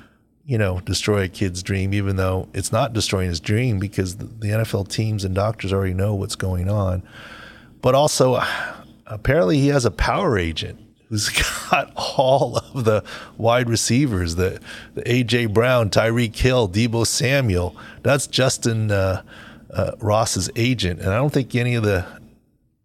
you 0.46 0.58
know, 0.58 0.82
destroy 0.82 1.24
a 1.24 1.30
kid's 1.30 1.64
dream, 1.64 1.94
even 1.94 2.18
though 2.18 2.50
it's 2.54 2.74
not 2.74 2.92
destroying 2.92 3.30
his 3.30 3.40
dream 3.40 3.80
because 3.80 4.18
the, 4.18 4.50
NFL 4.50 4.90
teams 4.90 5.24
and 5.24 5.34
doctors 5.34 5.72
already 5.72 5.94
know 5.94 6.14
what's 6.14 6.36
going 6.36 6.70
on. 6.70 7.02
But 7.82 7.96
also, 7.96 8.44
apparently, 9.08 9.60
he 9.60 9.70
has 9.70 9.86
a 9.86 9.92
power 9.92 10.38
agent 10.38 10.82
who's 11.14 11.30
got 11.70 11.94
all 12.18 12.58
of 12.58 12.86
the 12.86 13.04
wide 13.38 13.70
receivers, 13.70 14.34
the, 14.34 14.60
the 14.96 15.12
A.J. 15.12 15.46
Brown, 15.46 15.92
Tyreek 15.92 16.36
Hill, 16.36 16.68
Deebo 16.68 17.06
Samuel. 17.06 17.76
That's 18.02 18.26
Justyn 18.26 18.90
uh, 18.90 19.22
uh, 19.72 19.92
Ross's 20.00 20.50
agent. 20.56 21.00
And 21.02 21.10
I 21.10 21.18
don't 21.18 21.32
think 21.32 21.54
any 21.54 21.76
of 21.76 21.84
the 21.84 22.04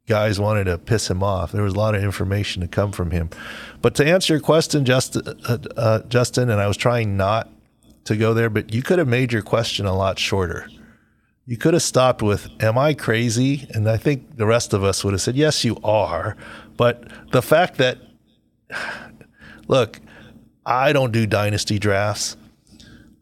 guys 0.07 0.39
wanted 0.39 0.65
to 0.65 0.77
piss 0.77 1.09
him 1.09 1.23
off. 1.23 1.53
There 1.53 1.63
was 1.63 1.73
a 1.73 1.79
lot 1.79 1.95
of 1.95 2.05
information 2.05 2.61
to 2.61 2.69
come 2.69 2.93
from 2.93 3.13
him. 3.13 3.31
But 3.81 3.95
to 3.95 4.07
answer 4.07 4.35
your 4.35 4.41
question, 4.41 4.87
uh, 4.91 5.59
uh 5.79 6.01
Justin, 6.03 6.51
and 6.51 6.61
I 6.61 6.67
was 6.67 6.77
trying 6.77 7.17
not 7.17 7.49
to 8.05 8.15
go 8.15 8.35
there, 8.35 8.51
but 8.51 8.75
you 8.75 8.83
could 8.83 8.99
have 8.99 9.09
made 9.09 9.33
your 9.33 9.43
question 9.43 9.87
a 9.87 9.97
lot 9.97 10.19
shorter. 10.19 10.69
You 11.47 11.57
could 11.57 11.73
have 11.73 11.83
stopped 11.83 12.21
with, 12.21 12.51
Am 12.61 12.77
I 12.77 12.93
crazy? 12.93 13.67
And 13.71 13.89
I 13.89 13.97
think 13.97 14.37
the 14.37 14.45
rest 14.45 14.75
of 14.75 14.85
us 14.85 15.03
would 15.03 15.15
have 15.15 15.23
said, 15.23 15.35
Yes, 15.35 15.65
you 15.65 15.79
are. 15.83 16.37
But 16.77 17.09
the 17.33 17.41
fact 17.41 17.79
that 17.79 17.99
look, 19.69 20.01
I 20.65 20.93
don't 20.93 21.13
do 21.13 21.27
dynasty 21.27 21.79
drafts, 21.79 22.37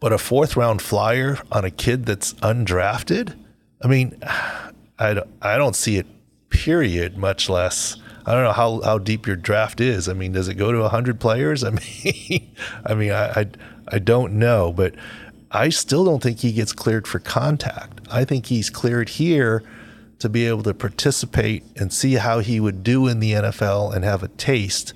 but 0.01 0.13
a 0.13 0.19
fourth 0.19 0.57
round 0.57 0.83
flyer 0.83 1.39
on 1.51 1.65
a 1.65 1.71
kid 1.71 2.07
that's 2.07 2.35
undrafted, 2.35 3.37
I 3.83 3.89
mean, 3.89 4.19
I 4.99 5.15
don't, 5.15 5.29
I 5.43 5.57
don't 5.59 5.77
see 5.77 5.99
it, 5.99 6.07
period, 6.49 7.19
much 7.19 7.49
less. 7.51 7.97
I 8.25 8.33
don't 8.33 8.43
know 8.43 8.53
how, 8.53 8.81
how 8.81 8.99
deep 8.99 9.27
your 9.27 9.37
draft 9.37 9.81
is. 9.81 10.09
I 10.09 10.13
mean, 10.15 10.33
does 10.33 10.49
it 10.49 10.55
go 10.55 10.73
to 10.73 10.81
100 10.81 11.21
players? 11.21 11.63
I 11.65 11.71
mean, 11.71 12.57
I 12.85 12.95
mean, 12.95 13.13
I, 13.13 13.41
I, 13.41 13.47
I 13.89 13.99
don't 13.99 14.35
know, 14.35 14.73
but 14.73 14.95
I 15.51 15.69
still 15.69 16.05
don't 16.05 16.23
think 16.23 16.41
he 16.41 16.53
gets 16.53 16.73
cleared 16.73 17.07
for 17.07 17.19
contact. 17.19 18.01
I 18.11 18.25
think 18.25 18.47
he's 18.47 18.71
cleared 18.71 19.11
here 19.11 19.63
to 20.19 20.29
be 20.29 20.47
able 20.47 20.63
to 20.65 20.75
participate 20.75 21.63
and 21.77 21.93
see 21.93 22.15
how 22.15 22.41
he 22.41 22.59
would 22.59 22.83
do 22.83 23.07
in 23.07 23.21
the 23.21 23.33
NFL 23.33 23.95
and 23.95 24.05
have 24.05 24.23
a 24.23 24.29
taste 24.29 24.93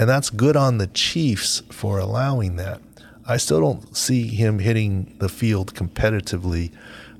and 0.00 0.08
that's 0.08 0.30
good 0.30 0.56
on 0.56 0.78
the 0.78 0.86
Chiefs 0.86 1.62
for 1.68 1.98
allowing 1.98 2.56
that. 2.56 2.80
I 3.26 3.36
still 3.36 3.60
don't 3.60 3.94
see 3.94 4.28
him 4.28 4.58
hitting 4.58 5.14
the 5.18 5.28
field 5.28 5.74
competitively 5.74 6.72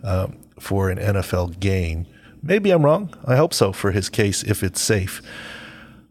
uh, 0.03 0.29
for 0.59 0.89
an 0.89 0.97
NFL 0.97 1.61
game. 1.61 2.07
Maybe 2.43 2.71
I'm 2.71 2.83
wrong. 2.83 3.15
I 3.27 3.37
hope 3.37 3.53
so 3.53 3.75
for 3.75 3.91
his 3.91 4.09
case 4.09 4.43
if 4.43 4.63
it's 4.63 4.81
safe. 4.81 5.21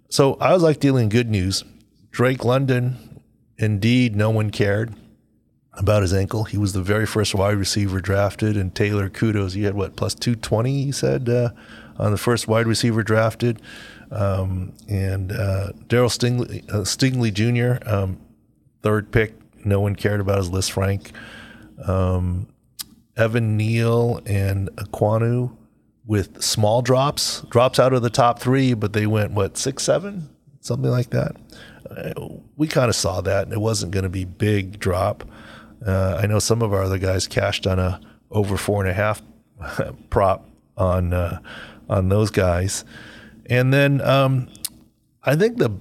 So 0.10 0.36
I 0.36 0.54
was 0.54 0.62
like 0.62 0.80
dealing 0.80 1.10
good 1.10 1.28
news. 1.28 1.64
Drake 2.12 2.46
London, 2.46 3.20
indeed, 3.58 4.16
no 4.16 4.30
one 4.30 4.52
cared 4.52 4.94
about 5.74 6.04
his 6.04 6.14
ankle. 6.14 6.44
He 6.44 6.58
was 6.60 6.74
the 6.74 6.84
very 6.84 7.08
first 7.08 7.34
wide 7.34 7.58
receiver 7.58 8.00
drafted, 8.00 8.56
and 8.56 8.76
Taylor 8.76 9.10
kudos. 9.10 9.54
He 9.54 9.64
had 9.64 9.74
what 9.74 9.96
plus 9.96 10.14
two 10.14 10.36
twenty? 10.36 10.84
He 10.84 10.92
said 10.92 11.30
uh, 11.30 11.50
on 11.98 12.12
the 12.12 12.18
first 12.18 12.48
wide 12.48 12.68
receiver 12.68 13.02
drafted. 13.02 13.60
Um, 14.12 14.74
and 14.88 15.32
uh, 15.32 15.72
Darryl 15.88 16.10
Stingley, 16.10 16.68
uh, 16.70 16.84
Stingley 16.84 17.32
Jr., 17.32 17.88
um, 17.90 18.20
third 18.82 19.12
pick. 19.12 19.36
No 19.66 19.80
one 19.80 19.96
cared 19.96 20.20
about 20.20 20.38
his 20.38 20.50
Lisfranc. 20.50 21.12
Um, 21.88 22.48
Evan 23.18 23.58
Neal 23.58 24.22
and 24.26 24.70
Ekwonu 24.78 25.56
with 26.06 26.42
small 26.42 26.82
drops, 26.82 27.42
drops 27.50 27.78
out 27.80 27.94
of 27.94 28.02
the 28.02 28.10
top 28.10 28.40
three, 28.40 28.74
but 28.74 28.94
they 28.94 29.06
went, 29.06 29.32
what, 29.32 29.58
six, 29.58 29.84
seven? 29.84 30.30
Something 30.62 30.90
like 30.90 31.12
that. 31.12 31.36
Uh, 31.90 32.14
we 32.58 32.68
kind 32.68 32.90
of 32.90 32.96
saw 32.96 33.22
that. 33.22 33.52
It 33.52 33.60
wasn't 33.60 33.92
going 33.92 34.04
to 34.04 34.10
be 34.10 34.26
big 34.26 34.80
drop. 34.80 35.24
Uh, 35.86 36.20
I 36.22 36.26
know 36.26 36.40
some 36.40 36.62
of 36.62 36.74
our 36.74 36.84
other 36.84 36.98
guys 36.98 37.28
cashed 37.28 37.68
on 37.68 37.80
a 37.80 38.02
over 38.32 38.58
four 38.58 38.82
and 38.82 38.90
a 38.90 38.94
half 38.94 39.22
prop 40.10 40.50
on 40.78 41.14
uh, 41.14 41.40
on 41.90 42.10
those 42.10 42.32
guys. 42.32 42.84
And 43.50 43.74
then 43.74 44.00
um, 44.02 44.48
I 45.24 45.36
think 45.36 45.58
the 45.58 45.72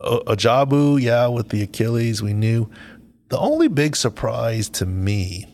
uh, 0.00 0.18
Ojabo, 0.26 1.00
yeah, 1.00 1.28
with 1.28 1.50
the 1.50 1.62
Achilles, 1.62 2.22
we 2.22 2.34
knew. 2.34 2.68
The 3.28 3.38
only 3.38 3.68
big 3.68 3.96
surprise 3.96 4.68
to 4.70 4.84
me, 4.84 5.46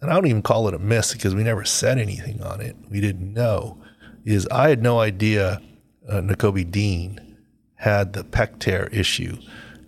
and 0.00 0.10
I 0.10 0.14
don't 0.14 0.26
even 0.26 0.42
call 0.42 0.68
it 0.68 0.74
a 0.74 0.78
miss 0.78 1.12
because 1.12 1.34
we 1.34 1.42
never 1.42 1.64
said 1.64 1.98
anything 1.98 2.42
on 2.42 2.60
it, 2.60 2.76
we 2.90 3.00
didn't 3.00 3.32
know, 3.32 3.82
is 4.24 4.46
I 4.48 4.68
had 4.68 4.82
no 4.82 5.00
idea 5.00 5.60
uh, 6.08 6.20
Nakobe 6.20 6.70
Dean 6.70 7.36
had 7.76 8.12
the 8.12 8.22
pec 8.22 8.58
tear 8.58 8.86
issue. 8.92 9.38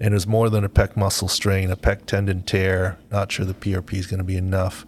And 0.00 0.12
it 0.12 0.14
was 0.14 0.26
more 0.26 0.48
than 0.48 0.64
a 0.64 0.68
pec 0.68 0.96
muscle 0.96 1.28
strain, 1.28 1.70
a 1.70 1.76
pec 1.76 2.06
tendon 2.06 2.42
tear. 2.42 2.98
Not 3.10 3.32
sure 3.32 3.44
the 3.44 3.54
PRP 3.54 3.94
is 3.94 4.06
going 4.06 4.18
to 4.18 4.24
be 4.24 4.36
enough 4.36 4.86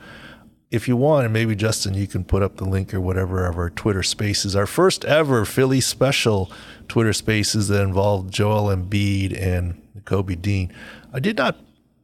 if 0.70 0.86
you 0.86 0.96
want, 0.96 1.24
and 1.24 1.32
maybe 1.32 1.56
Justin, 1.56 1.94
you 1.94 2.06
can 2.06 2.24
put 2.24 2.42
up 2.42 2.56
the 2.56 2.64
link 2.64 2.94
or 2.94 3.00
whatever 3.00 3.44
of 3.44 3.58
our 3.58 3.70
Twitter 3.70 4.04
Spaces, 4.04 4.54
our 4.54 4.66
first 4.66 5.04
ever 5.04 5.44
Philly 5.44 5.80
special 5.80 6.50
Twitter 6.86 7.12
Spaces 7.12 7.68
that 7.68 7.82
involved 7.82 8.32
Joel 8.32 8.74
Embiid 8.74 9.36
and 9.40 9.82
Kobe 10.04 10.36
Dean. 10.36 10.72
I 11.12 11.18
did 11.18 11.36
not 11.36 11.56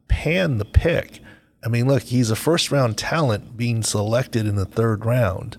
pan 0.08 0.58
the 0.58 0.64
pick. 0.64 1.20
I 1.64 1.68
mean, 1.68 1.86
look, 1.86 2.02
he's 2.04 2.30
a 2.30 2.36
first 2.36 2.72
round 2.72 2.98
talent 2.98 3.56
being 3.56 3.84
selected 3.84 4.46
in 4.46 4.56
the 4.56 4.64
third 4.64 5.04
round. 5.04 5.56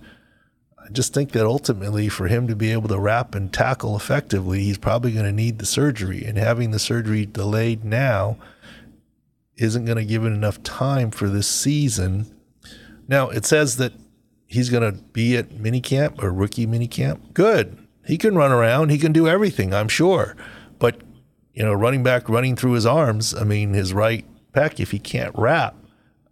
I 0.77 0.89
just 0.89 1.13
think 1.13 1.31
that 1.31 1.45
ultimately, 1.45 2.09
for 2.09 2.27
him 2.27 2.47
to 2.47 2.55
be 2.55 2.71
able 2.73 2.89
to 2.89 2.99
wrap 2.99 3.35
and 3.35 3.51
tackle 3.51 3.95
effectively, 3.95 4.63
he's 4.63 4.77
probably 4.77 5.13
going 5.13 5.25
to 5.25 5.31
need 5.31 5.59
the 5.59 5.65
surgery. 5.65 6.25
And 6.25 6.37
having 6.37 6.71
the 6.71 6.79
surgery 6.79 7.25
delayed 7.25 7.85
now 7.85 8.37
isn't 9.55 9.85
going 9.85 9.97
to 9.97 10.05
give 10.05 10.23
it 10.23 10.27
enough 10.27 10.61
time 10.63 11.09
for 11.11 11.29
this 11.29 11.47
season 11.47 12.36
now 13.07 13.29
it 13.29 13.45
says 13.45 13.77
that 13.77 13.93
he's 14.45 14.69
going 14.69 14.83
to 14.83 15.01
be 15.01 15.37
at 15.37 15.49
minicamp 15.49 16.21
or 16.21 16.31
rookie 16.31 16.67
minicamp. 16.67 17.33
Good. 17.33 17.77
He 18.05 18.17
can 18.17 18.35
run 18.35 18.51
around. 18.51 18.89
He 18.89 18.97
can 18.97 19.11
do 19.11 19.27
everything, 19.27 19.73
I'm 19.73 19.89
sure. 19.89 20.35
But 20.79 21.01
you 21.53 21.63
know, 21.63 21.73
running 21.73 22.03
back, 22.03 22.29
running 22.29 22.55
through 22.55 22.73
his 22.73 22.85
arms. 22.85 23.33
I 23.33 23.43
mean, 23.43 23.73
his 23.73 23.91
right 23.91 24.25
pec. 24.53 24.79
If 24.79 24.91
he 24.91 24.99
can't 24.99 25.33
wrap, 25.35 25.75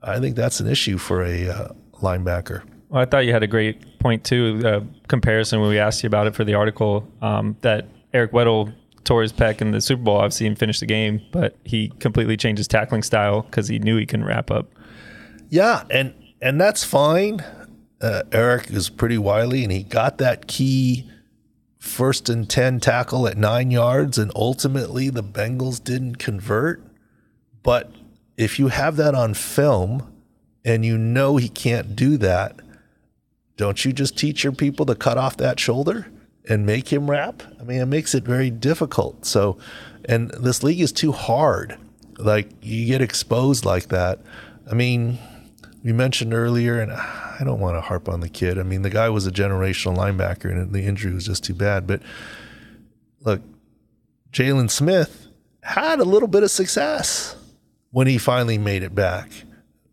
I 0.04 0.20
think 0.20 0.36
that's 0.36 0.60
an 0.60 0.68
issue 0.68 0.98
for 0.98 1.24
a 1.24 1.50
uh, 1.50 1.68
linebacker. 1.94 2.64
Well, 2.90 3.02
I 3.02 3.06
thought 3.06 3.26
you 3.26 3.34
had 3.34 3.42
a 3.42 3.48
great 3.48 4.00
point 4.00 4.24
too. 4.24 4.62
Uh, 4.64 4.82
comparison 5.08 5.60
when 5.60 5.70
we 5.70 5.80
asked 5.80 6.04
you 6.04 6.08
about 6.08 6.28
it 6.28 6.36
for 6.36 6.44
the 6.44 6.54
article 6.54 7.12
um, 7.24 7.58
that 7.62 7.88
Eric 8.14 8.32
Weddle 8.32 8.72
tore 9.04 9.24
his 9.24 9.34
pec 9.34 9.62
in 9.62 9.72
the 9.72 9.82
Super 9.82 10.04
Bowl, 10.04 10.18
obviously, 10.18 10.48
and 10.48 10.58
finished 10.58 10.80
the 10.80 10.86
game, 10.86 11.22
but 11.32 11.56
he 11.64 11.90
completely 12.00 12.38
changed 12.38 12.60
his 12.60 12.68
tackling 12.68 13.04
style 13.04 13.42
because 13.42 13.68
he 13.68 13.80
knew 13.80 13.98
he 13.98 14.06
couldn't 14.06 14.26
wrap 14.26 14.52
up. 14.52 14.68
Yeah, 15.50 15.84
and 15.90 16.14
and 16.42 16.60
that's 16.60 16.84
fine. 16.84 17.44
Uh, 18.02 18.24
Eric 18.32 18.70
is 18.72 18.90
pretty 18.90 19.18
wily, 19.18 19.64
and 19.64 19.72
he 19.72 19.84
got 19.84 20.18
that 20.18 20.48
key 20.48 21.10
first 21.80 22.30
and 22.30 22.50
ten 22.50 22.80
tackle 22.80 23.28
at 23.28 23.38
nine 23.38 23.72
yards, 23.72 24.18
and 24.18 24.32
ultimately 24.36 25.10
the 25.10 25.24
Bengals 25.24 25.84
didn't 25.84 26.18
convert. 26.18 26.84
But 27.64 27.92
if 28.38 28.60
you 28.60 28.68
have 28.68 28.96
that 28.98 29.16
on 29.16 29.34
film, 29.34 30.12
and 30.66 30.84
you 30.84 30.98
know 30.98 31.38
he 31.38 31.48
can't 31.48 31.96
do 31.96 32.18
that, 32.18 32.60
don't 33.56 33.86
you 33.86 33.94
just 33.94 34.18
teach 34.18 34.44
your 34.44 34.52
people 34.52 34.86
to 34.88 34.96
cut 34.96 35.18
off 35.18 35.38
that 35.38 35.60
shoulder 35.60 36.08
and 36.50 36.66
make 36.66 36.92
him 36.92 37.10
wrap? 37.10 37.44
I 37.60 37.64
mean, 37.64 37.80
it 37.80 37.86
makes 37.86 38.14
it 38.14 38.24
very 38.24 38.50
difficult. 38.50 39.26
So, 39.26 39.58
and 40.06 40.32
this 40.32 40.64
league 40.64 40.82
is 40.82 40.92
too 40.92 41.12
hard. 41.12 41.78
Like 42.18 42.50
you 42.62 42.86
get 42.88 43.02
exposed 43.02 43.64
like 43.64 43.90
that. 43.90 44.20
I 44.70 44.74
mean, 44.74 45.20
you 45.86 45.94
mentioned 45.94 46.34
earlier, 46.34 46.82
and 46.82 46.92
I 46.92 47.42
don't 47.44 47.60
want 47.60 47.76
to 47.78 47.82
harp 47.82 48.10
on 48.10 48.20
the 48.20 48.28
kid. 48.28 48.58
I 48.58 48.64
mean, 48.64 48.82
the 48.82 48.90
guy 48.90 49.08
was 49.10 49.28
a 49.28 49.32
generational 49.32 49.96
linebacker, 49.96 50.52
and 50.52 50.74
the 50.74 50.82
injury 50.82 51.14
was 51.14 51.28
just 51.28 51.44
too 51.44 51.54
bad. 51.54 51.86
But 51.86 52.02
look, 53.20 53.44
Jaylon 54.32 54.72
Smith 54.72 55.28
had 55.62 56.00
a 56.00 56.04
little 56.04 56.28
bit 56.28 56.42
of 56.42 56.50
success 56.50 57.36
when 57.92 58.08
he 58.08 58.18
finally 58.18 58.58
made 58.58 58.82
it 58.82 58.96
back. 58.96 59.30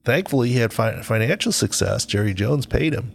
Thankfully, 0.03 0.49
he 0.49 0.61
had 0.61 0.72
fi- 0.72 1.03
financial 1.03 1.53
success. 1.53 2.07
Jerry 2.07 2.32
Jones 2.32 2.64
paid 2.64 2.95
him. 2.95 3.12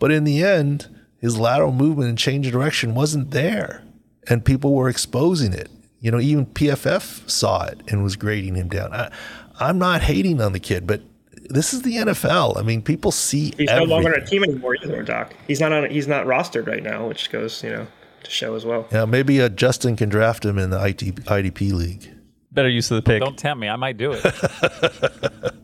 But 0.00 0.10
in 0.10 0.24
the 0.24 0.42
end, 0.42 0.88
his 1.18 1.38
lateral 1.38 1.70
movement 1.70 2.08
and 2.08 2.18
change 2.18 2.44
of 2.44 2.52
direction 2.52 2.92
wasn't 2.92 3.30
there, 3.30 3.84
and 4.28 4.44
people 4.44 4.74
were 4.74 4.88
exposing 4.88 5.52
it. 5.52 5.70
You 6.00 6.10
know, 6.10 6.18
even 6.18 6.46
PFF 6.46 7.30
saw 7.30 7.66
it 7.66 7.82
and 7.86 8.02
was 8.02 8.16
grading 8.16 8.56
him 8.56 8.68
down. 8.68 8.92
I, 8.92 9.12
I'm 9.60 9.78
not 9.78 10.02
hating 10.02 10.40
on 10.40 10.52
the 10.52 10.58
kid, 10.58 10.88
but 10.88 11.02
this 11.50 11.74
is 11.74 11.82
the 11.82 11.96
NFL. 11.96 12.56
I 12.56 12.62
mean, 12.62 12.82
people 12.82 13.12
see. 13.12 13.52
He's 13.56 13.68
everything. 13.68 13.88
no 13.88 13.94
longer 13.94 14.14
on 14.14 14.22
a 14.22 14.26
team 14.26 14.44
anymore 14.44 14.76
either, 14.82 15.02
Doc. 15.02 15.34
He's 15.46 15.60
not 15.60 15.72
on. 15.72 15.90
He's 15.90 16.08
not 16.08 16.26
rostered 16.26 16.66
right 16.66 16.82
now, 16.82 17.06
which 17.06 17.30
goes, 17.30 17.62
you 17.62 17.70
know, 17.70 17.86
to 18.22 18.30
show 18.30 18.54
as 18.54 18.64
well. 18.64 18.86
Yeah, 18.90 19.04
maybe 19.04 19.40
uh, 19.40 19.48
Justin 19.48 19.96
can 19.96 20.08
draft 20.08 20.44
him 20.44 20.58
in 20.58 20.70
the 20.70 20.84
IT, 20.84 20.98
IDP 21.26 21.72
league. 21.72 22.10
Better 22.52 22.68
use 22.68 22.90
of 22.90 22.96
the 22.96 23.02
pick. 23.02 23.20
Don't 23.20 23.38
tempt 23.38 23.60
me. 23.60 23.68
I 23.68 23.76
might 23.76 23.96
do 23.96 24.12
it. 24.12 24.24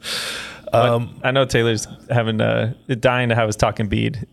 um, 0.73 1.19
I 1.25 1.31
know 1.31 1.45
Taylor's 1.45 1.89
having 2.11 2.41
uh, 2.41 2.75
dying 3.01 3.29
to 3.31 3.35
have 3.35 3.49
his 3.49 3.57
talking 3.57 3.89
bead 3.89 4.27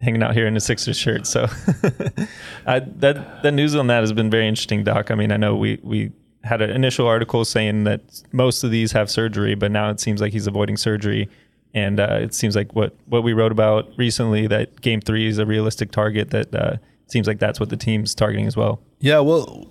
hanging 0.00 0.22
out 0.22 0.34
here 0.34 0.46
in 0.46 0.56
a 0.56 0.60
Sixers 0.60 0.96
shirt. 0.96 1.26
So 1.26 1.42
I, 2.66 2.80
that 2.80 3.42
the 3.42 3.52
news 3.52 3.76
on 3.76 3.88
that 3.88 4.00
has 4.00 4.12
been 4.12 4.30
very 4.30 4.48
interesting, 4.48 4.84
Doc. 4.84 5.10
I 5.10 5.14
mean, 5.14 5.32
I 5.32 5.36
know 5.36 5.56
we 5.56 5.78
we 5.82 6.12
had 6.44 6.62
an 6.62 6.70
initial 6.70 7.06
article 7.06 7.44
saying 7.44 7.84
that 7.84 8.00
most 8.32 8.64
of 8.64 8.70
these 8.70 8.92
have 8.92 9.10
surgery, 9.10 9.54
but 9.54 9.70
now 9.70 9.90
it 9.90 10.00
seems 10.00 10.20
like 10.20 10.32
he's 10.32 10.46
avoiding 10.46 10.76
surgery. 10.76 11.28
And 11.74 12.00
uh, 12.00 12.18
it 12.20 12.34
seems 12.34 12.56
like 12.56 12.74
what, 12.74 12.94
what 13.06 13.22
we 13.22 13.32
wrote 13.32 13.52
about 13.52 13.92
recently 13.96 14.46
that 14.48 14.80
game 14.80 15.00
three 15.00 15.26
is 15.26 15.38
a 15.38 15.46
realistic 15.46 15.90
target. 15.92 16.30
That 16.30 16.54
uh, 16.54 16.76
seems 17.06 17.26
like 17.26 17.38
that's 17.38 17.60
what 17.60 17.68
the 17.68 17.76
team's 17.76 18.14
targeting 18.14 18.46
as 18.46 18.56
well. 18.56 18.80
Yeah, 19.00 19.20
well, 19.20 19.70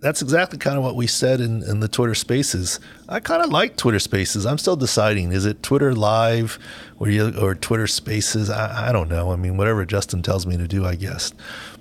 that's 0.00 0.22
exactly 0.22 0.58
kind 0.58 0.76
of 0.76 0.82
what 0.82 0.96
we 0.96 1.06
said 1.06 1.40
in, 1.40 1.62
in 1.62 1.80
the 1.80 1.88
Twitter 1.88 2.14
Spaces. 2.14 2.80
I 3.08 3.20
kind 3.20 3.42
of 3.42 3.50
like 3.50 3.76
Twitter 3.76 3.98
Spaces. 3.98 4.44
I'm 4.46 4.58
still 4.58 4.76
deciding: 4.76 5.32
is 5.32 5.46
it 5.46 5.62
Twitter 5.62 5.94
Live 5.94 6.58
or 6.98 7.08
you, 7.08 7.32
or 7.38 7.54
Twitter 7.54 7.86
Spaces? 7.86 8.50
I, 8.50 8.88
I 8.88 8.92
don't 8.92 9.08
know. 9.08 9.32
I 9.32 9.36
mean, 9.36 9.56
whatever 9.56 9.84
Justin 9.84 10.22
tells 10.22 10.46
me 10.46 10.56
to 10.56 10.68
do, 10.68 10.84
I 10.84 10.94
guess. 10.94 11.32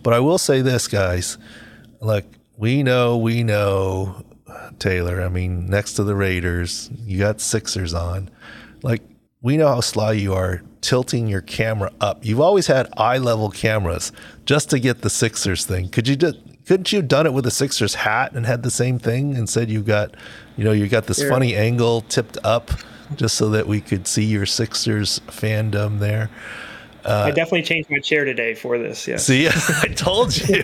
But 0.03 0.13
I 0.13 0.19
will 0.19 0.37
say 0.37 0.61
this, 0.61 0.87
guys: 0.87 1.37
like 1.99 2.25
we 2.61 2.83
know, 2.83 3.17
we 3.17 3.41
know, 3.41 4.23
Taylor. 4.77 5.19
I 5.19 5.29
mean, 5.29 5.65
next 5.65 5.93
to 5.93 6.03
the 6.03 6.13
Raiders, 6.13 6.91
you 7.05 7.17
got 7.17 7.41
Sixers 7.41 7.95
on. 7.95 8.29
Like 8.83 9.01
we 9.41 9.57
know 9.57 9.67
how 9.67 9.81
sly 9.81 10.11
you 10.11 10.35
are 10.35 10.61
tilting 10.81 11.27
your 11.27 11.41
camera 11.41 11.91
up. 11.99 12.23
You've 12.23 12.39
always 12.39 12.67
had 12.67 12.87
eye 12.97 13.17
level 13.17 13.49
cameras 13.49 14.11
just 14.45 14.69
to 14.69 14.79
get 14.79 15.01
the 15.01 15.09
Sixers 15.09 15.65
thing. 15.65 15.89
Could 15.89 16.07
you 16.07 16.15
just 16.15 16.37
couldn't 16.67 16.91
you 16.91 16.99
have 16.99 17.07
done 17.07 17.25
it 17.25 17.33
with 17.33 17.47
a 17.47 17.51
Sixers 17.51 17.95
hat 17.95 18.33
and 18.33 18.45
had 18.45 18.61
the 18.61 18.69
same 18.69 18.99
thing 18.99 19.35
and 19.35 19.49
said 19.49 19.71
you 19.71 19.81
got, 19.81 20.15
you 20.55 20.63
know, 20.63 20.71
you 20.71 20.87
got 20.87 21.07
this 21.07 21.27
funny 21.27 21.55
angle 21.55 22.01
tipped 22.01 22.37
up 22.43 22.69
just 23.15 23.37
so 23.37 23.49
that 23.49 23.65
we 23.65 23.81
could 23.81 24.05
see 24.05 24.23
your 24.23 24.45
Sixers 24.45 25.19
fandom 25.27 25.97
there? 25.97 26.29
Uh, 27.03 27.25
I 27.27 27.31
definitely 27.31 27.63
changed 27.63 27.89
my 27.89 27.99
chair 27.99 28.25
today 28.25 28.53
for 28.53 28.77
this. 28.77 29.07
Yeah. 29.07 29.17
See, 29.17 29.47
I 29.49 29.87
told 29.95 30.37
you. 30.37 30.63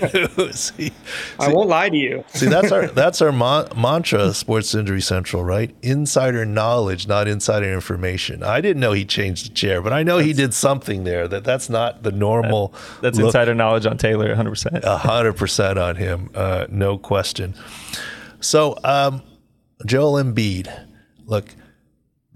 see, 0.52 0.52
see, 0.54 0.92
I 1.40 1.52
won't 1.52 1.70
lie 1.70 1.90
to 1.90 1.96
you. 1.98 2.24
see, 2.30 2.48
that's 2.48 2.72
our 2.72 2.88
that's 2.88 3.22
our 3.22 3.32
ma- 3.32 3.68
mantra, 3.76 4.34
Sports 4.34 4.74
Injury 4.76 5.02
Central, 5.02 5.44
right? 5.44 5.76
Insider 5.82 6.46
knowledge, 6.46 7.08
not 7.08 7.28
insider 7.28 7.72
information. 7.74 8.44
I 8.44 8.62
didn't 8.62 8.80
know 8.80 8.92
he 8.92 9.06
changed 9.06 9.50
the 9.50 9.54
chair, 9.54 9.82
but 9.82 9.94
I 9.94 10.04
know 10.04 10.18
that's, 10.18 10.28
he 10.28 10.34
did 10.34 10.54
something 10.54 11.04
there. 11.04 11.28
That 11.28 11.44
that's 11.44 11.70
not 11.70 12.04
the 12.04 12.12
normal. 12.12 12.70
That, 12.70 13.02
that's 13.02 13.18
look. 13.18 13.28
insider 13.28 13.56
knowledge 13.56 13.86
on 13.86 13.98
Taylor, 13.98 14.28
100. 14.28 14.50
percent 14.50 14.84
100 14.84 15.34
percent 15.34 15.80
on 15.80 15.96
him, 15.96 16.30
uh, 16.36 16.68
no 16.70 16.98
question. 16.98 17.56
So, 18.40 18.78
um, 18.84 19.24
Joel 19.86 20.24
Embiid, 20.24 20.72
look 21.26 21.50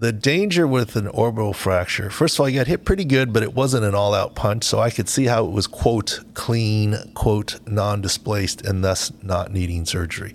the 0.02 0.12
danger 0.12 0.66
with 0.66 0.96
an 0.96 1.06
orbital 1.06 1.52
fracture, 1.52 2.10
first 2.10 2.34
of 2.34 2.40
all, 2.40 2.48
you 2.48 2.58
got 2.58 2.66
hit 2.66 2.84
pretty 2.84 3.04
good, 3.04 3.32
but 3.32 3.44
it 3.44 3.54
wasn't 3.54 3.84
an 3.84 3.94
all 3.94 4.14
out 4.14 4.34
punch. 4.34 4.64
So 4.64 4.80
I 4.80 4.90
could 4.90 5.08
see 5.08 5.26
how 5.26 5.44
it 5.44 5.52
was, 5.52 5.68
quote, 5.68 6.18
clean, 6.34 6.96
quote, 7.14 7.60
non 7.68 8.00
displaced, 8.00 8.66
and 8.66 8.82
thus 8.82 9.12
not 9.22 9.52
needing 9.52 9.84
surgery. 9.84 10.34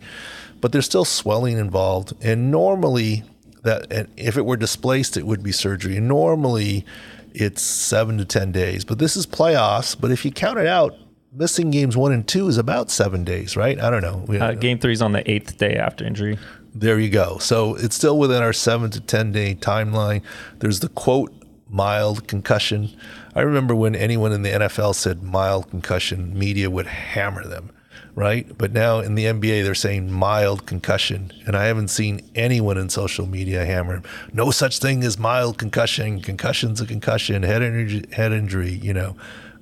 But 0.61 0.71
there's 0.71 0.85
still 0.85 1.03
swelling 1.03 1.57
involved. 1.57 2.13
And 2.21 2.49
normally, 2.49 3.25
that 3.63 3.91
and 3.91 4.07
if 4.15 4.37
it 4.37 4.45
were 4.45 4.55
displaced, 4.55 5.17
it 5.17 5.27
would 5.27 5.43
be 5.43 5.51
surgery. 5.51 5.97
And 5.97 6.07
normally, 6.07 6.85
it's 7.33 7.61
seven 7.61 8.17
to 8.19 8.25
10 8.25 8.53
days. 8.53 8.85
But 8.85 8.99
this 8.99 9.17
is 9.17 9.27
playoffs. 9.27 9.99
But 9.99 10.11
if 10.11 10.23
you 10.23 10.31
count 10.31 10.59
it 10.59 10.67
out, 10.67 10.95
missing 11.33 11.71
games 11.71 11.97
one 11.97 12.13
and 12.13 12.25
two 12.25 12.47
is 12.47 12.57
about 12.57 12.89
seven 12.89 13.25
days, 13.25 13.57
right? 13.57 13.77
I 13.81 13.89
don't 13.89 14.01
know. 14.01 14.33
Uh, 14.39 14.53
game 14.53 14.79
three 14.79 14.93
is 14.93 15.01
on 15.01 15.11
the 15.11 15.29
eighth 15.29 15.57
day 15.57 15.75
after 15.75 16.05
injury. 16.05 16.39
There 16.79 16.99
you 16.99 17.09
go. 17.09 17.39
So 17.39 17.73
it's 17.73 17.95
still 17.95 18.19
within 18.19 18.43
our 18.43 18.53
seven 18.53 18.91
to 18.91 19.01
10 19.01 19.31
day 19.31 19.55
timeline. 19.55 20.21
There's 20.59 20.79
the 20.79 20.89
quote, 20.89 21.33
mild 21.67 22.27
concussion. 22.27 22.95
I 23.33 23.41
remember 23.41 23.73
when 23.73 23.95
anyone 23.95 24.31
in 24.31 24.43
the 24.43 24.51
NFL 24.51 24.93
said 24.93 25.23
mild 25.23 25.71
concussion, 25.71 26.37
media 26.37 26.69
would 26.69 26.85
hammer 26.85 27.47
them, 27.47 27.71
right? 28.13 28.55
But 28.55 28.73
now 28.73 28.99
in 28.99 29.15
the 29.15 29.25
NBA, 29.25 29.63
they're 29.63 29.73
saying 29.73 30.11
mild 30.11 30.67
concussion. 30.67 31.31
And 31.47 31.55
I 31.55 31.65
haven't 31.65 31.87
seen 31.87 32.29
anyone 32.35 32.77
in 32.77 32.89
social 32.89 33.25
media 33.25 33.65
hammer. 33.65 34.03
No 34.31 34.51
such 34.51 34.77
thing 34.77 35.03
as 35.03 35.17
mild 35.17 35.57
concussion. 35.57 36.21
Concussion's 36.21 36.79
a 36.79 36.85
concussion, 36.85 37.41
head 37.41 37.63
injury, 37.63 38.05
head 38.13 38.33
injury 38.33 38.73
you 38.73 38.93
know, 38.93 39.15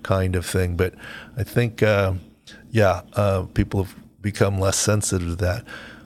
kind 0.03 0.35
of 0.35 0.45
thing. 0.45 0.75
But 0.75 0.95
I 1.37 1.43
think, 1.43 1.81
uh, 1.81 2.15
yeah, 2.71 3.03
uh, 3.13 3.43
people 3.53 3.85
have 3.85 3.95
become 4.21 4.59
less 4.59 4.75
sensitive 4.75 5.29
to 5.29 5.35
that. 5.37 5.63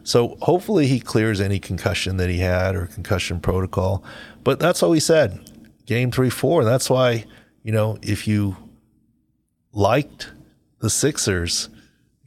So 0.09 0.37
hopefully 0.41 0.87
he 0.87 0.99
clears 0.99 1.39
any 1.39 1.59
concussion 1.59 2.17
that 2.17 2.31
he 2.31 2.39
had 2.39 2.75
or 2.75 2.87
concussion 2.87 3.39
protocol. 3.39 4.03
But 4.43 4.59
that's 4.59 4.81
all 4.81 4.91
he 4.91 4.99
said. 4.99 5.39
Game 5.85 6.09
three, 6.09 6.31
four. 6.31 6.63
That's 6.63 6.89
why, 6.89 7.25
you 7.61 7.71
know, 7.71 7.99
if 8.01 8.27
you 8.27 8.57
liked 9.71 10.31
the 10.79 10.89
Sixers, 10.89 11.69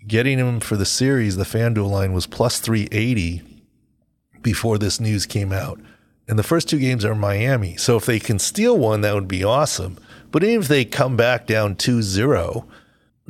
getting 0.06 0.38
him 0.38 0.60
for 0.60 0.76
the 0.76 0.86
series, 0.86 1.34
the 1.34 1.42
FanDuel 1.42 1.90
line 1.90 2.12
was 2.12 2.28
plus 2.28 2.60
380 2.60 3.42
before 4.42 4.78
this 4.78 5.00
news 5.00 5.26
came 5.26 5.50
out. 5.50 5.80
And 6.28 6.38
the 6.38 6.44
first 6.44 6.68
two 6.68 6.78
games 6.78 7.04
are 7.04 7.16
Miami. 7.16 7.76
So 7.78 7.96
if 7.96 8.06
they 8.06 8.20
can 8.20 8.38
steal 8.38 8.78
one, 8.78 9.00
that 9.00 9.16
would 9.16 9.26
be 9.26 9.42
awesome. 9.42 9.98
But 10.30 10.44
even 10.44 10.62
if 10.62 10.68
they 10.68 10.84
come 10.84 11.16
back 11.16 11.48
down 11.48 11.74
2 11.74 12.00
0, 12.00 12.64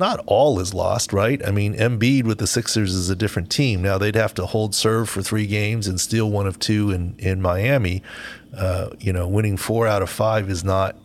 not 0.03 0.21
all 0.27 0.59
is 0.59 0.73
lost, 0.73 1.13
right? 1.13 1.41
I 1.47 1.51
mean, 1.51 1.75
Embiid 1.75 2.25
with 2.25 2.37
the 2.37 2.45
Sixers 2.45 2.93
is 2.93 3.09
a 3.09 3.15
different 3.15 3.49
team. 3.49 3.81
Now 3.81 3.97
they'd 3.97 4.15
have 4.15 4.33
to 4.33 4.45
hold 4.45 4.75
serve 4.75 5.09
for 5.09 5.21
three 5.21 5.47
games 5.47 5.87
and 5.87 5.97
steal 5.97 6.29
one 6.29 6.45
of 6.45 6.59
two 6.59 6.91
in 6.91 7.15
in 7.19 7.41
Miami. 7.41 8.03
Uh, 8.55 8.89
you 8.99 9.13
know, 9.13 9.29
winning 9.29 9.55
four 9.55 9.87
out 9.87 10.01
of 10.01 10.09
five 10.09 10.49
is 10.49 10.61
not 10.61 10.97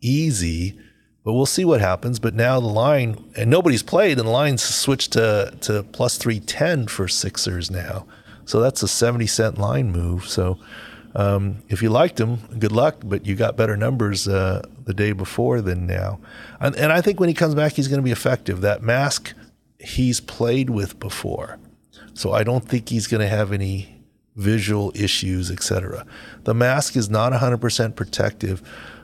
easy, 0.00 0.78
but 1.24 1.32
we'll 1.32 1.46
see 1.46 1.64
what 1.64 1.80
happens. 1.80 2.20
But 2.20 2.34
now 2.34 2.60
the 2.60 2.68
line 2.68 3.32
and 3.36 3.50
nobody's 3.50 3.82
played, 3.82 4.18
and 4.18 4.28
the 4.28 4.32
line's 4.42 4.62
switched 4.62 5.12
to 5.14 5.52
to 5.62 5.82
plus 5.82 6.16
three 6.16 6.38
ten 6.38 6.86
for 6.86 7.08
Sixers 7.08 7.72
now. 7.72 8.06
So 8.44 8.60
that's 8.60 8.84
a 8.84 8.88
seventy 8.88 9.26
cent 9.26 9.58
line 9.58 9.90
move. 9.90 10.28
So 10.28 10.58
um, 11.16 11.62
if 11.68 11.82
you 11.82 11.90
liked 11.90 12.20
him, 12.20 12.36
good 12.58 12.72
luck, 12.72 12.96
but 13.02 13.26
you 13.26 13.34
got 13.34 13.56
better 13.56 13.76
numbers 13.76 14.28
uh, 14.28 14.62
the 14.84 14.94
day 14.94 15.12
before 15.12 15.60
than 15.60 15.86
now. 15.86 16.20
And, 16.60 16.76
and 16.76 16.92
I 16.92 17.00
think 17.00 17.20
when 17.20 17.28
he 17.28 17.34
comes 17.34 17.54
back, 17.54 17.72
he's 17.72 17.88
going 17.88 18.00
to 18.00 18.04
be 18.04 18.12
effective. 18.12 18.60
That 18.60 18.82
mask 18.82 19.34
he's 19.78 20.20
played 20.20 20.70
with 20.70 20.98
before. 20.98 21.58
So 22.14 22.32
I 22.32 22.44
don't 22.44 22.66
think 22.66 22.88
he's 22.88 23.06
going 23.06 23.20
to 23.20 23.28
have 23.28 23.52
any 23.52 24.02
visual 24.36 24.92
issues, 24.94 25.50
etc. 25.50 26.06
The 26.44 26.54
mask 26.54 26.96
is 26.96 27.08
not 27.08 27.32
100% 27.32 27.94
protective, 27.94 28.62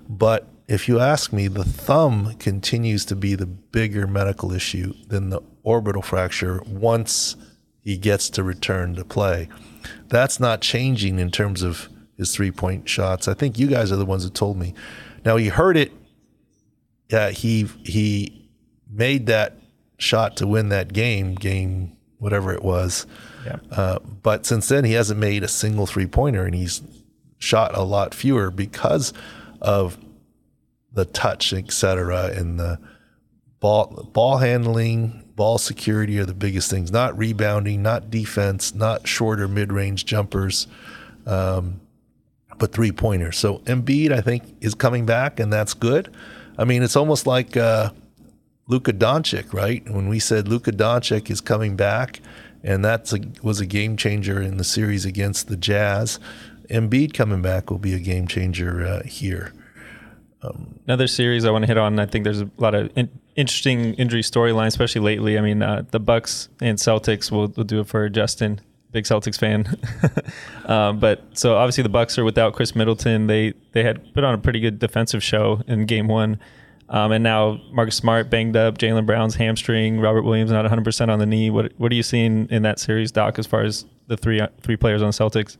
but 0.08 0.46
if 0.68 0.88
you 0.88 1.00
ask 1.00 1.32
me, 1.32 1.48
the 1.48 1.64
thumb 1.64 2.34
continues 2.38 3.04
to 3.06 3.16
be 3.16 3.34
the 3.34 3.46
bigger 3.46 4.06
medical 4.06 4.52
issue 4.52 4.94
than 5.08 5.30
the 5.30 5.40
orbital 5.62 6.02
fracture 6.02 6.62
once 6.66 7.36
he 7.82 7.96
gets 7.96 8.30
to 8.30 8.42
return 8.42 8.94
to 8.94 9.04
play. 9.04 9.48
That's 10.08 10.38
not 10.38 10.60
changing 10.60 11.18
in 11.18 11.30
terms 11.30 11.62
of 11.62 11.88
his 12.16 12.34
three 12.34 12.52
point 12.52 12.88
shots. 12.88 13.26
I 13.26 13.34
think 13.34 13.58
you 13.58 13.66
guys 13.66 13.90
are 13.90 13.96
the 13.96 14.04
ones 14.04 14.24
that 14.24 14.34
told 14.34 14.58
me. 14.58 14.74
Now 15.24 15.36
he 15.36 15.48
heard 15.48 15.76
it. 15.76 15.92
Yeah, 17.10 17.30
he 17.30 17.64
he 17.84 18.48
made 18.88 19.26
that 19.26 19.56
shot 19.98 20.36
to 20.38 20.46
win 20.46 20.68
that 20.70 20.92
game, 20.92 21.34
game 21.34 21.96
whatever 22.18 22.52
it 22.52 22.62
was. 22.62 23.06
Yeah. 23.44 23.58
Uh, 23.70 23.98
but 24.22 24.46
since 24.46 24.68
then, 24.68 24.84
he 24.84 24.92
hasn't 24.92 25.18
made 25.18 25.42
a 25.42 25.48
single 25.48 25.86
three 25.86 26.06
pointer, 26.06 26.44
and 26.44 26.54
he's 26.54 26.82
shot 27.38 27.76
a 27.76 27.82
lot 27.82 28.14
fewer 28.14 28.50
because 28.50 29.12
of 29.60 29.98
the 30.92 31.04
touch, 31.04 31.52
etc., 31.52 32.26
and 32.26 32.58
the 32.58 32.78
ball 33.60 34.08
ball 34.12 34.38
handling, 34.38 35.24
ball 35.36 35.58
security 35.58 36.18
are 36.18 36.26
the 36.26 36.34
biggest 36.34 36.70
things. 36.70 36.90
Not 36.90 37.16
rebounding, 37.16 37.82
not 37.82 38.10
defense, 38.10 38.74
not 38.74 39.06
shorter 39.06 39.48
mid 39.48 39.72
range 39.72 40.04
jumpers, 40.04 40.66
um, 41.26 41.80
but 42.60 42.72
three 42.72 42.92
pointers. 42.92 43.36
So 43.38 43.58
Embiid, 43.60 44.12
I 44.12 44.20
think, 44.20 44.44
is 44.60 44.76
coming 44.76 45.06
back, 45.06 45.40
and 45.40 45.52
that's 45.52 45.74
good. 45.74 46.14
I 46.56 46.64
mean, 46.64 46.82
it's 46.84 46.94
almost 46.94 47.26
like 47.26 47.56
uh, 47.56 47.90
Luka 48.68 48.92
Doncic, 48.92 49.52
right? 49.52 49.82
When 49.90 50.08
we 50.08 50.20
said 50.20 50.46
Luka 50.46 50.70
Doncic 50.70 51.30
is 51.30 51.40
coming 51.40 51.74
back, 51.74 52.20
and 52.62 52.84
that 52.84 53.12
was 53.42 53.58
a 53.58 53.66
game 53.66 53.96
changer 53.96 54.40
in 54.40 54.58
the 54.58 54.64
series 54.64 55.04
against 55.04 55.48
the 55.48 55.56
Jazz. 55.56 56.20
Embiid 56.68 57.14
coming 57.14 57.42
back 57.42 57.70
will 57.70 57.78
be 57.78 57.94
a 57.94 57.98
game 57.98 58.28
changer 58.28 58.86
uh, 58.86 59.02
here. 59.02 59.52
Um, 60.42 60.78
Another 60.86 61.08
series 61.08 61.44
I 61.44 61.50
want 61.50 61.62
to 61.62 61.66
hit 61.66 61.78
on. 61.78 61.98
I 61.98 62.06
think 62.06 62.24
there's 62.24 62.42
a 62.42 62.50
lot 62.58 62.74
of 62.74 62.90
in- 62.96 63.10
interesting 63.36 63.94
injury 63.94 64.22
storylines, 64.22 64.68
especially 64.68 65.00
lately. 65.00 65.38
I 65.38 65.40
mean, 65.40 65.62
uh, 65.62 65.84
the 65.90 66.00
Bucks 66.00 66.48
and 66.60 66.78
Celtics 66.78 67.30
will 67.30 67.48
will 67.48 67.64
do 67.64 67.80
it 67.80 67.88
for 67.88 68.08
Justin, 68.08 68.60
big 68.92 69.04
Celtics 69.04 69.38
fan. 69.38 69.66
um, 70.66 70.98
but 70.98 71.22
so 71.32 71.56
obviously 71.56 71.82
the 71.82 71.88
Bucks 71.88 72.18
are 72.18 72.24
without 72.24 72.54
Khris 72.54 72.74
Middleton. 72.74 73.26
They 73.26 73.54
they 73.72 73.82
had 73.82 74.12
put 74.14 74.24
on 74.24 74.34
a 74.34 74.38
pretty 74.38 74.60
good 74.60 74.78
defensive 74.78 75.22
show 75.22 75.62
in 75.66 75.86
Game 75.86 76.08
One. 76.08 76.38
Um, 76.88 77.12
and 77.12 77.22
now 77.22 77.60
Marcus 77.70 77.94
Smart 77.94 78.30
banged 78.30 78.56
up, 78.56 78.76
Jaylen 78.78 79.06
Brown's 79.06 79.36
hamstring, 79.36 80.00
Robert 80.00 80.22
Williams 80.22 80.50
not 80.50 80.64
100% 80.64 81.08
on 81.08 81.20
the 81.20 81.26
knee. 81.26 81.48
What 81.48 81.72
what 81.76 81.92
are 81.92 81.94
you 81.94 82.02
seeing 82.02 82.48
in 82.50 82.62
that 82.62 82.80
series, 82.80 83.12
Doc, 83.12 83.38
as 83.38 83.46
far 83.46 83.62
as 83.62 83.84
the 84.08 84.16
three 84.16 84.40
three 84.62 84.76
players 84.76 85.02
on 85.02 85.08
the 85.08 85.12
Celtics? 85.12 85.56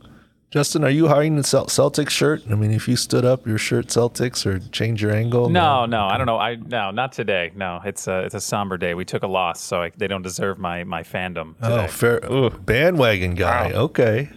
Justin, 0.51 0.83
are 0.83 0.91
you 0.91 1.07
hiding 1.07 1.37
the 1.37 1.43
Celtics 1.43 2.11
shirt? 2.11 2.43
I 2.51 2.57
mean, 2.57 2.73
if 2.73 2.89
you 2.89 2.97
stood 2.97 3.25
up 3.25 3.47
your 3.47 3.57
shirt 3.57 3.87
Celtics 3.87 4.45
or 4.45 4.59
change 4.71 5.01
your 5.01 5.13
angle. 5.13 5.49
No, 5.49 5.87
no, 5.87 6.07
I 6.07 6.19
don't 6.19 6.27
know. 6.27 6.39
I 6.39 6.57
no, 6.57 6.91
not 6.91 7.13
today. 7.13 7.53
No, 7.55 7.81
it's 7.85 8.09
a 8.09 8.25
it's 8.25 8.35
a 8.35 8.41
somber 8.41 8.77
day. 8.77 8.95
We 8.95 9.05
took 9.05 9.23
a 9.23 9.29
loss, 9.29 9.61
so 9.61 9.83
I, 9.83 9.93
they 9.97 10.09
don't 10.09 10.23
deserve 10.23 10.59
my 10.59 10.83
my 10.83 11.05
fandom. 11.05 11.55
Oh, 11.63 11.69
today. 11.69 11.85
Oh, 11.85 11.87
fair. 11.87 12.33
Ooh, 12.33 12.51
bandwagon 12.51 13.37
guy. 13.37 13.71
Wow. 13.73 13.83
Okay. 13.83 14.29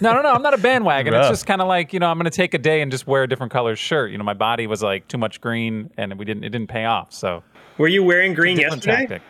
No, 0.00 0.14
no, 0.14 0.22
no. 0.22 0.32
I'm 0.32 0.42
not 0.42 0.54
a 0.54 0.58
bandwagon. 0.58 1.14
it's 1.14 1.28
just 1.28 1.46
kind 1.46 1.60
of 1.60 1.68
like 1.68 1.92
you 1.92 2.00
know, 2.00 2.10
I'm 2.10 2.18
going 2.18 2.24
to 2.24 2.30
take 2.30 2.54
a 2.54 2.58
day 2.58 2.82
and 2.82 2.90
just 2.90 3.06
wear 3.06 3.22
a 3.22 3.28
different 3.28 3.52
color 3.52 3.76
shirt. 3.76 4.10
You 4.10 4.18
know, 4.18 4.24
my 4.24 4.34
body 4.34 4.66
was 4.66 4.82
like 4.82 5.06
too 5.06 5.18
much 5.18 5.40
green, 5.40 5.90
and 5.96 6.18
we 6.18 6.24
didn't. 6.24 6.42
It 6.42 6.50
didn't 6.50 6.68
pay 6.68 6.86
off. 6.86 7.12
So. 7.12 7.44
Were 7.78 7.88
you 7.88 8.02
wearing 8.04 8.34
green 8.34 8.58
yesterday? 8.58 9.06
Tactic. 9.06 9.22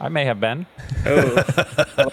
I 0.00 0.08
may 0.08 0.24
have 0.24 0.40
been. 0.40 0.66
Oh, 1.04 1.44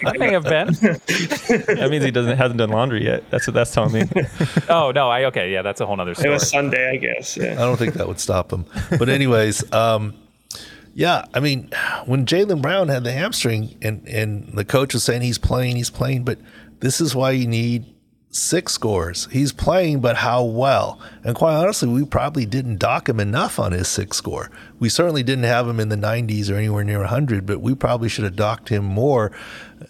I 0.05 0.17
may 0.17 0.31
have 0.33 0.43
been. 0.43 0.67
that 0.73 1.87
means 1.89 2.03
he 2.03 2.11
doesn't 2.11 2.37
hasn't 2.37 2.57
done 2.57 2.69
laundry 2.69 3.05
yet. 3.05 3.23
That's 3.29 3.47
what 3.47 3.53
that's 3.53 3.73
telling 3.73 3.93
me. 3.93 4.03
oh 4.69 4.91
no, 4.91 5.09
I 5.09 5.23
okay, 5.25 5.53
yeah, 5.53 5.61
that's 5.61 5.79
a 5.79 5.85
whole 5.85 5.99
other 5.99 6.13
story. 6.13 6.29
It 6.29 6.33
was 6.33 6.49
Sunday, 6.49 6.89
I 6.91 6.97
guess. 6.97 7.37
Yeah. 7.37 7.53
I 7.53 7.65
don't 7.65 7.77
think 7.77 7.93
that 7.93 8.07
would 8.07 8.19
stop 8.19 8.51
him. 8.51 8.65
But 8.99 9.07
anyways, 9.07 9.71
um, 9.71 10.15
yeah, 10.93 11.25
I 11.33 11.39
mean, 11.39 11.69
when 12.05 12.25
Jaylen 12.25 12.61
Brown 12.61 12.89
had 12.89 13.05
the 13.05 13.13
hamstring, 13.13 13.77
and 13.81 14.05
and 14.07 14.57
the 14.57 14.65
coach 14.65 14.93
was 14.93 15.03
saying 15.03 15.21
he's 15.21 15.37
playing, 15.37 15.77
he's 15.77 15.89
playing, 15.89 16.25
but 16.25 16.39
this 16.79 16.99
is 16.99 17.15
why 17.15 17.31
you 17.31 17.47
need 17.47 17.85
SIC 18.29 18.69
Scores. 18.69 19.27
He's 19.31 19.51
playing, 19.51 20.01
but 20.01 20.17
how 20.17 20.43
well? 20.43 20.99
And 21.23 21.35
quite 21.35 21.55
honestly, 21.55 21.87
we 21.87 22.05
probably 22.05 22.45
didn't 22.45 22.77
dock 22.77 23.07
him 23.07 23.19
enough 23.19 23.57
on 23.57 23.71
his 23.71 23.87
SIC 23.87 24.13
Score. 24.13 24.51
We 24.79 24.89
certainly 24.89 25.23
didn't 25.23 25.45
have 25.45 25.67
him 25.67 25.79
in 25.79 25.89
the 25.89 25.95
90s 25.95 26.51
or 26.51 26.55
anywhere 26.55 26.83
near 26.83 26.99
100, 26.99 27.45
but 27.45 27.61
we 27.61 27.73
probably 27.73 28.09
should 28.09 28.25
have 28.25 28.35
docked 28.35 28.69
him 28.69 28.83
more. 28.83 29.31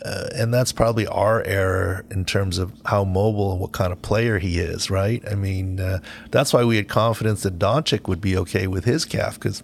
Uh, 0.05 0.27
and 0.35 0.53
that's 0.53 0.71
probably 0.71 1.07
our 1.07 1.43
error 1.43 2.05
in 2.11 2.25
terms 2.25 2.57
of 2.57 2.73
how 2.85 3.03
mobile 3.03 3.51
and 3.51 3.59
what 3.59 3.71
kind 3.71 3.91
of 3.91 4.01
player 4.01 4.37
he 4.37 4.59
is, 4.59 4.89
right? 4.89 5.23
I 5.29 5.35
mean, 5.35 5.79
uh, 5.79 5.99
that's 6.29 6.53
why 6.53 6.63
we 6.63 6.77
had 6.77 6.87
confidence 6.87 7.43
that 7.43 7.57
Doncic 7.57 8.07
would 8.07 8.21
be 8.21 8.37
okay 8.37 8.67
with 8.67 8.85
his 8.85 9.03
calf 9.03 9.35
because 9.35 9.63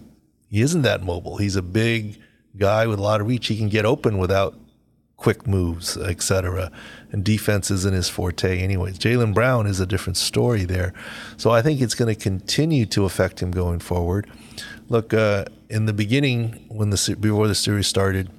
he 0.50 0.60
isn't 0.62 0.82
that 0.82 1.02
mobile. 1.02 1.36
He's 1.36 1.56
a 1.56 1.62
big 1.62 2.18
guy 2.56 2.86
with 2.86 2.98
a 2.98 3.02
lot 3.02 3.20
of 3.20 3.26
reach. 3.26 3.46
He 3.46 3.56
can 3.56 3.68
get 3.68 3.84
open 3.84 4.18
without 4.18 4.58
quick 5.16 5.46
moves, 5.46 5.96
etc. 5.96 6.70
And 7.12 7.24
defense 7.24 7.70
isn't 7.70 7.94
his 7.94 8.08
forte, 8.08 8.60
anyways. 8.60 8.98
Jaylen 8.98 9.32
Brown 9.32 9.66
is 9.66 9.80
a 9.80 9.86
different 9.86 10.16
story 10.16 10.64
there, 10.64 10.92
so 11.36 11.50
I 11.50 11.62
think 11.62 11.80
it's 11.80 11.94
going 11.94 12.14
to 12.14 12.20
continue 12.20 12.86
to 12.86 13.04
affect 13.04 13.40
him 13.40 13.50
going 13.50 13.78
forward. 13.78 14.28
Look, 14.88 15.14
uh, 15.14 15.46
in 15.70 15.86
the 15.86 15.92
beginning, 15.92 16.64
when 16.68 16.90
the 16.90 17.16
before 17.18 17.48
the 17.48 17.54
series 17.54 17.86
started, 17.86 18.30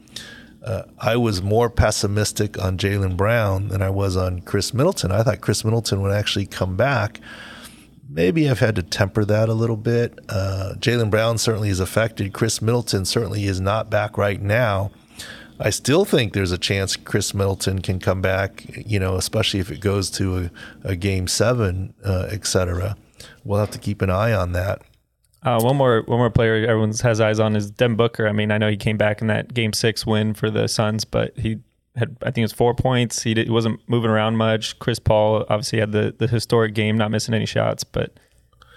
uh, 0.64 0.84
I 1.00 1.16
was 1.16 1.42
more 1.42 1.70
pessimistic 1.70 2.62
on 2.62 2.78
Jaylen 2.78 3.16
Brown 3.16 3.68
than 3.70 3.82
I 3.82 3.90
was 3.90 4.18
on 4.18 4.42
Khris 4.42 4.74
Middleton. 4.74 5.12
I 5.12 5.22
thought 5.22 5.42
Khris 5.42 5.64
Middleton 5.64 6.02
would 6.02 6.12
actually 6.12 6.48
come 6.48 6.76
back. 6.76 7.20
Maybe 8.10 8.50
I've 8.50 8.60
had 8.60 8.76
to 8.76 8.84
temper 8.84 9.26
that 9.26 9.50
a 9.50 9.54
little 9.54 9.78
bit. 9.78 10.20
Uh, 10.30 10.74
Jaylen 10.78 11.10
Brown 11.10 11.38
certainly 11.38 11.70
is 11.70 11.80
affected. 11.80 12.34
Khris 12.34 12.62
Middleton 12.62 13.06
certainly 13.06 13.46
is 13.46 13.60
not 13.60 13.90
back 13.90 14.18
right 14.18 14.42
now. 14.42 14.92
I 15.60 15.70
still 15.70 16.06
think 16.06 16.34
there's 16.34 16.52
a 16.52 16.58
chance 16.58 16.96
Khris 16.96 17.34
Middleton 17.34 17.82
can 17.82 18.00
come 18.00 18.22
back, 18.22 18.66
you 18.86 19.00
know, 19.00 19.16
especially 19.16 19.60
if 19.60 19.72
it 19.72 19.80
goes 19.80 20.10
to 20.12 20.38
a, 20.38 20.52
a 20.84 20.96
game 20.96 21.28
seven, 21.28 21.94
uh, 22.04 22.28
et 22.30 22.46
cetera. 22.46 22.98
We'll 23.44 23.60
have 23.60 23.72
to 23.72 23.80
keep 23.80 24.02
an 24.02 24.10
eye 24.10 24.34
on 24.34 24.52
that. 24.52 24.82
Uh, 25.44 25.60
one 25.62 25.76
more 25.76 26.02
one 26.08 26.18
more 26.18 26.32
player 26.32 26.68
everyone 26.68 26.92
has 27.04 27.22
eyes 27.22 27.40
on 27.40 27.56
is 27.56 27.70
Devin 27.70 27.96
Booker. 27.96 28.28
I 28.28 28.32
mean, 28.32 28.52
I 28.52 28.58
know 28.58 28.70
he 28.70 28.78
came 28.78 28.98
back 28.98 29.22
in 29.22 29.28
that 29.28 29.54
game 29.54 29.74
six 29.74 30.06
win 30.06 30.34
for 30.34 30.50
the 30.50 30.68
Suns, 30.68 31.06
but 31.06 31.38
he 31.38 31.60
had 31.96 32.18
I 32.24 32.26
think 32.26 32.40
it 32.40 32.46
was 32.46 32.54
four 32.54 32.74
points. 32.74 33.22
He, 33.22 33.36
did, 33.36 33.46
he 33.46 33.52
wasn't 33.52 33.80
moving 33.88 34.10
around 34.10 34.38
much. 34.38 34.78
Chris 34.80 34.98
Paul 34.98 35.46
obviously 35.48 35.80
had 35.80 35.92
the 35.92 36.16
the 36.18 36.28
historic 36.28 36.74
game, 36.74 36.98
not 36.98 37.12
missing 37.12 37.36
any 37.36 37.46
shots. 37.46 37.84
But 37.84 38.20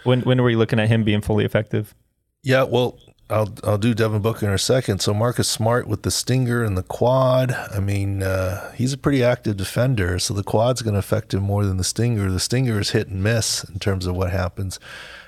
when 0.05 0.21
when 0.21 0.43
were 0.43 0.51
you 0.51 0.59
looking 0.59 0.79
at 0.79 0.89
him 0.89 1.05
being 1.05 1.23
fully 1.23 1.47
effective? 1.47 1.95
Yeah, 2.43 2.65
well, 2.65 2.99
I'll 3.31 3.53
I'll 3.63 3.79
do 3.79 3.95
Devin 3.95 4.23
Booker 4.23 4.47
in 4.47 4.53
a 4.53 4.59
second. 4.59 5.01
So 5.01 5.13
Marcus 5.13 5.49
Smart 5.49 5.87
with 5.87 6.03
the 6.03 6.11
stinger 6.11 6.65
and 6.65 6.77
the 6.79 6.83
quad. 6.83 7.53
I 7.53 7.79
mean, 7.79 8.23
uh, 8.23 8.73
he's 8.73 8.93
a 8.93 8.99
pretty 8.99 9.23
active 9.23 9.57
defender, 9.57 10.19
so 10.19 10.33
the 10.33 10.43
quad's 10.43 10.83
going 10.83 10.95
to 10.95 11.01
affect 11.01 11.35
him 11.35 11.43
more 11.43 11.65
than 11.65 11.77
the 11.77 11.85
stinger. 11.85 12.31
The 12.31 12.41
stinger 12.41 12.81
is 12.81 12.91
hit 12.91 13.09
and 13.09 13.23
miss 13.23 13.65
in 13.65 13.79
terms 13.79 14.07
of 14.07 14.17
what 14.17 14.31
happens. 14.31 14.81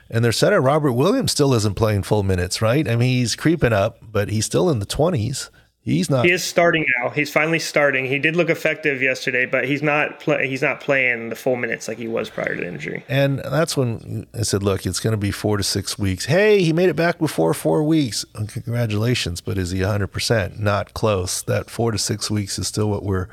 And 0.09 0.25
their 0.25 0.33
center 0.33 0.61
Robert 0.61 0.93
Williams 0.93 1.33
still 1.33 1.55
isn't 1.55 1.75
playing 1.75 2.03
full 2.03 2.23
minutes, 2.23 2.61
right? 2.61 2.89
I 2.89 2.97
mean, 2.97 3.19
he's 3.19 3.37
creeping 3.37 3.73
up, 3.73 3.99
but 4.03 4.29
he's 4.29 4.47
still 4.47 4.71
in 4.71 4.79
the 4.79 4.87
twenties. 4.87 5.51
He's 5.83 6.11
not. 6.11 6.27
He 6.27 6.31
is 6.31 6.45
starting 6.45 6.85
now. 6.99 7.09
He's 7.09 7.33
finally 7.33 7.59
starting. 7.59 8.05
He 8.05 8.19
did 8.19 8.37
look 8.37 8.51
effective 8.51 9.01
yesterday, 9.01 9.47
but 9.47 9.67
he's 9.67 9.83
not. 9.83 10.21
Play, 10.21 10.47
he's 10.47 10.61
not 10.61 10.81
playing 10.81 11.31
the 11.31 11.37
full 11.37 11.57
minutes 11.57 11.89
like 11.89 11.97
he 11.97 12.07
was 12.07 12.29
prior 12.29 12.55
to 12.55 12.61
the 12.61 12.69
injury. 12.69 13.03
And 13.09 13.39
that's 13.39 13.79
when 13.79 14.27
I 14.35 14.43
said, 14.43 14.63
"Look, 14.63 14.85
it's 14.85 15.01
going 15.01 15.13
to 15.13 15.17
be 15.17 15.31
four 15.31 15.57
to 15.57 15.63
six 15.63 15.99
weeks." 15.99 16.27
Hey, 16.27 16.63
he 16.63 16.75
made 16.75 16.91
it 16.91 16.97
back 16.97 17.19
before 17.19 17.55
four 17.55 17.83
weeks. 17.83 18.27
Congratulations, 18.35 19.41
but 19.41 19.57
is 19.57 19.71
he 19.71 19.81
100 19.81 20.09
percent? 20.09 20.61
Not 20.61 20.93
close. 20.93 21.41
That 21.41 21.71
four 21.71 21.93
to 21.93 21.99
six 21.99 22.31
weeks 22.31 22.59
is 22.59 22.69
still 22.69 22.91
what 22.91 23.03
we're 23.03 23.29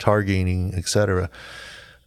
targeting, 0.00 0.74
etc. 0.74 1.30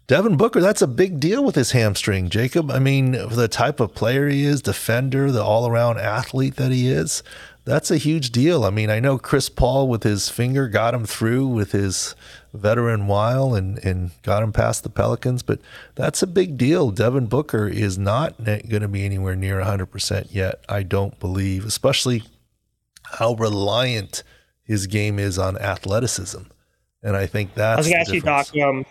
Devin 0.07 0.37
Booker, 0.37 0.61
that's 0.61 0.81
a 0.81 0.87
big 0.87 1.19
deal 1.19 1.43
with 1.43 1.55
his 1.55 1.71
hamstring, 1.71 2.29
Jacob. 2.29 2.71
I 2.71 2.79
mean, 2.79 3.11
the 3.11 3.49
type 3.49 3.81
of 3.81 3.93
player 3.93 4.29
he 4.29 4.45
is, 4.45 4.61
defender, 4.61 5.31
the 5.31 5.43
all 5.43 5.67
around 5.67 5.97
athlete 5.97 6.55
that 6.55 6.71
he 6.71 6.89
is 6.89 7.23
that's 7.67 7.91
a 7.91 7.97
huge 7.97 8.31
deal. 8.31 8.63
I 8.63 8.69
mean, 8.69 8.89
I 8.89 9.01
know 9.01 9.17
Chris 9.17 9.49
Paul 9.49 9.89
with 9.89 10.03
his 10.03 10.29
finger 10.29 10.69
got 10.69 10.93
him 10.93 11.05
through 11.05 11.47
with 11.47 11.73
his 11.73 12.15
veteran 12.53 13.07
while 13.07 13.53
and, 13.53 13.77
and 13.79 14.11
got 14.23 14.41
him 14.41 14.53
past 14.53 14.83
the 14.83 14.89
Pelicans, 14.89 15.43
but 15.43 15.59
that's 15.93 16.23
a 16.23 16.27
big 16.27 16.57
deal. 16.57 16.91
Devin 16.91 17.25
Booker 17.25 17.67
is 17.67 17.97
not 17.97 18.41
going 18.41 18.81
to 18.81 18.87
be 18.87 19.03
anywhere 19.03 19.35
near 19.35 19.59
100% 19.59 20.27
yet, 20.31 20.63
I 20.69 20.83
don't 20.83 21.19
believe, 21.19 21.65
especially 21.65 22.23
how 23.03 23.33
reliant 23.33 24.23
his 24.63 24.87
game 24.87 25.19
is 25.19 25.37
on 25.37 25.57
athleticism. 25.57 26.43
And 27.03 27.17
I 27.17 27.25
think 27.25 27.53
that's. 27.53 27.75
I 27.75 27.79
was 27.79 27.87
going 27.87 27.95
to 27.95 27.99
ask 27.99 28.13
you, 28.13 28.21
Doc. 28.21 28.47
Um, 28.65 28.85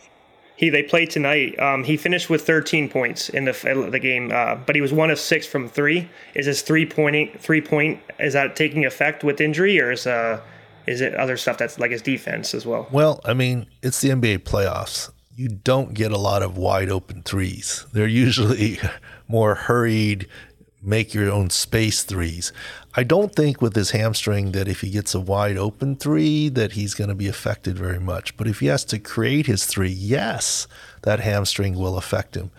he 0.56 0.70
they 0.70 0.82
played 0.82 1.10
tonight. 1.10 1.58
Um, 1.58 1.84
he 1.84 1.96
finished 1.96 2.30
with 2.30 2.46
13 2.46 2.88
points 2.88 3.28
in 3.28 3.44
the 3.44 3.88
the 3.90 3.98
game, 3.98 4.30
uh, 4.32 4.56
but 4.56 4.74
he 4.74 4.80
was 4.80 4.92
one 4.92 5.10
of 5.10 5.18
six 5.18 5.46
from 5.46 5.68
three. 5.68 6.08
Is 6.34 6.46
his 6.46 6.62
three 6.62 6.86
point 6.86 7.40
three 7.40 7.60
point 7.60 8.00
is 8.18 8.32
that 8.32 8.56
taking 8.56 8.84
effect 8.84 9.22
with 9.22 9.40
injury, 9.40 9.80
or 9.80 9.92
is 9.92 10.06
uh 10.06 10.40
is 10.86 11.00
it 11.00 11.14
other 11.14 11.36
stuff 11.36 11.58
that's 11.58 11.78
like 11.78 11.90
his 11.90 12.02
defense 12.02 12.54
as 12.54 12.64
well? 12.64 12.88
Well, 12.90 13.20
I 13.24 13.34
mean, 13.34 13.66
it's 13.82 14.00
the 14.00 14.10
NBA 14.10 14.40
playoffs. 14.40 15.10
You 15.34 15.48
don't 15.48 15.92
get 15.92 16.12
a 16.12 16.18
lot 16.18 16.42
of 16.42 16.56
wide 16.56 16.88
open 16.88 17.22
threes. 17.22 17.84
They're 17.92 18.06
usually 18.06 18.78
more 19.28 19.54
hurried, 19.54 20.28
make 20.86 21.12
your 21.12 21.30
own 21.30 21.50
space 21.50 22.04
threes. 22.04 22.52
I 22.94 23.02
don't 23.02 23.34
think 23.34 23.60
with 23.60 23.74
his 23.74 23.90
hamstring 23.90 24.52
that 24.52 24.68
if 24.68 24.80
he 24.80 24.90
gets 24.90 25.14
a 25.14 25.20
wide 25.20 25.58
open 25.58 25.96
three 25.96 26.48
that 26.50 26.72
he's 26.72 26.94
going 26.94 27.08
to 27.08 27.14
be 27.14 27.28
affected 27.28 27.76
very 27.76 27.98
much. 27.98 28.36
But 28.36 28.46
if 28.46 28.60
he 28.60 28.66
has 28.66 28.84
to 28.86 28.98
create 28.98 29.46
his 29.46 29.66
three, 29.66 29.90
yes, 29.90 30.68
that 31.02 31.20
hamstring 31.20 31.76
will 31.76 31.98
affect 31.98 32.36
him. 32.36 32.50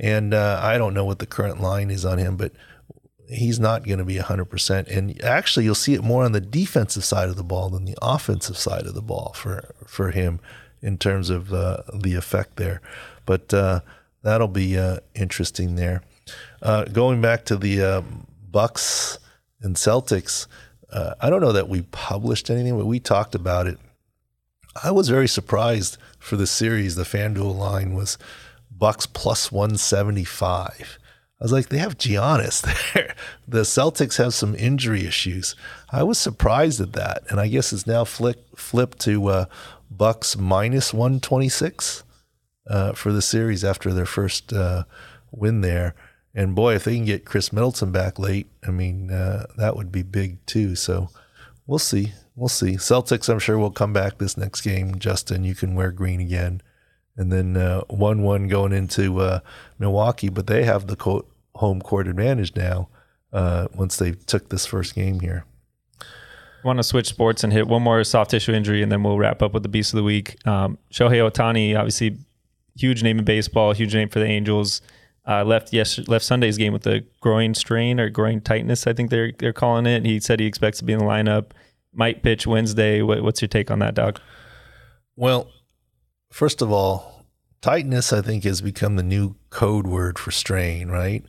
And 0.00 0.32
uh, 0.34 0.60
I 0.62 0.78
don't 0.78 0.94
know 0.94 1.04
what 1.04 1.18
the 1.18 1.26
current 1.26 1.60
line 1.60 1.90
is 1.90 2.04
on 2.04 2.18
him, 2.18 2.36
but 2.36 2.52
he's 3.28 3.60
not 3.60 3.84
going 3.84 3.98
to 3.98 4.04
be 4.04 4.16
100%. 4.16 4.88
And 4.88 5.22
actually, 5.22 5.64
you'll 5.64 5.74
see 5.74 5.94
it 5.94 6.02
more 6.02 6.24
on 6.24 6.32
the 6.32 6.40
defensive 6.40 7.04
side 7.04 7.28
of 7.28 7.36
the 7.36 7.44
ball 7.44 7.68
than 7.68 7.84
the 7.84 7.96
offensive 8.02 8.56
side 8.56 8.86
of 8.86 8.94
the 8.94 9.02
ball 9.02 9.32
for, 9.36 9.74
for 9.86 10.10
him 10.10 10.40
in 10.82 10.98
terms 10.98 11.30
of 11.30 11.52
uh, 11.52 11.82
the 11.94 12.14
effect 12.14 12.56
there. 12.56 12.80
But 13.26 13.52
uh, 13.54 13.80
that'll 14.22 14.48
be 14.48 14.78
uh, 14.78 14.98
interesting 15.14 15.76
there. 15.76 16.02
Uh, 16.62 16.84
going 16.84 17.20
back 17.20 17.44
to 17.46 17.56
the 17.56 17.82
uh, 17.82 18.02
Bucks 18.50 19.18
and 19.60 19.76
Celtics, 19.76 20.46
uh, 20.92 21.14
I 21.20 21.30
don't 21.30 21.40
know 21.40 21.52
that 21.52 21.68
we 21.68 21.82
published 21.82 22.50
anything, 22.50 22.76
but 22.76 22.86
we 22.86 23.00
talked 23.00 23.34
about 23.34 23.66
it. 23.66 23.78
I 24.82 24.90
was 24.90 25.08
very 25.08 25.28
surprised 25.28 25.98
for 26.18 26.36
the 26.36 26.46
series. 26.46 26.96
The 26.96 27.04
FanDuel 27.04 27.56
line 27.56 27.94
was 27.94 28.18
Bucks 28.70 29.06
plus 29.06 29.52
175. 29.52 30.98
I 31.40 31.44
was 31.44 31.52
like, 31.52 31.68
they 31.68 31.78
have 31.78 31.98
Giannis 31.98 32.62
there. 32.94 33.14
The 33.46 33.62
Celtics 33.62 34.16
have 34.18 34.34
some 34.34 34.54
injury 34.54 35.04
issues. 35.04 35.54
I 35.90 36.02
was 36.02 36.18
surprised 36.18 36.80
at 36.80 36.92
that, 36.92 37.24
and 37.28 37.40
I 37.40 37.48
guess 37.48 37.72
it's 37.72 37.86
now 37.86 38.04
flipped 38.04 38.98
to 39.00 39.26
uh, 39.28 39.44
Bucks 39.90 40.36
minus 40.36 40.94
126 40.94 42.04
uh, 42.68 42.92
for 42.92 43.12
the 43.12 43.22
series 43.22 43.64
after 43.64 43.92
their 43.92 44.06
first 44.06 44.52
uh, 44.52 44.84
win 45.30 45.60
there. 45.60 45.94
And 46.34 46.54
boy, 46.54 46.74
if 46.74 46.84
they 46.84 46.96
can 46.96 47.04
get 47.04 47.24
Khris 47.24 47.52
Middleton 47.52 47.92
back 47.92 48.18
late, 48.18 48.48
I 48.66 48.70
mean, 48.70 49.10
uh, 49.10 49.46
that 49.56 49.76
would 49.76 49.92
be 49.92 50.02
big 50.02 50.44
too. 50.46 50.74
So 50.74 51.10
we'll 51.66 51.78
see. 51.78 52.12
We'll 52.34 52.48
see. 52.48 52.72
Celtics, 52.72 53.28
I'm 53.28 53.38
sure, 53.38 53.58
will 53.58 53.70
come 53.70 53.92
back 53.92 54.18
this 54.18 54.36
next 54.36 54.62
game. 54.62 54.98
Justin, 54.98 55.44
you 55.44 55.54
can 55.54 55.74
wear 55.76 55.92
green 55.92 56.20
again. 56.20 56.60
And 57.16 57.30
then 57.30 57.56
uh, 57.56 57.82
1 57.82 58.22
1 58.22 58.48
going 58.48 58.72
into 58.72 59.20
uh, 59.20 59.38
Milwaukee, 59.78 60.28
but 60.28 60.48
they 60.48 60.64
have 60.64 60.88
the 60.88 60.96
co- 60.96 61.26
home 61.54 61.80
court 61.80 62.08
advantage 62.08 62.56
now 62.56 62.88
uh, 63.32 63.68
once 63.72 63.96
they 63.96 64.12
took 64.12 64.48
this 64.48 64.66
first 64.66 64.96
game 64.96 65.20
here. 65.20 65.44
Want 66.64 66.78
to 66.78 66.82
switch 66.82 67.06
sports 67.06 67.44
and 67.44 67.52
hit 67.52 67.68
one 67.68 67.82
more 67.82 68.02
soft 68.02 68.32
tissue 68.32 68.52
injury, 68.52 68.82
and 68.82 68.90
then 68.90 69.02
we'll 69.02 69.18
wrap 69.18 69.42
up 69.42 69.52
with 69.52 69.62
the 69.62 69.68
beast 69.68 69.92
of 69.92 69.98
the 69.98 70.02
week. 70.02 70.44
Um, 70.46 70.78
Shohei 70.90 71.30
Ohtani, 71.30 71.76
obviously, 71.78 72.16
huge 72.76 73.02
name 73.02 73.18
in 73.18 73.24
baseball, 73.24 73.72
huge 73.72 73.94
name 73.94 74.08
for 74.08 74.18
the 74.18 74.26
Angels. 74.26 74.80
Uh, 75.26 75.42
left 75.42 75.72
yes 75.72 75.98
left 76.06 76.24
Sunday's 76.24 76.58
game 76.58 76.72
with 76.72 76.86
a 76.86 77.02
groin 77.20 77.54
strain 77.54 77.98
or 77.98 78.10
groin 78.10 78.40
tightness. 78.40 78.86
I 78.86 78.92
think 78.92 79.10
they're 79.10 79.32
they're 79.38 79.54
calling 79.54 79.86
it. 79.86 80.04
He 80.04 80.20
said 80.20 80.38
he 80.38 80.46
expects 80.46 80.78
to 80.78 80.84
be 80.84 80.92
in 80.92 80.98
the 80.98 81.04
lineup. 81.04 81.52
Might 81.94 82.22
pitch 82.22 82.46
Wednesday. 82.46 83.02
What, 83.02 83.22
what's 83.22 83.40
your 83.40 83.48
take 83.48 83.70
on 83.70 83.78
that, 83.78 83.94
Doc? 83.94 84.20
Well, 85.16 85.48
first 86.30 86.60
of 86.60 86.72
all, 86.72 87.24
tightness 87.62 88.12
I 88.12 88.20
think 88.20 88.44
has 88.44 88.60
become 88.60 88.96
the 88.96 89.02
new 89.02 89.36
code 89.48 89.86
word 89.86 90.18
for 90.18 90.30
strain. 90.30 90.88
Right? 90.88 91.24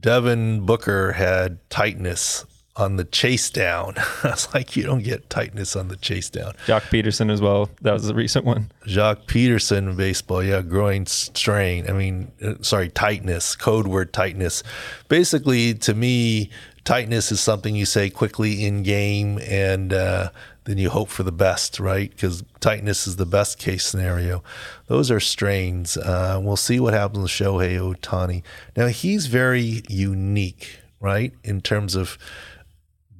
Devin 0.00 0.64
Booker 0.64 1.12
had 1.12 1.58
tightness 1.68 2.46
on 2.76 2.96
the 2.96 3.04
chase 3.04 3.50
down. 3.50 3.94
I 4.22 4.30
was 4.30 4.52
like, 4.54 4.76
you 4.76 4.82
don't 4.82 5.02
get 5.02 5.28
tightness 5.28 5.76
on 5.76 5.88
the 5.88 5.96
chase 5.96 6.30
down. 6.30 6.54
Joc 6.66 6.82
Pederson 6.82 7.30
as 7.30 7.40
well. 7.40 7.68
That 7.82 7.92
was 7.92 8.08
a 8.08 8.14
recent 8.14 8.44
one. 8.44 8.72
Joc 8.86 9.26
Pederson, 9.26 9.96
baseball, 9.96 10.42
yeah, 10.42 10.62
groin 10.62 11.06
strain. 11.06 11.88
I 11.88 11.92
mean, 11.92 12.32
uh, 12.42 12.54
sorry, 12.62 12.88
tightness, 12.88 13.56
code 13.56 13.86
word 13.86 14.12
tightness. 14.12 14.62
Basically, 15.08 15.74
to 15.74 15.94
me, 15.94 16.50
tightness 16.84 17.30
is 17.30 17.40
something 17.40 17.76
you 17.76 17.86
say 17.86 18.10
quickly 18.10 18.64
in 18.64 18.82
game 18.82 19.38
and 19.46 19.92
uh, 19.92 20.30
then 20.64 20.78
you 20.78 20.90
hope 20.90 21.08
for 21.08 21.22
the 21.24 21.32
best, 21.32 21.78
right? 21.78 22.10
Because 22.10 22.42
tightness 22.60 23.06
is 23.06 23.16
the 23.16 23.26
best 23.26 23.58
case 23.58 23.84
scenario. 23.84 24.42
Those 24.86 25.10
are 25.10 25.20
strains. 25.20 25.96
Uh, 25.96 26.40
we'll 26.42 26.56
see 26.56 26.80
what 26.80 26.94
happens 26.94 27.22
with 27.22 27.30
Shohei 27.30 27.78
Ohtani. 27.78 28.42
Now, 28.76 28.86
he's 28.86 29.26
very 29.26 29.82
unique, 29.88 30.78
right, 31.00 31.34
in 31.44 31.60
terms 31.60 31.94
of 31.94 32.16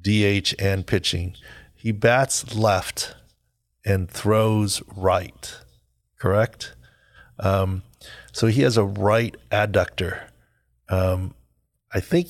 DH 0.03 0.53
and 0.59 0.85
pitching. 0.85 1.35
He 1.73 1.91
bats 1.91 2.55
left 2.55 3.15
and 3.85 4.09
throws 4.09 4.81
right, 4.95 5.57
correct? 6.19 6.75
Um, 7.39 7.83
so 8.31 8.47
he 8.47 8.61
has 8.61 8.77
a 8.77 8.85
right 8.85 9.35
adductor. 9.51 10.21
Um, 10.89 11.33
I 11.93 11.99
think 11.99 12.27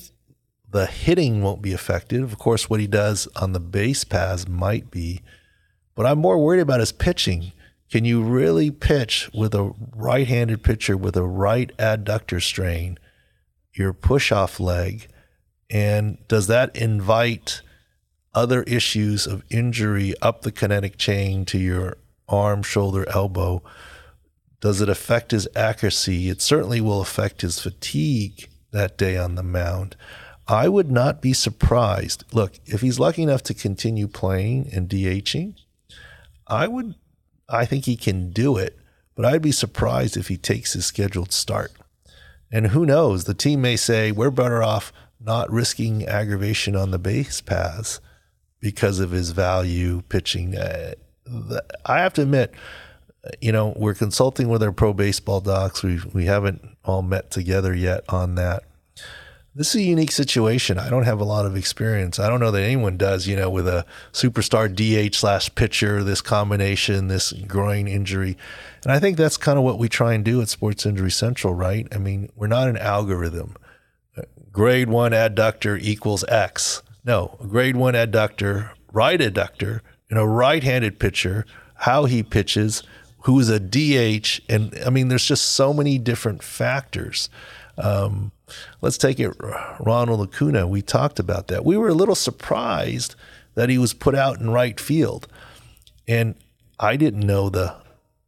the 0.70 0.86
hitting 0.86 1.42
won't 1.42 1.62
be 1.62 1.72
affected. 1.72 2.22
Of 2.22 2.38
course, 2.38 2.68
what 2.68 2.80
he 2.80 2.86
does 2.86 3.28
on 3.36 3.52
the 3.52 3.60
base 3.60 4.04
paths 4.04 4.48
might 4.48 4.90
be, 4.90 5.22
but 5.94 6.06
I'm 6.06 6.18
more 6.18 6.38
worried 6.38 6.60
about 6.60 6.80
his 6.80 6.92
pitching. 6.92 7.52
Can 7.90 8.04
you 8.04 8.22
really 8.22 8.70
pitch 8.70 9.30
with 9.32 9.54
a 9.54 9.72
right 9.94 10.26
handed 10.26 10.64
pitcher 10.64 10.96
with 10.96 11.16
a 11.16 11.22
right 11.22 11.70
adductor 11.78 12.42
strain, 12.42 12.98
your 13.72 13.92
push 13.92 14.32
off 14.32 14.58
leg? 14.58 15.06
And 15.70 16.18
does 16.28 16.48
that 16.48 16.74
invite 16.76 17.62
other 18.34 18.62
issues 18.64 19.26
of 19.26 19.44
injury 19.50 20.14
up 20.20 20.42
the 20.42 20.52
kinetic 20.52 20.96
chain 20.96 21.44
to 21.46 21.58
your 21.58 21.98
arm, 22.28 22.62
shoulder, 22.62 23.08
elbow? 23.08 23.62
Does 24.60 24.80
it 24.80 24.88
affect 24.88 25.30
his 25.30 25.46
accuracy? 25.54 26.28
It 26.28 26.40
certainly 26.40 26.80
will 26.80 27.00
affect 27.00 27.42
his 27.42 27.60
fatigue 27.60 28.48
that 28.70 28.96
day 28.96 29.16
on 29.16 29.34
the 29.34 29.42
mound. 29.42 29.96
I 30.46 30.68
would 30.68 30.90
not 30.90 31.22
be 31.22 31.32
surprised. 31.32 32.24
Look, 32.32 32.54
if 32.66 32.80
he's 32.80 32.98
lucky 32.98 33.22
enough 33.22 33.42
to 33.44 33.54
continue 33.54 34.08
playing 34.08 34.68
and 34.72 34.88
DHing, 34.88 35.54
I 36.46 36.68
would 36.68 36.94
I 37.48 37.66
think 37.66 37.84
he 37.84 37.96
can 37.96 38.30
do 38.30 38.56
it, 38.56 38.78
but 39.14 39.24
I'd 39.24 39.42
be 39.42 39.52
surprised 39.52 40.16
if 40.16 40.28
he 40.28 40.36
takes 40.36 40.72
his 40.72 40.86
scheduled 40.86 41.32
start. 41.32 41.72
And 42.50 42.68
who 42.68 42.86
knows, 42.86 43.24
the 43.24 43.34
team 43.34 43.60
may 43.60 43.76
say 43.76 44.12
we're 44.12 44.30
better 44.30 44.62
off 44.62 44.92
not 45.20 45.50
risking 45.50 46.06
aggravation 46.06 46.76
on 46.76 46.90
the 46.90 46.98
base 46.98 47.40
paths 47.40 48.00
because 48.64 48.98
of 48.98 49.10
his 49.10 49.32
value 49.32 50.00
pitching. 50.08 50.56
Uh, 50.56 50.94
I 51.84 51.98
have 51.98 52.14
to 52.14 52.22
admit, 52.22 52.54
you 53.38 53.52
know, 53.52 53.74
we're 53.76 53.92
consulting 53.92 54.48
with 54.48 54.62
our 54.62 54.72
pro 54.72 54.94
baseball 54.94 55.42
docs. 55.42 55.82
We 55.82 56.00
we 56.14 56.24
haven't 56.24 56.66
all 56.82 57.02
met 57.02 57.30
together 57.30 57.74
yet 57.74 58.04
on 58.08 58.36
that. 58.36 58.62
This 59.54 59.74
is 59.74 59.82
a 59.82 59.82
unique 59.82 60.12
situation. 60.12 60.78
I 60.78 60.88
don't 60.88 61.04
have 61.04 61.20
a 61.20 61.24
lot 61.24 61.44
of 61.44 61.58
experience. 61.58 62.18
I 62.18 62.30
don't 62.30 62.40
know 62.40 62.50
that 62.52 62.62
anyone 62.62 62.96
does, 62.96 63.26
you 63.26 63.36
know, 63.36 63.50
with 63.50 63.68
a 63.68 63.84
superstar 64.12 64.66
DH 64.74 65.14
slash 65.14 65.54
pitcher, 65.54 66.02
this 66.02 66.22
combination, 66.22 67.08
this 67.08 67.32
groin 67.32 67.86
injury. 67.86 68.34
And 68.82 68.92
I 68.92 68.98
think 68.98 69.18
that's 69.18 69.36
kind 69.36 69.58
of 69.58 69.64
what 69.64 69.78
we 69.78 69.90
try 69.90 70.14
and 70.14 70.24
do 70.24 70.40
at 70.40 70.48
Sports 70.48 70.86
Injury 70.86 71.10
Central, 71.10 71.52
right? 71.52 71.86
I 71.92 71.98
mean, 71.98 72.30
we're 72.34 72.46
not 72.46 72.68
an 72.68 72.78
algorithm. 72.78 73.56
Grade 74.50 74.88
one 74.88 75.12
adductor 75.12 75.78
equals 75.78 76.24
X. 76.28 76.82
No, 77.04 77.36
a 77.40 77.46
grade 77.46 77.76
one 77.76 77.94
adductor, 77.94 78.70
right 78.92 79.20
adductor, 79.20 79.80
and 80.08 80.18
a 80.18 80.26
right-handed 80.26 80.98
pitcher, 80.98 81.44
how 81.74 82.04
he 82.06 82.22
pitches, 82.22 82.82
who 83.24 83.38
is 83.40 83.48
a 83.48 83.58
DH, 83.58 84.40
and 84.48 84.78
I 84.84 84.90
mean, 84.90 85.08
there's 85.08 85.24
just 85.24 85.52
so 85.52 85.72
many 85.72 85.98
different 85.98 86.42
factors. 86.42 87.28
Um, 87.76 88.32
let's 88.80 88.98
take 88.98 89.18
it, 89.18 89.34
Ronald 89.80 90.28
Acuna. 90.28 90.66
We 90.66 90.82
talked 90.82 91.18
about 91.18 91.48
that. 91.48 91.64
We 91.64 91.76
were 91.76 91.88
a 91.88 91.94
little 91.94 92.14
surprised 92.14 93.16
that 93.54 93.70
he 93.70 93.78
was 93.78 93.94
put 93.94 94.14
out 94.14 94.40
in 94.40 94.50
right 94.50 94.78
field, 94.78 95.26
and 96.06 96.34
I 96.78 96.96
didn't 96.96 97.26
know 97.26 97.48
the 97.48 97.76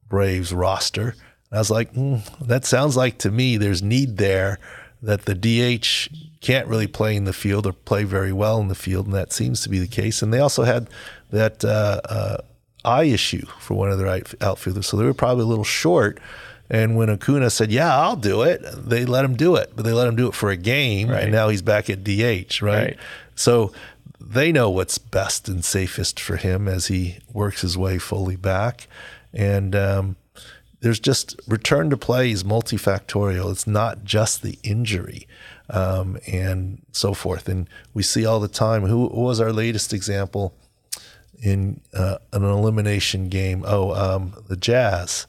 Braves 0.09 0.53
roster. 0.53 1.15
I 1.53 1.59
was 1.59 1.71
like, 1.71 1.93
mm, 1.93 2.23
that 2.47 2.65
sounds 2.65 2.97
like 2.97 3.19
to 3.19 3.31
me 3.31 3.57
there's 3.57 3.83
need 3.83 4.17
there 4.17 4.59
that 5.03 5.25
the 5.27 5.35
DH 5.35 6.09
can't 6.47 6.69
really 6.69 6.87
play 6.87 7.17
in 7.17 7.25
the 7.25 7.33
field 7.33 7.67
or 7.67 7.73
play 7.73 8.05
very 8.05 8.33
well 8.33 8.61
in 8.61 8.69
the 8.69 8.77
field, 8.77 9.07
and 9.07 9.15
that 9.17 9.33
seems 9.33 9.63
to 9.63 9.69
be 9.69 9.81
the 9.81 9.89
case. 9.89 10.23
And 10.23 10.33
they 10.33 10.39
also 10.39 10.63
had 10.63 10.89
that 11.31 11.65
uh, 11.65 12.01
uh, 12.09 12.37
eye 12.85 13.03
issue 13.03 13.45
for 13.59 13.75
one 13.75 13.91
of 13.91 13.99
their 13.99 14.23
outfielders, 14.41 14.87
so 14.87 14.97
they 14.97 15.05
were 15.05 15.13
probably 15.13 15.43
a 15.43 15.49
little 15.49 15.65
short. 15.65 16.21
And 16.71 16.97
when 16.97 17.11
Acuna 17.11 17.51
said, 17.51 17.73
"Yeah, 17.73 17.93
I'll 17.93 18.15
do 18.15 18.43
it," 18.43 18.63
they 18.77 19.05
let 19.05 19.25
him 19.25 19.35
do 19.35 19.57
it, 19.57 19.73
but 19.75 19.85
they 19.85 19.93
let 19.93 20.07
him 20.07 20.15
do 20.15 20.29
it 20.29 20.35
for 20.35 20.51
a 20.51 20.57
game, 20.57 21.11
right. 21.11 21.25
and 21.25 21.33
now 21.33 21.49
he's 21.49 21.63
back 21.63 21.91
at 21.91 22.05
DH, 22.05 22.63
right? 22.63 22.63
right? 22.63 22.97
So 23.35 23.73
they 24.21 24.53
know 24.53 24.71
what's 24.71 24.99
best 24.99 25.49
and 25.49 25.65
safest 25.65 26.21
for 26.21 26.37
him 26.37 26.69
as 26.69 26.87
he 26.87 27.19
works 27.33 27.63
his 27.63 27.77
way 27.77 27.99
fully 27.99 28.37
back, 28.37 28.87
and. 29.35 29.75
Um, 29.75 30.17
there's 30.81 31.01
just 31.01 31.41
return 31.49 31.89
to 31.91 31.97
play 31.97 32.31
is 32.31 32.45
multifactorial. 32.45 33.51
It's 33.51 33.67
not 33.67 34.05
just 34.05 34.43
the 34.43 34.59
injury 34.63 35.27
um, 35.71 36.19
and 36.27 36.83
so 36.93 37.15
forth. 37.15 37.49
And 37.49 37.69
we 37.95 38.03
see 38.03 38.25
all 38.27 38.41
the 38.41 38.49
time. 38.49 38.83
Who, 38.83 39.09
who 39.09 39.21
was 39.21 39.41
our 39.41 39.53
latest 39.53 39.93
example 39.93 40.55
in 41.43 41.81
uh, 41.95 42.19
an 42.33 42.45
elimination 42.45 43.29
game? 43.29 43.65
Oh, 43.67 43.93
um, 43.95 44.35
the 44.49 44.57
Jazz. 44.57 45.27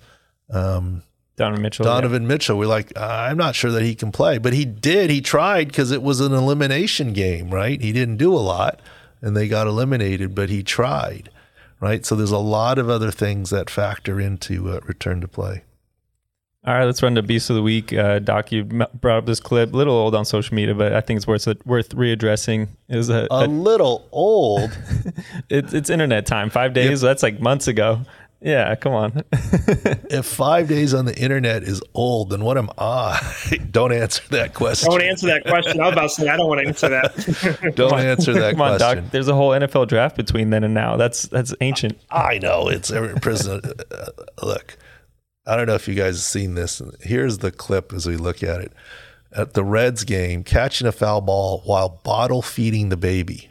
Um, 0.50 1.04
Donovan 1.36 1.62
Mitchell. 1.62 1.86
Donovan 1.86 2.24
yeah. 2.24 2.28
Mitchell. 2.28 2.58
We're 2.58 2.66
like, 2.66 2.98
I'm 2.98 3.38
not 3.38 3.56
sure 3.56 3.72
that 3.72 3.84
he 3.84 3.96
can 3.96 4.12
play, 4.12 4.40
but 4.40 4.54
he 4.54 4.66
did. 4.66 5.10
He 5.10 5.22
tried 5.22 5.68
because 5.68 5.92
it 5.92 6.02
was 6.02 6.20
an 6.20 6.34
elimination 6.34 7.14
game, 7.14 7.52
right? 7.52 7.80
He 7.80 7.92
didn't 7.92 8.18
do 8.18 8.34
a 8.34 8.40
lot, 8.40 8.80
and 9.22 9.38
they 9.38 9.48
got 9.48 9.68
eliminated, 9.68 10.34
but 10.34 10.50
he 10.50 10.64
tried, 10.64 11.30
right? 11.80 12.04
So 12.06 12.16
there's 12.16 12.32
a 12.32 12.40
lot 12.40 12.80
of 12.80 12.90
other 12.90 13.12
things 13.12 13.52
that 13.52 13.70
factor 13.70 14.20
into 14.20 14.72
uh, 14.72 14.80
return 14.86 15.22
to 15.22 15.28
play. 15.28 15.64
All 16.66 16.74
right, 16.74 16.84
let's 16.84 17.02
run 17.02 17.16
to 17.16 17.24
Beast 17.24 17.50
of 17.50 17.56
the 17.56 17.62
Week. 17.62 17.94
Uh, 17.94 18.20
Doc, 18.20 18.52
you 18.52 18.66
brought 18.66 19.20
up 19.20 19.26
this 19.26 19.40
clip, 19.40 19.74
a 19.74 19.78
little 19.78 19.94
old 19.94 20.14
on 20.16 20.26
social 20.26 20.54
media, 20.56 20.76
but 20.76 20.94
I 20.94 21.00
think 21.02 21.18
it's 21.18 21.28
worth 21.28 21.48
worth 21.66 21.90
readdressing. 21.96 22.68
Is 22.90 23.10
a, 23.10 23.28
a, 23.32 23.46
a 23.46 23.48
little 23.48 24.08
old. 24.12 24.78
it's 25.50 25.74
it's 25.74 25.90
internet 25.90 26.26
time. 26.26 26.50
Five 26.50 26.74
days. 26.74 27.00
That's 27.00 27.24
like 27.24 27.40
months 27.40 27.68
ago. 27.68 28.02
Yeah, 28.42 28.76
come 28.76 28.94
on. 28.94 29.24
if 29.32 30.26
five 30.26 30.68
days 30.68 30.94
on 30.94 31.06
the 31.06 31.18
internet 31.18 31.64
is 31.64 31.82
old, 31.96 32.30
then 32.30 32.44
what 32.44 32.58
am 32.58 32.70
I? 32.78 33.20
don't 33.72 33.92
answer 33.92 34.22
that 34.30 34.54
question. 34.54 34.92
Don't 34.92 35.02
answer 35.02 35.28
that 35.28 35.44
question. 35.46 35.80
I 35.82 35.86
was 35.86 35.94
about 35.94 36.02
to 36.04 36.10
say 36.10 36.28
I 36.28 36.38
don't 36.38 36.48
want 36.48 36.62
to 36.62 36.68
answer 36.68 36.90
that. 36.90 37.74
don't 37.76 38.00
answer 38.00 38.34
that 38.34 38.52
come 38.52 38.62
on. 38.62 38.78
Doc. 38.78 39.00
There's 39.12 39.28
a 39.28 39.34
whole 39.34 39.52
NFL 39.52 39.88
draft 39.88 40.16
between 40.16 40.52
then 40.52 40.64
and 40.64 40.74
now. 40.74 40.98
That's 40.98 41.24
that's 41.24 41.54
ancient. 41.62 42.00
I 42.12 42.38
know 42.40 42.68
it's 42.68 42.92
every 42.92 43.20
prison. 43.20 43.62
Uh, 43.90 44.06
look, 44.44 44.78
I 45.48 45.56
don't 45.56 45.68
know 45.68 45.76
if 45.76 45.88
you 45.88 45.96
guys 45.96 46.16
have 46.16 46.24
seen 46.24 46.56
this. 46.56 46.82
Here's 47.02 47.40
the 47.40 47.52
clip 47.52 47.94
as 47.94 48.06
we 48.06 48.18
look 48.18 48.44
at 48.44 48.62
it. 48.62 48.74
At 49.32 49.54
the 49.54 49.64
Reds 49.64 50.04
game, 50.04 50.44
catching 50.44 50.88
a 50.88 50.92
foul 50.92 51.22
ball 51.22 51.62
while 51.66 52.00
bottle 52.04 52.42
feeding 52.42 52.90
the 52.90 52.98
baby. 52.98 53.50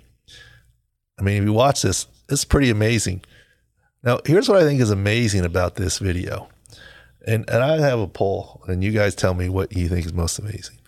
I 1.19 1.23
mean, 1.23 1.43
if 1.43 1.45
you 1.45 1.53
watch 1.53 1.83
this, 1.83 2.07
it's 2.29 2.45
pretty 2.45 2.71
amazing 2.71 3.23
now, 4.07 4.21
here's 4.25 4.49
what 4.49 4.57
I 4.57 4.63
think 4.63 4.81
is 4.81 4.93
amazing 4.93 5.45
about 5.45 5.75
this 5.75 5.99
video. 5.99 6.49
And, 7.27 7.45
and 7.51 7.61
I 7.61 7.81
have 7.81 7.99
a 7.99 8.07
poll, 8.07 8.63
and 8.69 8.85
you 8.85 8.93
guys 8.93 9.17
tell 9.17 9.35
me 9.35 9.49
what 9.49 9.77
you 9.77 9.89
think 9.89 10.07
is 10.07 10.13
most 10.13 10.39
amazing. 10.39 10.79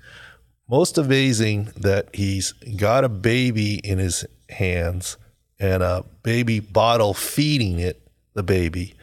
Most 0.71 0.99
amazing 0.99 1.73
that 1.77 2.15
he's 2.15 2.53
got 2.53 3.03
a 3.03 3.09
baby 3.09 3.75
in 3.75 3.99
his 3.99 4.25
hands 4.51 5.17
and 5.59 5.83
a 5.83 6.05
baby 6.23 6.61
bottle 6.61 7.13
feeding 7.13 7.81
it, 7.81 8.01
the 8.35 8.45
baby. 8.45 8.95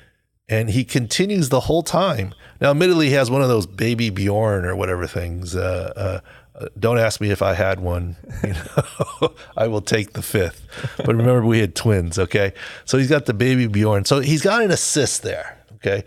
And 0.47 0.69
he 0.69 0.83
continues 0.83 1.49
the 1.49 1.61
whole 1.61 1.81
time. 1.81 2.33
Now, 2.61 2.71
admittedly, 2.71 3.07
he 3.07 3.13
has 3.13 3.31
one 3.31 3.41
of 3.41 3.47
those 3.47 3.65
baby 3.65 4.09
Bjorn 4.11 4.65
or 4.65 4.75
whatever 4.75 5.07
things, 5.07 5.55
uh, 5.55 5.93
uh, 5.95 6.19
uh, 6.59 6.67
don't 6.79 6.97
ask 6.97 7.19
me 7.19 7.31
if 7.31 7.41
I 7.41 7.53
had 7.53 7.79
one. 7.79 8.15
You 8.43 8.53
know, 8.53 9.33
I 9.57 9.67
will 9.67 9.81
take 9.81 10.13
the 10.13 10.21
fifth. 10.21 10.65
But 10.97 11.15
remember, 11.15 11.45
we 11.45 11.59
had 11.59 11.75
twins. 11.75 12.17
Okay, 12.17 12.53
so 12.85 12.97
he's 12.97 13.09
got 13.09 13.25
the 13.25 13.33
baby 13.33 13.67
Bjorn. 13.67 14.05
So 14.05 14.19
he's 14.19 14.41
got 14.41 14.63
an 14.63 14.71
assist 14.71 15.23
there. 15.23 15.57
Okay, 15.75 16.03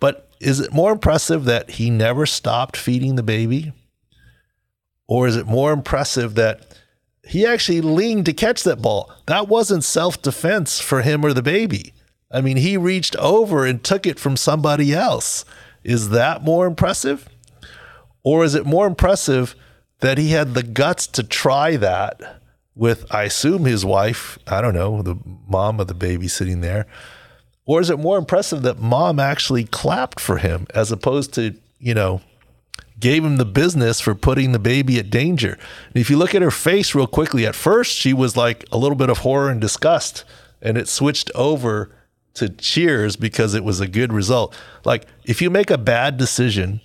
but 0.00 0.28
is 0.40 0.58
it 0.58 0.72
more 0.72 0.92
impressive 0.92 1.44
that 1.44 1.70
he 1.70 1.90
never 1.90 2.26
stopped 2.26 2.76
feeding 2.76 3.14
the 3.14 3.22
baby, 3.22 3.72
or 5.06 5.28
is 5.28 5.36
it 5.36 5.46
more 5.46 5.72
impressive 5.72 6.34
that 6.34 6.66
he 7.24 7.46
actually 7.46 7.80
leaned 7.80 8.26
to 8.26 8.32
catch 8.32 8.64
that 8.64 8.82
ball? 8.82 9.12
That 9.26 9.48
wasn't 9.48 9.84
self 9.84 10.20
defense 10.20 10.80
for 10.80 11.02
him 11.02 11.24
or 11.24 11.32
the 11.32 11.42
baby. 11.42 11.92
I 12.32 12.40
mean, 12.40 12.56
he 12.56 12.76
reached 12.76 13.14
over 13.16 13.66
and 13.66 13.82
took 13.82 14.06
it 14.06 14.18
from 14.18 14.36
somebody 14.36 14.94
else. 14.94 15.44
Is 15.84 16.10
that 16.10 16.42
more 16.42 16.66
impressive? 16.66 17.28
Or 18.22 18.44
is 18.44 18.54
it 18.54 18.64
more 18.64 18.86
impressive 18.86 19.54
that 20.00 20.18
he 20.18 20.30
had 20.30 20.54
the 20.54 20.62
guts 20.62 21.06
to 21.06 21.22
try 21.22 21.76
that 21.76 22.40
with, 22.74 23.06
I 23.12 23.24
assume, 23.24 23.64
his 23.64 23.84
wife. 23.84 24.38
I 24.46 24.60
don't 24.60 24.74
know, 24.74 25.02
the 25.02 25.16
mom 25.48 25.80
of 25.80 25.88
the 25.88 25.94
baby 25.94 26.28
sitting 26.28 26.60
there. 26.60 26.86
Or 27.64 27.80
is 27.80 27.90
it 27.90 27.98
more 27.98 28.18
impressive 28.18 28.62
that 28.62 28.80
mom 28.80 29.20
actually 29.20 29.64
clapped 29.64 30.18
for 30.18 30.38
him 30.38 30.66
as 30.74 30.90
opposed 30.90 31.32
to, 31.34 31.54
you 31.78 31.94
know, 31.94 32.20
gave 32.98 33.24
him 33.24 33.36
the 33.36 33.44
business 33.44 34.00
for 34.00 34.14
putting 34.14 34.52
the 34.52 34.58
baby 34.58 34.98
at 34.98 35.10
danger? 35.10 35.52
And 35.52 36.00
if 36.00 36.10
you 36.10 36.16
look 36.16 36.34
at 36.34 36.42
her 36.42 36.50
face 36.50 36.94
real 36.94 37.06
quickly, 37.06 37.46
at 37.46 37.54
first 37.54 37.96
she 37.96 38.12
was 38.12 38.36
like 38.36 38.64
a 38.72 38.78
little 38.78 38.96
bit 38.96 39.10
of 39.10 39.18
horror 39.18 39.50
and 39.50 39.60
disgust, 39.60 40.24
and 40.60 40.76
it 40.76 40.88
switched 40.88 41.30
over 41.34 41.94
to 42.34 42.48
cheers 42.48 43.16
because 43.16 43.54
it 43.54 43.64
was 43.64 43.80
a 43.80 43.88
good 43.88 44.12
result. 44.12 44.56
Like 44.84 45.06
if 45.24 45.42
you 45.42 45.50
make 45.50 45.70
a 45.70 45.78
bad 45.78 46.16
decision 46.16 46.80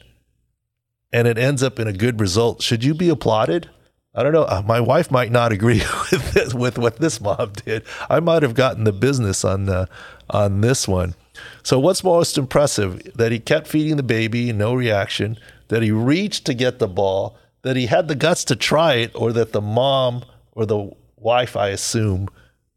and 1.11 1.27
it 1.27 1.37
ends 1.37 1.63
up 1.63 1.79
in 1.79 1.87
a 1.87 1.93
good 1.93 2.19
result, 2.19 2.61
should 2.61 2.83
you 2.83 2.93
be 2.93 3.09
applauded? 3.09 3.69
I 4.13 4.23
don't 4.23 4.33
know. 4.33 4.43
Uh, 4.43 4.63
my 4.65 4.79
wife 4.79 5.11
might 5.11 5.31
not 5.31 5.51
agree 5.51 5.81
with 6.11 6.33
this, 6.33 6.53
with 6.53 6.77
what 6.77 6.97
this 6.97 7.21
mom 7.21 7.53
did. 7.65 7.83
I 8.09 8.19
might 8.19 8.41
have 8.43 8.55
gotten 8.55 8.83
the 8.83 8.91
business 8.91 9.45
on 9.45 9.65
the, 9.65 9.87
on 10.29 10.61
this 10.61 10.87
one. 10.87 11.13
So 11.61 11.79
what's 11.79 12.03
most 12.03 12.37
impressive 12.37 13.11
that 13.15 13.31
he 13.31 13.39
kept 13.39 13.67
feeding 13.67 13.95
the 13.95 14.03
baby, 14.03 14.51
no 14.51 14.73
reaction, 14.73 15.37
that 15.67 15.83
he 15.83 15.91
reached 15.91 16.45
to 16.45 16.55
get 16.55 16.79
the 16.79 16.87
ball, 16.87 17.37
that 17.61 17.75
he 17.75 17.85
had 17.85 18.07
the 18.07 18.15
guts 18.15 18.43
to 18.45 18.55
try 18.55 18.95
it, 18.95 19.11
or 19.13 19.31
that 19.33 19.51
the 19.51 19.61
mom 19.61 20.23
or 20.53 20.65
the 20.65 20.89
wife, 21.15 21.55
I 21.55 21.69
assume, 21.69 22.27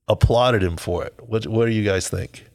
applauded 0.09 0.63
him 0.63 0.77
for 0.77 1.05
it. 1.05 1.15
What 1.21 1.47
what 1.47 1.67
do 1.67 1.73
you 1.73 1.85
guys 1.85 2.09
think? 2.09 2.50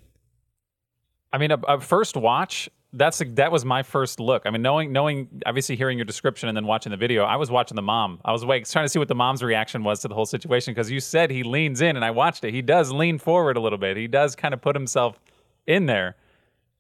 I 1.35 1.37
mean, 1.37 1.51
a, 1.51 1.57
a 1.67 1.81
first 1.81 2.15
watch, 2.15 2.69
that's 2.93 3.21
that 3.33 3.51
was 3.51 3.65
my 3.65 3.83
first 3.83 4.21
look. 4.21 4.43
I 4.45 4.51
mean, 4.51 4.61
knowing 4.61 4.93
knowing 4.93 5.41
obviously 5.45 5.75
hearing 5.75 5.97
your 5.97 6.05
description 6.05 6.47
and 6.47 6.55
then 6.55 6.65
watching 6.65 6.91
the 6.91 6.97
video, 6.97 7.25
I 7.25 7.35
was 7.35 7.51
watching 7.51 7.75
the 7.75 7.81
mom. 7.81 8.21
I 8.23 8.31
was 8.31 8.45
like 8.45 8.65
trying 8.69 8.85
to 8.85 8.89
see 8.89 8.99
what 8.99 9.09
the 9.09 9.15
mom's 9.15 9.43
reaction 9.43 9.83
was 9.83 9.99
to 9.99 10.07
the 10.07 10.15
whole 10.15 10.25
situation 10.25 10.73
because 10.73 10.89
you 10.89 11.01
said 11.01 11.31
he 11.31 11.43
leans 11.43 11.81
in, 11.81 11.97
and 11.97 12.05
I 12.05 12.11
watched 12.11 12.45
it. 12.45 12.53
He 12.53 12.61
does 12.61 12.89
lean 12.89 13.17
forward 13.19 13.57
a 13.57 13.59
little 13.59 13.77
bit. 13.77 13.97
He 13.97 14.07
does 14.07 14.33
kind 14.33 14.53
of 14.53 14.61
put 14.61 14.77
himself 14.77 15.19
in 15.67 15.87
there, 15.87 16.15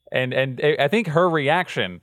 and 0.09 0.33
and 0.33 0.61
I 0.79 0.87
think 0.87 1.07
her 1.07 1.29
reaction. 1.29 1.99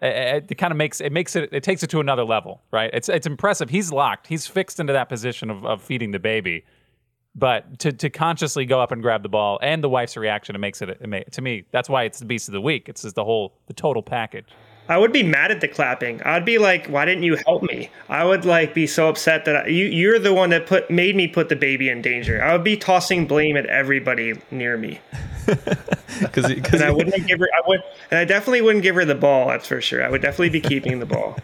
It, 0.00 0.46
it 0.50 0.54
kind 0.56 0.70
of 0.70 0.78
makes 0.78 1.02
it 1.02 1.12
makes 1.12 1.36
it 1.36 1.50
it 1.52 1.62
takes 1.62 1.82
it 1.82 1.90
to 1.90 2.00
another 2.00 2.24
level, 2.24 2.62
right? 2.72 2.88
It's 2.94 3.10
it's 3.10 3.26
impressive. 3.26 3.68
He's 3.68 3.92
locked. 3.92 4.28
He's 4.28 4.46
fixed 4.46 4.80
into 4.80 4.94
that 4.94 5.10
position 5.10 5.50
of, 5.50 5.66
of 5.66 5.82
feeding 5.82 6.10
the 6.10 6.18
baby 6.18 6.64
but 7.34 7.78
to, 7.80 7.92
to 7.92 8.10
consciously 8.10 8.64
go 8.64 8.80
up 8.80 8.92
and 8.92 9.02
grab 9.02 9.22
the 9.22 9.28
ball 9.28 9.58
and 9.62 9.82
the 9.82 9.88
wife's 9.88 10.16
reaction, 10.16 10.54
it 10.54 10.58
makes 10.58 10.80
it, 10.82 10.88
it 10.88 11.08
may, 11.08 11.24
to 11.24 11.42
me, 11.42 11.64
that's 11.70 11.88
why 11.88 12.04
it's 12.04 12.18
the 12.20 12.24
beast 12.24 12.48
of 12.48 12.52
the 12.52 12.60
week. 12.60 12.88
It's 12.88 13.02
just 13.02 13.14
the 13.14 13.24
whole, 13.24 13.54
the 13.66 13.72
total 13.72 14.02
package. 14.02 14.46
I 14.88 14.98
would 14.98 15.12
be 15.12 15.22
mad 15.22 15.50
at 15.50 15.60
the 15.62 15.68
clapping. 15.68 16.22
I'd 16.24 16.44
be 16.44 16.58
like, 16.58 16.88
"Why 16.88 17.06
didn't 17.06 17.22
you 17.22 17.36
help 17.46 17.62
me?" 17.62 17.88
I 18.10 18.22
would 18.22 18.44
like 18.44 18.74
be 18.74 18.86
so 18.86 19.08
upset 19.08 19.46
that 19.46 19.56
I, 19.56 19.66
you 19.68 19.86
you're 19.86 20.18
the 20.18 20.34
one 20.34 20.50
that 20.50 20.66
put 20.66 20.90
made 20.90 21.16
me 21.16 21.26
put 21.26 21.48
the 21.48 21.56
baby 21.56 21.88
in 21.88 22.02
danger. 22.02 22.42
I 22.42 22.52
would 22.52 22.64
be 22.64 22.76
tossing 22.76 23.26
blame 23.26 23.56
at 23.56 23.64
everybody 23.66 24.34
near 24.50 24.76
me. 24.76 25.00
Because 26.30 26.80
I 26.80 26.92
wouldn't 26.92 27.26
give 27.26 27.40
her. 27.40 27.48
I 27.52 27.68
would, 27.68 27.80
and 28.10 28.18
I 28.20 28.24
definitely 28.24 28.62
wouldn't 28.62 28.84
give 28.84 28.94
her 28.94 29.04
the 29.04 29.16
ball. 29.16 29.48
That's 29.48 29.66
for 29.66 29.80
sure. 29.80 30.04
I 30.04 30.08
would 30.08 30.22
definitely 30.22 30.50
be 30.50 30.60
keeping 30.60 31.00
the 31.00 31.06
ball. 31.06 31.36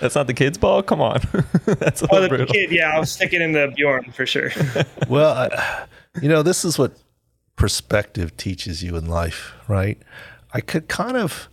That's 0.00 0.14
not 0.14 0.26
the 0.26 0.34
kid's 0.34 0.58
ball. 0.58 0.82
Come 0.82 1.00
on, 1.00 1.20
that's 1.64 2.02
a 2.02 2.08
oh, 2.10 2.20
the 2.20 2.28
brutal. 2.28 2.46
kid. 2.46 2.70
Yeah, 2.70 2.90
I'll 2.94 3.06
stick 3.06 3.32
it 3.32 3.40
in 3.40 3.52
the 3.52 3.72
Bjorn 3.74 4.12
for 4.12 4.26
sure. 4.26 4.50
well, 5.08 5.32
I, 5.32 5.86
you 6.20 6.28
know, 6.28 6.42
this 6.42 6.64
is 6.64 6.78
what 6.78 6.92
perspective 7.56 8.36
teaches 8.36 8.82
you 8.82 8.96
in 8.96 9.06
life, 9.06 9.54
right? 9.68 9.98
I 10.52 10.60
could 10.60 10.88
kind 10.88 11.16
of 11.16 11.48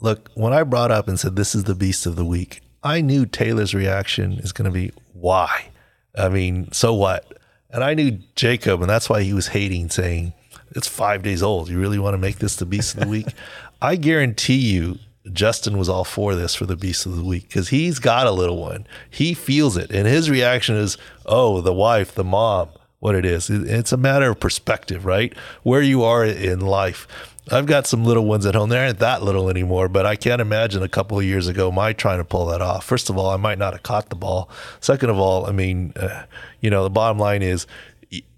look 0.00 0.30
when 0.34 0.52
I 0.52 0.62
brought 0.62 0.90
up 0.90 1.08
and 1.08 1.18
said 1.18 1.36
this 1.36 1.54
is 1.54 1.64
the 1.64 1.74
beast 1.74 2.06
of 2.06 2.16
the 2.16 2.24
week. 2.24 2.60
I 2.82 3.00
knew 3.00 3.26
Taylor's 3.26 3.74
reaction 3.74 4.34
is 4.34 4.52
going 4.52 4.66
to 4.66 4.70
be 4.70 4.92
why. 5.12 5.70
I 6.16 6.28
mean, 6.28 6.70
so 6.72 6.94
what? 6.94 7.36
And 7.70 7.82
I 7.82 7.94
knew 7.94 8.18
Jacob, 8.36 8.80
and 8.80 8.88
that's 8.88 9.10
why 9.10 9.22
he 9.22 9.32
was 9.32 9.48
hating, 9.48 9.90
saying 9.90 10.32
it's 10.70 10.86
five 10.86 11.22
days 11.22 11.42
old. 11.42 11.68
You 11.68 11.80
really 11.80 11.98
want 11.98 12.14
to 12.14 12.18
make 12.18 12.38
this 12.38 12.56
the 12.56 12.66
beast 12.66 12.94
of 12.94 13.00
the 13.00 13.08
week? 13.08 13.26
I 13.82 13.96
guarantee 13.96 14.72
you, 14.72 14.98
Justin 15.32 15.78
was 15.78 15.88
all 15.88 16.04
for 16.04 16.34
this 16.34 16.54
for 16.54 16.66
the 16.66 16.76
Beast 16.76 17.06
of 17.06 17.16
the 17.16 17.24
Week 17.24 17.48
because 17.48 17.68
he's 17.68 17.98
got 17.98 18.26
a 18.26 18.32
little 18.32 18.58
one. 18.58 18.86
He 19.10 19.34
feels 19.34 19.76
it. 19.76 19.90
And 19.90 20.06
his 20.06 20.30
reaction 20.30 20.76
is, 20.76 20.96
oh, 21.24 21.60
the 21.60 21.72
wife, 21.72 22.14
the 22.14 22.24
mom, 22.24 22.68
what 23.00 23.14
it 23.14 23.24
is. 23.24 23.50
It's 23.50 23.92
a 23.92 23.96
matter 23.96 24.30
of 24.30 24.40
perspective, 24.40 25.04
right? 25.04 25.34
Where 25.62 25.82
you 25.82 26.04
are 26.04 26.24
in 26.24 26.60
life. 26.60 27.06
I've 27.50 27.66
got 27.66 27.86
some 27.86 28.04
little 28.04 28.24
ones 28.24 28.44
at 28.44 28.56
home. 28.56 28.70
They 28.70 28.78
aren't 28.78 28.98
that 28.98 29.22
little 29.22 29.48
anymore, 29.48 29.88
but 29.88 30.04
I 30.04 30.16
can't 30.16 30.40
imagine 30.40 30.82
a 30.82 30.88
couple 30.88 31.18
of 31.18 31.24
years 31.24 31.46
ago 31.46 31.70
my 31.70 31.92
trying 31.92 32.18
to 32.18 32.24
pull 32.24 32.46
that 32.46 32.60
off. 32.60 32.84
First 32.84 33.08
of 33.08 33.16
all, 33.16 33.30
I 33.30 33.36
might 33.36 33.58
not 33.58 33.72
have 33.72 33.84
caught 33.84 34.08
the 34.08 34.16
ball. 34.16 34.50
Second 34.80 35.10
of 35.10 35.18
all, 35.18 35.46
I 35.46 35.52
mean, 35.52 35.92
uh, 35.94 36.24
you 36.60 36.70
know, 36.70 36.82
the 36.82 36.90
bottom 36.90 37.18
line 37.18 37.42
is 37.42 37.66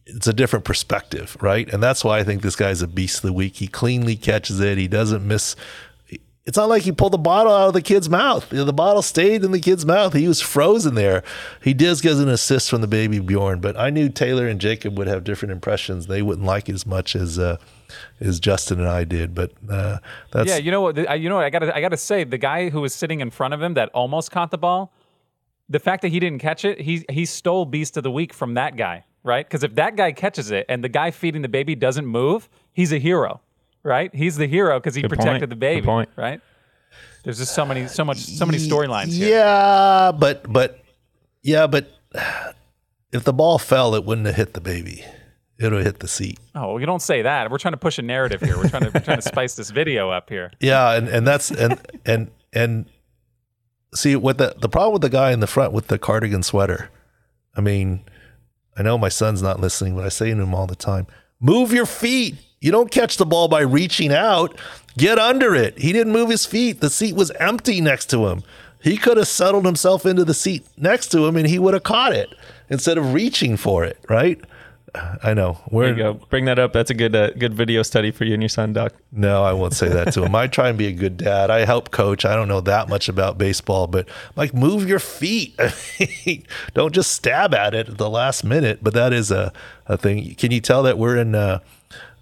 it's 0.09 0.27
a 0.27 0.33
different 0.33 0.65
perspective, 0.65 1.37
right? 1.41 1.71
And 1.73 1.83
that's 1.83 2.03
why 2.03 2.19
I 2.19 2.25
think 2.25 2.43
this 2.43 2.57
guy's 2.57 2.83
a 2.83 2.89
beast 2.89 3.19
of 3.19 3.23
the 3.29 3.33
week. 3.33 3.57
He 3.57 3.69
cleanly 3.69 4.17
catches 4.17 4.59
it. 4.61 4.79
He 4.79 4.89
doesn't 4.89 5.27
miss 5.27 5.55
it's 6.49 6.57
not 6.57 6.71
like 6.71 6.81
he 6.81 6.93
pulled 6.93 7.13
the 7.13 7.19
bottle 7.19 7.53
out 7.53 7.69
of 7.69 7.75
the 7.75 7.83
kid's 7.83 8.09
mouth. 8.09 8.51
You 8.51 8.61
know, 8.61 8.65
the 8.65 8.73
bottle 8.73 9.03
stayed 9.03 9.45
in 9.45 9.53
the 9.53 9.61
kid's 9.61 9.85
mouth. 9.85 10.15
He 10.15 10.27
was 10.27 10.41
frozen 10.41 10.95
there. 10.95 11.23
He 11.63 11.75
does 11.75 12.01
get 12.01 12.17
an 12.17 12.31
assist 12.31 12.71
from 12.71 12.81
the 12.81 12.87
baby 12.87 13.19
Bjorn, 13.19 13.61
but 13.61 13.77
I 13.77 13.91
knew 13.91 14.09
Taylor 14.09 14.49
and 14.49 14.59
Jacob 14.59 14.97
would 14.97 15.09
have 15.09 15.25
different 15.25 15.53
impressions. 15.53 16.07
They 16.07 16.23
wouldn't 16.23 16.47
like 16.47 16.71
it 16.71 16.73
as 16.73 16.87
much 16.87 17.15
as 17.15 17.39
uh, 17.39 17.59
as 18.19 18.41
Justin 18.41 18.81
and 18.81 18.89
I 18.89 19.05
did. 19.05 19.35
But 19.35 19.53
uh, 19.69 19.99
that's 20.33 20.49
yeah. 20.49 20.57
You 20.57 20.71
know 20.71 20.81
what? 20.81 21.21
You 21.21 21.29
know 21.29 21.37
what? 21.37 21.45
I 21.45 21.51
got 21.51 21.65
I 21.65 21.83
got 21.83 21.91
to 21.91 21.99
say, 21.99 22.25
the 22.25 22.39
guy 22.39 22.71
who 22.71 22.81
was 22.81 22.95
sitting 22.95 23.21
in 23.21 23.31
front 23.31 23.53
of 23.53 23.61
him 23.61 23.75
that 23.75 23.91
almost 23.91 24.31
caught 24.31 24.51
the 24.51 24.57
ball, 24.57 24.95
the 25.69 25.79
fact 25.79 26.01
that 26.01 26.09
he 26.09 26.19
didn't 26.19 26.39
catch 26.39 26.65
it, 26.65 26.81
he 26.81 27.05
he 27.11 27.27
stole 27.27 27.67
Beast 27.67 27.99
of 27.99 28.05
the 28.05 28.11
Week 28.11 28.33
from 28.33 28.55
that 28.55 28.75
guy, 28.75 29.05
right? 29.23 29.47
Because 29.47 29.65
if 29.65 29.75
that 29.75 29.97
guy 29.97 30.13
catches 30.13 30.51
it 30.51 30.65
and 30.71 30.83
the 30.83 30.89
guy 30.89 31.11
feeding 31.11 31.43
the 31.43 31.49
baby 31.49 31.75
doesn't 31.75 32.07
move, 32.07 32.49
he's 32.73 32.91
a 32.91 32.99
hero 32.99 33.43
right? 33.83 34.15
He's 34.15 34.37
the 34.37 34.47
hero 34.47 34.79
because 34.79 34.95
he 34.95 35.03
Good 35.03 35.09
protected 35.11 35.41
point. 35.41 35.51
the 35.51 35.57
Good 35.57 35.61
baby, 35.61 35.87
point. 35.87 36.09
right? 36.17 36.41
There's 37.25 37.39
just 37.39 37.55
so 37.55 37.67
many, 37.67 37.89
so 37.89 38.05
much, 38.05 38.19
so 38.19 38.47
many 38.47 38.59
storylines. 38.59 39.09
Yeah, 39.19 40.13
but 40.13 40.51
but 40.51 40.81
yeah, 41.43 41.67
but 41.67 41.91
if 43.13 43.25
the 43.25 43.33
ball 43.33 43.59
fell, 43.59 43.95
it 43.95 44.05
wouldn't 44.05 44.27
have 44.27 44.37
hit 44.37 44.55
the 44.55 44.61
baby. 44.61 45.05
It 45.59 45.65
would 45.65 45.73
have 45.73 45.85
hit 45.85 45.99
the 45.99 46.09
seat. 46.09 46.39
Oh, 46.55 46.69
well, 46.73 46.81
you 46.81 46.87
don't 46.87 47.03
say 47.03 47.23
that. 47.23 47.51
We're 47.51 47.59
trying 47.59 47.73
to 47.73 47.79
push 47.79 47.99
a 47.99 48.03
narrative 48.03 48.41
here. 48.41 48.57
We're 48.57 48.69
trying 48.69 48.85
to 48.85 48.91
we're 48.95 49.01
trying 49.01 49.19
to 49.19 49.23
spice 49.29 49.57
this 49.57 49.71
video 49.71 50.09
up 50.11 50.29
here. 50.31 50.53
Yeah, 50.61 50.93
and, 50.95 51.09
and 51.09 51.27
that's 51.27 51.51
and 51.51 51.81
and 52.07 52.31
and 52.53 52.87
see 53.95 54.15
what 54.17 54.39
the 54.39 54.55
the 54.59 54.69
problem 54.69 54.93
with 54.95 55.03
the 55.03 55.11
guy 55.11 55.33
in 55.33 55.41
the 55.41 55.47
front 55.49 55.73
with 55.73 55.89
the 55.89 55.99
cardigan 55.99 56.43
sweater. 56.45 56.91
I 57.57 57.61
mean, 57.61 58.05
I 58.77 58.83
know 58.83 58.97
my 58.97 59.09
son's 59.09 59.43
not 59.43 59.59
listening, 59.61 59.97
but 59.97 60.05
I 60.05 60.11
say 60.11 60.31
to 60.33 60.41
him 60.41 60.55
all 60.55 60.69
the 60.69 60.77
time, 60.77 61.09
move 61.41 61.73
your 61.73 61.87
feet. 61.87 62.37
You 62.61 62.73
don't 62.73 62.91
catch 62.91 63.17
the 63.17 63.27
ball 63.27 63.49
by 63.49 63.61
reaching 63.61 64.13
out. 64.13 64.57
Get 64.97 65.19
under 65.19 65.55
it. 65.55 65.79
He 65.79 65.93
didn't 65.93 66.13
move 66.13 66.29
his 66.29 66.45
feet. 66.45 66.81
The 66.81 66.91
seat 66.91 67.15
was 67.15 67.31
empty 67.33 67.81
next 67.81 68.07
to 68.11 68.27
him. 68.27 68.43
He 68.81 68.97
could 68.97 69.17
have 69.17 69.29
settled 69.29 69.65
himself 69.65 70.07
into 70.07 70.25
the 70.25 70.35
seat 70.35 70.67
next 70.77 71.09
to 71.09 71.27
him 71.27 71.37
and 71.37 71.47
he 71.47 71.59
would 71.59 71.75
have 71.75 71.83
caught 71.83 72.13
it 72.13 72.35
instead 72.69 72.99
of 72.99 73.13
reaching 73.13 73.57
for 73.57 73.85
it, 73.85 73.99
right? 74.09 74.41
I 75.23 75.35
know. 75.35 75.59
You 75.91 75.97
go. 75.97 76.15
Bring 76.15 76.47
that 76.47 76.59
up. 76.59 76.73
That's 76.73 76.91
a 76.91 76.95
good 76.95 77.15
uh, 77.15 77.31
good 77.33 77.55
video 77.55 77.83
study 77.83 78.11
for 78.11 78.25
you 78.25 78.35
and 78.35 78.43
your 78.43 78.49
son, 78.49 78.73
Doc. 78.73 78.95
No, 79.13 79.45
I 79.45 79.53
won't 79.53 79.75
say 79.75 79.89
that 79.89 80.13
to 80.15 80.25
him. 80.25 80.35
I 80.35 80.47
try 80.47 80.69
and 80.69 80.79
be 80.79 80.87
a 80.87 80.93
good 80.93 81.19
dad. 81.19 81.51
I 81.51 81.65
help 81.65 81.91
coach. 81.91 82.25
I 82.25 82.35
don't 82.35 82.49
know 82.49 82.61
that 82.63 82.89
much 82.89 83.09
about 83.09 83.39
baseball, 83.39 83.87
but 83.87 84.09
like 84.35 84.55
move 84.55 84.89
your 84.89 84.99
feet. 84.99 85.55
I 85.59 85.73
mean, 86.25 86.45
don't 86.75 86.95
just 86.95 87.13
stab 87.13 87.55
at 87.55 87.75
it 87.75 87.89
at 87.89 87.99
the 87.99 88.11
last 88.11 88.45
minute. 88.45 88.79
But 88.83 88.95
that 88.95 89.13
is 89.13 89.31
a, 89.31 89.53
a 89.87 89.97
thing. 89.97 90.35
Can 90.37 90.53
you 90.53 90.61
tell 90.61 90.83
that 90.85 90.99
we're 90.99 91.17
in 91.17 91.35
uh, 91.35 91.61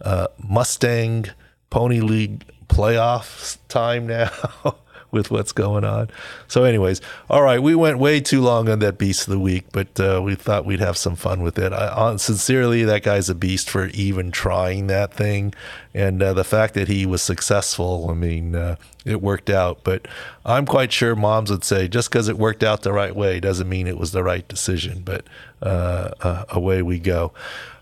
uh, 0.02 0.28
Mustang 0.38 1.26
Pony 1.70 2.00
League 2.00 2.44
playoffs 2.68 3.58
time 3.68 4.06
now? 4.06 4.30
with 5.16 5.30
what's 5.30 5.52
going 5.52 5.84
on. 5.84 6.10
So, 6.48 6.64
anyways, 6.64 7.00
all 7.30 7.42
right, 7.42 7.62
we 7.62 7.74
went 7.74 7.98
way 7.98 8.20
too 8.20 8.40
long 8.40 8.68
on 8.68 8.80
that 8.80 8.98
beast 8.98 9.26
of 9.26 9.32
the 9.32 9.38
week, 9.38 9.64
but 9.72 9.98
uh, 9.98 10.20
we 10.22 10.34
thought 10.34 10.64
we'd 10.64 10.80
have 10.80 10.96
some 10.96 11.16
fun 11.16 11.42
with 11.42 11.58
it. 11.58 11.72
I, 11.72 11.88
on, 11.88 12.18
sincerely, 12.18 12.84
that 12.84 13.02
guy's 13.02 13.28
a 13.28 13.34
beast 13.34 13.70
for 13.70 13.86
even 13.88 14.30
trying 14.30 14.88
that 14.88 15.14
thing, 15.14 15.54
and 15.94 16.22
uh, 16.22 16.34
the 16.34 16.44
fact 16.44 16.74
that 16.74 16.88
he 16.88 17.06
was 17.06 17.22
successful. 17.22 18.08
I 18.10 18.14
mean, 18.14 18.54
uh, 18.54 18.76
it 19.04 19.22
worked 19.22 19.48
out. 19.48 19.84
But 19.84 20.06
I'm 20.44 20.66
quite 20.66 20.92
sure 20.92 21.16
moms 21.16 21.50
would 21.50 21.64
say 21.64 21.88
just 21.88 22.10
because 22.10 22.28
it 22.28 22.36
worked 22.36 22.62
out 22.62 22.82
the 22.82 22.92
right 22.92 23.14
way 23.14 23.40
doesn't 23.40 23.68
mean 23.68 23.86
it 23.86 23.98
was 23.98 24.12
the 24.12 24.22
right 24.22 24.46
decision. 24.46 25.02
But 25.04 25.24
uh, 25.62 26.10
uh, 26.20 26.44
away 26.50 26.82
we 26.82 26.98
go. 26.98 27.32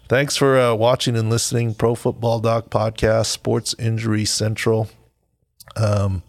Thanks 0.07 0.37
for 0.37 0.59
uh, 0.59 0.75
watching 0.75 1.17
and 1.17 1.31
listening. 1.31 1.75
Pro 1.75 1.95
Football 1.95 2.41
Doc 2.41 2.69
Podcast, 2.69 3.27
Sports 3.27 3.75
Injury 3.79 4.27
Central. 4.27 4.91
Um, 5.77 6.23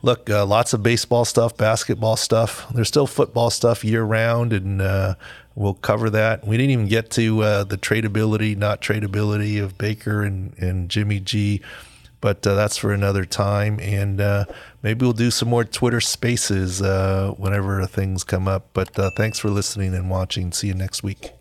look, 0.00 0.30
uh, 0.30 0.46
lots 0.46 0.72
of 0.72 0.82
baseball 0.84 1.24
stuff, 1.24 1.56
basketball 1.56 2.16
stuff. 2.16 2.72
There's 2.72 2.86
still 2.86 3.08
football 3.08 3.50
stuff 3.50 3.84
year 3.84 4.04
round, 4.04 4.52
and 4.52 4.80
uh, 4.80 5.16
we'll 5.56 5.74
cover 5.74 6.08
that. 6.10 6.46
We 6.46 6.56
didn't 6.56 6.70
even 6.70 6.86
get 6.88 7.10
to 7.12 7.42
uh, 7.42 7.64
the 7.64 7.76
tradability, 7.76 8.56
not 8.56 8.80
tradability 8.80 9.60
of 9.62 9.76
Baker 9.76 10.22
and, 10.22 10.56
and 10.58 10.88
Jimmy 10.88 11.18
G, 11.18 11.60
but 12.20 12.46
uh, 12.46 12.54
that's 12.54 12.76
for 12.76 12.92
another 12.92 13.24
time. 13.24 13.80
And 13.80 14.20
uh, 14.20 14.44
maybe 14.84 15.04
we'll 15.04 15.12
do 15.12 15.32
some 15.32 15.48
more 15.48 15.64
Twitter 15.64 16.00
spaces 16.00 16.80
uh, 16.80 17.34
whenever 17.36 17.84
things 17.86 18.22
come 18.22 18.46
up. 18.46 18.68
But 18.72 18.94
thanks 19.16 19.40
for 19.40 19.50
listening 19.50 19.94
and 19.94 20.08
watching. 20.08 20.52
See 20.52 20.68
you 20.68 20.74
next 20.74 21.02
week. 21.02 21.35